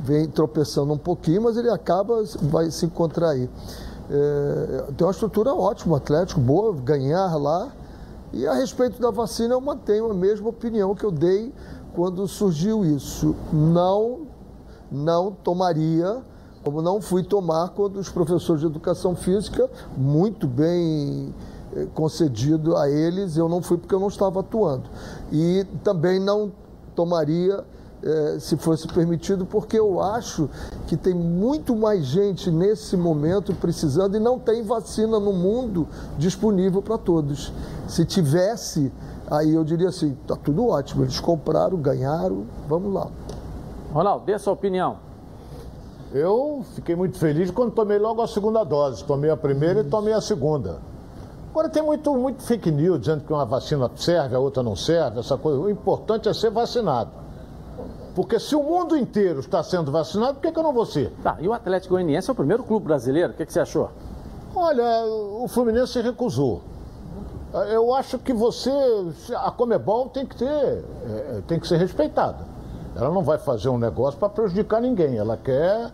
[0.02, 3.48] vem tropeçando um pouquinho, mas ele acaba, vai se encontrar aí.
[4.10, 7.72] É, tem uma estrutura ótima, o Atlético, boa, ganhar lá.
[8.34, 11.53] E a respeito da vacina, eu mantenho a mesma opinião que eu dei
[11.93, 13.35] quando surgiu isso.
[13.51, 14.22] Não,
[14.91, 16.22] não tomaria,
[16.63, 21.34] como não fui tomar quando os professores de educação física, muito bem
[21.76, 24.89] eh, concedido a eles, eu não fui porque eu não estava atuando.
[25.31, 26.51] E também não
[26.95, 27.63] tomaria
[28.03, 30.49] eh, se fosse permitido, porque eu acho
[30.88, 35.88] que tem muito mais gente nesse momento precisando e não tem vacina no mundo
[36.18, 37.53] disponível para todos.
[37.88, 38.91] Se tivesse,
[39.32, 43.08] aí eu diria assim, tá tudo ótimo, eles compraram, ganharam, vamos lá.
[43.94, 44.98] Ronaldo, dê a sua opinião.
[46.14, 49.03] Eu fiquei muito feliz quando tomei logo a segunda dose.
[49.06, 50.80] Tomei a primeira e tomei a segunda.
[51.49, 55.20] Agora tem muito, muito fake news dizendo que uma vacina serve, a outra não serve,
[55.20, 55.60] essa coisa.
[55.60, 57.12] O importante é ser vacinado.
[58.14, 61.14] Porque se o mundo inteiro está sendo vacinado, por que, que eu não vou ser?
[61.24, 63.32] Tá, e o Atlético Goianiense é o primeiro clube brasileiro.
[63.32, 63.90] O que, que você achou?
[64.53, 66.62] Olha, o Fluminense se recusou.
[67.53, 68.72] Eu acho que você,
[69.36, 72.45] a Comebol tem que ter, é, tem que ser respeitada.
[72.95, 75.18] Ela não vai fazer um negócio para prejudicar ninguém.
[75.18, 75.91] Ela quer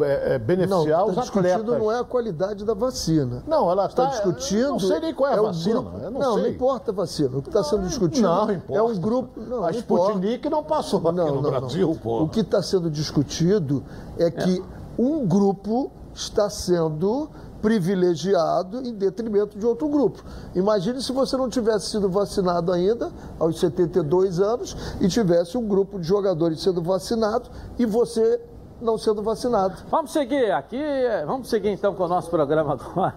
[0.00, 1.78] é, é, beneficiar não, os tá discutindo atletas.
[1.78, 3.42] não é a qualidade da vacina.
[3.46, 4.60] Não, ela está tá- discutindo.
[4.60, 6.50] eu não sei nem qual é a um vacina, não não, sei.
[6.50, 7.38] importa a vacina.
[7.38, 8.72] O que está sendo discutido Não, importa.
[8.72, 9.40] é um grupo.
[9.40, 9.78] Não, A não.
[9.78, 11.50] Sputnik não passou aqui Não, no não, não.
[11.50, 11.96] Brasil.
[12.04, 13.84] O que está sendo discutido
[14.18, 14.62] é que
[14.98, 17.28] um grupo está sendo
[17.64, 20.22] privilegiado em detrimento de outro grupo.
[20.54, 25.98] Imagine se você não tivesse sido vacinado ainda, aos 72 anos, e tivesse um grupo
[25.98, 28.38] de jogadores sendo vacinado e você
[28.82, 29.76] não sendo vacinado.
[29.90, 30.78] Vamos seguir aqui,
[31.24, 33.14] vamos seguir então com o nosso programa agora.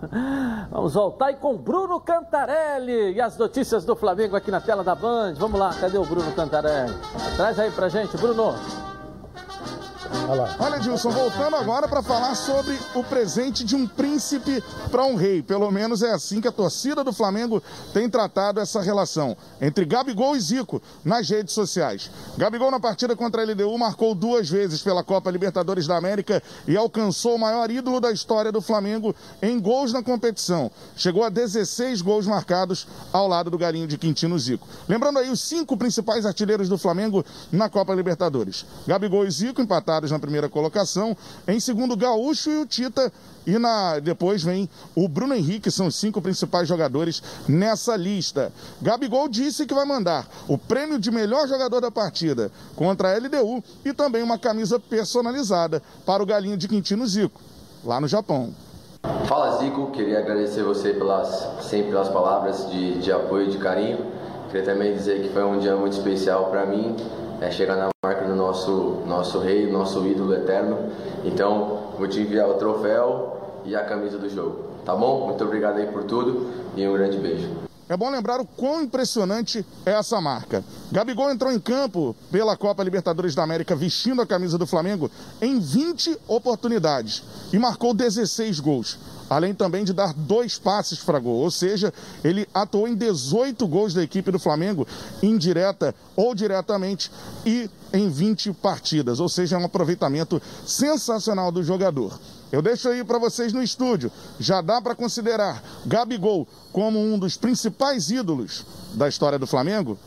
[0.72, 4.96] Vamos voltar aí com Bruno Cantarelli e as notícias do Flamengo aqui na tela da
[4.96, 5.34] Band.
[5.34, 6.96] Vamos lá, cadê o Bruno Cantarelli?
[7.36, 8.54] Traz aí pra gente, Bruno.
[10.60, 15.42] Olha, Dilson, voltando agora para falar sobre o presente de um príncipe para um rei.
[15.42, 17.62] Pelo menos é assim que a torcida do Flamengo
[17.94, 22.10] tem tratado essa relação entre Gabigol e Zico nas redes sociais.
[22.38, 26.76] Gabigol, na partida contra a LDU, marcou duas vezes pela Copa Libertadores da América e
[26.76, 30.72] alcançou o maior ídolo da história do Flamengo em gols na competição.
[30.96, 34.68] Chegou a 16 gols marcados ao lado do galinho de Quintino Zico.
[34.88, 38.66] Lembrando aí os cinco principais artilheiros do Flamengo na Copa Libertadores.
[38.86, 39.62] Gabigol e Zico
[40.12, 41.16] na primeira colocação.
[41.48, 43.12] Em segundo, Gaúcho e o Tita.
[43.46, 48.52] E na, depois vem o Bruno Henrique, são os cinco principais jogadores nessa lista.
[48.82, 53.64] Gabigol disse que vai mandar o prêmio de melhor jogador da partida contra a LDU
[53.86, 57.40] e também uma camisa personalizada para o galinho de Quintino Zico,
[57.86, 58.54] lá no Japão.
[59.26, 64.00] Fala Zico, queria agradecer você pelas, sempre pelas palavras de, de apoio e de carinho.
[64.50, 66.96] Queria também dizer que foi um dia muito especial para mim,
[67.42, 70.92] é, chegar na marca do nosso, nosso rei, nosso ídolo eterno.
[71.24, 75.28] Então, vou te enviar o troféu e a camisa do jogo, tá bom?
[75.28, 77.68] Muito obrigado aí por tudo e um grande beijo.
[77.90, 80.62] É bom lembrar o quão impressionante é essa marca.
[80.92, 85.10] Gabigol entrou em campo pela Copa Libertadores da América vestindo a camisa do Flamengo
[85.42, 87.24] em 20 oportunidades
[87.54, 89.00] e marcou 16 gols.
[89.30, 91.94] Além também de dar dois passes para gol, ou seja,
[92.24, 94.88] ele atuou em 18 gols da equipe do Flamengo,
[95.22, 97.12] indireta ou diretamente,
[97.46, 102.18] e em 20 partidas, ou seja, é um aproveitamento sensacional do jogador.
[102.52, 104.10] Eu deixo aí para vocês no estúdio.
[104.40, 109.98] Já dá para considerar Gabigol como um dos principais ídolos da história do Flamengo?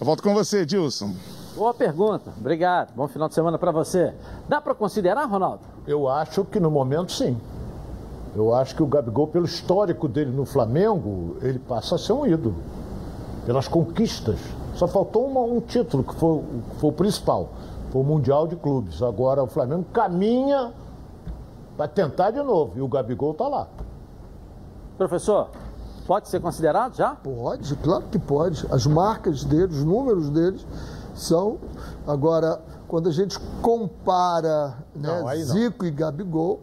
[0.00, 1.14] Eu volto com você, Dilson.
[1.56, 2.94] Boa pergunta, obrigado.
[2.94, 4.14] Bom final de semana para você.
[4.48, 5.62] Dá para considerar, Ronaldo?
[5.88, 7.36] Eu acho que no momento sim.
[8.36, 12.26] Eu acho que o Gabigol, pelo histórico dele no Flamengo, ele passa a ser um
[12.26, 12.56] ídolo.
[13.46, 14.38] Pelas conquistas.
[14.74, 16.42] Só faltou uma- um título, que foi,
[16.78, 17.48] foi o principal.
[17.90, 19.02] Foi o Mundial de Clubes.
[19.02, 20.72] Agora o Flamengo caminha
[21.76, 22.72] para tentar de novo.
[22.78, 23.66] E o Gabigol tá lá.
[24.98, 25.48] Professor,
[26.06, 27.14] pode ser considerado já?
[27.14, 28.66] Pode, claro que pode.
[28.70, 30.66] As marcas dele, os números deles
[31.14, 31.56] são.
[32.06, 35.28] Agora, quando a gente compara né, não.
[35.36, 36.60] Zico e Gabigol,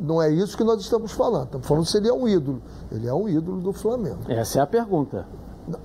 [0.00, 1.44] não é isso que nós estamos falando.
[1.46, 2.62] Estamos falando se ele é um ídolo.
[2.92, 4.18] Ele é um ídolo do Flamengo.
[4.28, 5.26] Essa é a pergunta.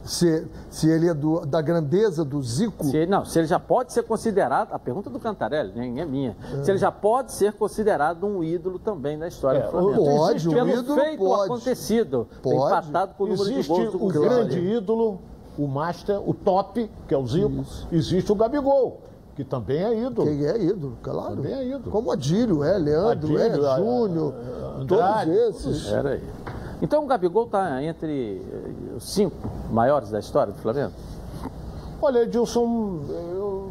[0.03, 2.83] Se, se ele é do- da grandeza do Zico.
[2.83, 6.35] Se, não, se ele já pode ser considerado, a pergunta do Cantarelli, nem é minha,
[6.63, 10.03] se ele já pode ser considerado um ídolo também na história É, do Flamengo.
[10.03, 11.43] pode, um Pelo ídolo feito pode.
[11.45, 12.55] acontecido, Pode.
[12.57, 15.19] empatado com o número Existe de gols do o grande ídolo,
[15.57, 17.63] o master, o top, que é o Zico.
[17.89, 18.99] Existe o Gabigol,
[19.39, 20.27] que também é ídolo.
[20.27, 21.35] Que é ídolo, claro.
[21.37, 21.89] Também é ídolo.
[21.89, 24.33] Como Adílio, é, Leandro, Adílio, é, a- Júnior,
[24.81, 25.89] Andrade, todos esses.
[25.89, 26.23] Pera aí.
[26.81, 29.35] Então o Gabigol está entre eh, os cinco
[29.71, 30.91] maiores da história do Flamengo?
[32.01, 32.99] Olha, Edilson,
[33.33, 33.69] eu-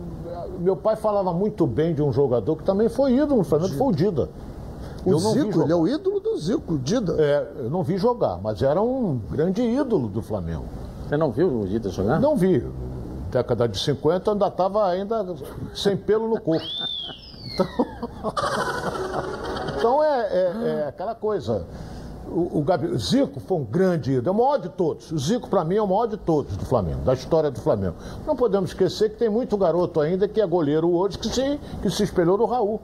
[0.58, 3.86] meu pai falava muito bem de um jogador que também foi ídolo no Flamengo, foi
[3.88, 4.28] o Dida.
[5.04, 7.14] O Eu Zico, ele é o ídolo do Zico, o Dida.
[7.18, 10.64] É, eu não vi jogar, mas era um grande ídolo do Flamengo.
[11.06, 12.18] Você não viu o Dida jogar?
[12.20, 12.66] Não vi.
[13.30, 15.34] Década de 50 ainda estava ainda
[15.74, 16.64] sem pelo no corpo.
[17.54, 17.66] Então,
[19.78, 21.66] então é, é- é aquela coisa.
[22.26, 25.10] O, o Gabi- Zico foi um grande ídolo, é o maior de todos.
[25.10, 27.96] O Zico, para mim, é o maior de todos do Flamengo, da história do Flamengo.
[28.26, 31.90] Não podemos esquecer que tem muito garoto ainda que é goleiro hoje que se, que
[31.90, 32.80] se espelhou no Raul.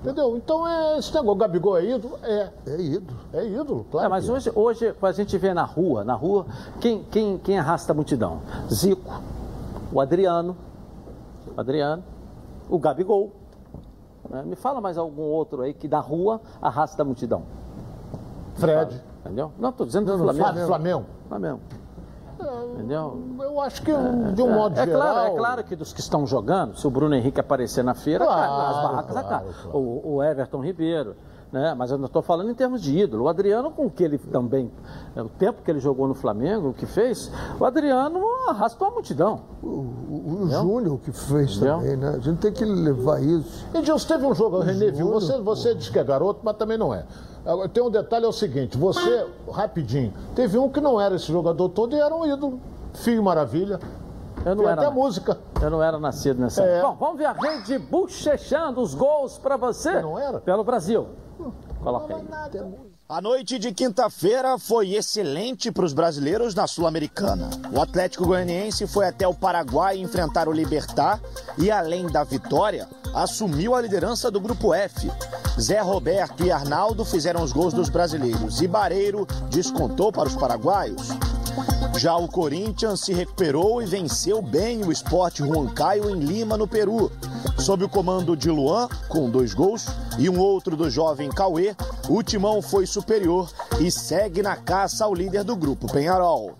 [0.00, 0.36] Entendeu?
[0.36, 1.32] Então é esse negócio.
[1.32, 2.18] O Gabigol é ídolo?
[2.22, 2.50] É.
[2.66, 3.18] É ídolo.
[3.32, 4.06] É ídolo, claro.
[4.06, 4.34] É, mas que é.
[4.34, 6.46] hoje, hoje, a gente vê na rua, na rua,
[6.80, 8.40] quem, quem, quem arrasta a multidão?
[8.72, 9.22] Zico,
[9.92, 10.56] o Adriano,
[11.56, 12.02] o Adriano,
[12.68, 13.32] o Gabigol.
[14.28, 14.42] né?
[14.44, 17.42] Me fala mais algum outro aí que da rua arrasta a multidão.
[18.56, 19.00] Fred.
[19.24, 19.52] Entendeu?
[19.58, 20.24] Não, estou dizendo do.
[20.24, 20.66] Flamengo.
[20.66, 21.06] Flamengo.
[21.28, 21.60] Flamengo.
[22.74, 23.20] Entendeu?
[23.40, 23.92] Eu acho que,
[24.34, 25.00] de um modo é geral...
[25.00, 28.24] Claro, é claro que dos que estão jogando, se o Bruno Henrique aparecer na feira,
[28.24, 29.54] Claro, cara, as barracas claro, acabam.
[29.72, 31.16] O, o Everton Ribeiro.
[31.50, 31.74] Né?
[31.74, 33.24] Mas eu não estou falando em termos de ídolo.
[33.24, 34.70] O Adriano, com o que ele também,
[35.16, 38.90] é, o tempo que ele jogou no Flamengo, o que fez, o Adriano arrastou a
[38.90, 39.40] multidão.
[39.62, 41.78] O, o Júnior que fez Entendeu?
[41.78, 42.08] também, né?
[42.16, 43.66] A gente tem que levar isso.
[43.74, 45.10] Edilson, teve um jogo, O René, viu?
[45.10, 47.06] Você, você diz que é garoto, mas também não é.
[47.48, 51.32] Agora, Tem um detalhe, é o seguinte, você, rapidinho, teve um que não era esse
[51.32, 52.60] jogador todo e era um ídolo.
[52.92, 53.80] Fio Maravilha.
[54.44, 55.38] Eu não Tem era até música.
[55.60, 56.78] Eu não era nascido nessa É.
[56.78, 56.88] época.
[56.92, 60.00] Bom, vamos ver a rede bochechando os gols para você.
[60.02, 60.40] Não era?
[60.40, 61.06] Pelo Brasil.
[61.82, 62.22] Coloca aí.
[63.08, 67.48] A noite de quinta-feira foi excelente para os brasileiros na Sul-Americana.
[67.72, 71.18] O Atlético Goianiense foi até o Paraguai enfrentar o Libertar
[71.56, 75.10] e, além da vitória, assumiu a liderança do Grupo F.
[75.60, 81.08] Zé Roberto e Arnaldo fizeram os gols dos brasileiros e Bareiro descontou para os paraguaios.
[81.96, 87.10] Já o Corinthians se recuperou e venceu bem o Sport Huancayo em Lima, no Peru.
[87.58, 89.86] Sob o comando de Luan, com dois gols,
[90.16, 91.74] e um outro do jovem Cauê,
[92.08, 96.54] o timão foi superior e segue na caça ao líder do grupo, Penharol.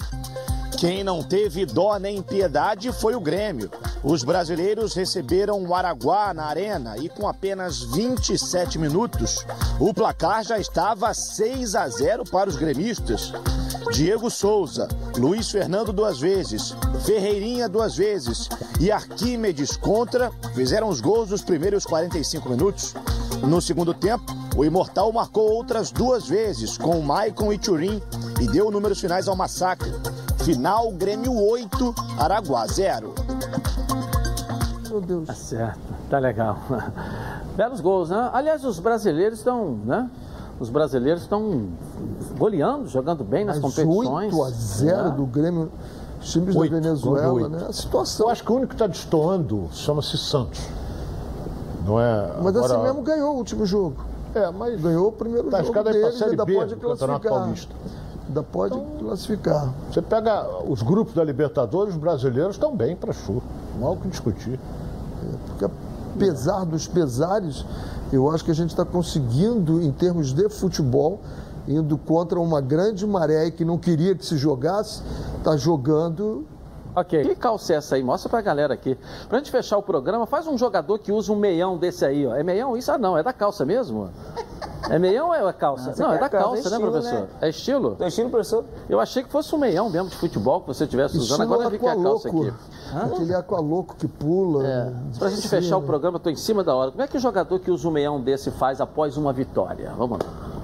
[0.79, 3.69] Quem não teve dó nem piedade foi o Grêmio.
[4.05, 9.45] Os brasileiros receberam o Araguá na arena e com apenas 27 minutos,
[9.81, 13.33] o placar já estava 6 a 0 para os gremistas.
[13.93, 14.87] Diego Souza,
[15.17, 18.49] Luiz Fernando duas vezes, Ferreirinha duas vezes
[18.79, 22.95] e Arquímedes contra fizeram os gols dos primeiros 45 minutos.
[23.43, 28.01] No segundo tempo, o Imortal marcou outras duas vezes com Maicon e Turim
[28.41, 29.91] e deu números finais ao massacre.
[30.49, 33.13] Final Grêmio 8, Araguá 0.
[34.89, 35.27] Meu Deus.
[35.27, 36.57] Tá certo, tá legal.
[37.55, 38.31] Belos gols, né?
[38.33, 40.11] Aliás, os brasileiros estão, né?
[40.59, 41.69] Os brasileiros estão
[42.39, 44.33] goleando, jogando bem nas Mas competições.
[44.33, 45.11] 8 a 0 né?
[45.11, 45.71] do Grêmio,
[46.19, 47.49] os times Oito, da Venezuela, oito.
[47.51, 47.67] né?
[47.69, 48.25] A situação.
[48.29, 50.67] Eu acho que o único que está destoando chama-se Santos.
[51.85, 52.33] Não é?
[52.43, 54.03] Mas agora- assim mesmo ganhou o último jogo.
[54.35, 55.75] É, mas Ganhou o primeiro Tá jogo
[56.13, 57.21] Série ainda B pode classificar.
[57.21, 57.75] Paulista.
[58.29, 59.73] Ainda pode classificar.
[59.91, 63.43] Você pega os grupos da Libertadores, os brasileiros estão bem para chu.
[63.81, 64.61] Não há o que discutir.
[65.47, 65.65] Porque
[66.15, 67.65] apesar dos pesares,
[68.13, 71.21] eu acho que a gente está conseguindo, em termos de futebol,
[71.67, 75.03] indo contra uma grande maré que não queria que se jogasse,
[75.39, 76.45] está jogando.
[77.01, 77.23] Ok.
[77.23, 78.03] Que calça é essa aí?
[78.03, 78.99] Mostra pra galera aqui.
[79.29, 82.35] Pra gente fechar o programa, faz um jogador que usa um meião desse aí, ó.
[82.35, 82.77] É meião?
[82.77, 84.11] Isso ah, não, é da calça mesmo?
[84.91, 85.95] É meião ou é calça?
[85.97, 87.21] Não, Não, é da calça, calça, é né, estilo, professor?
[87.21, 87.29] né?
[87.41, 87.97] É estilo?
[88.01, 88.65] É estilo, professor?
[88.89, 91.41] Eu achei que fosse um meião mesmo de futebol que você estivesse usando.
[91.41, 92.53] Estilo Agora eu vi que é a calça aqui.
[92.95, 94.67] Aquele aqualoco que pula.
[94.67, 94.93] É.
[95.19, 96.91] Pra gente fechar o programa, eu tô em cima da hora.
[96.91, 99.93] Como é que o jogador que usa um meião desse faz após uma vitória?
[99.97, 100.58] Vamos lá.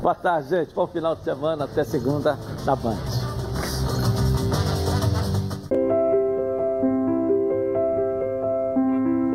[0.00, 0.74] Boa tarde, gente.
[0.74, 1.64] Bom final de semana.
[1.64, 3.33] Até segunda na Band.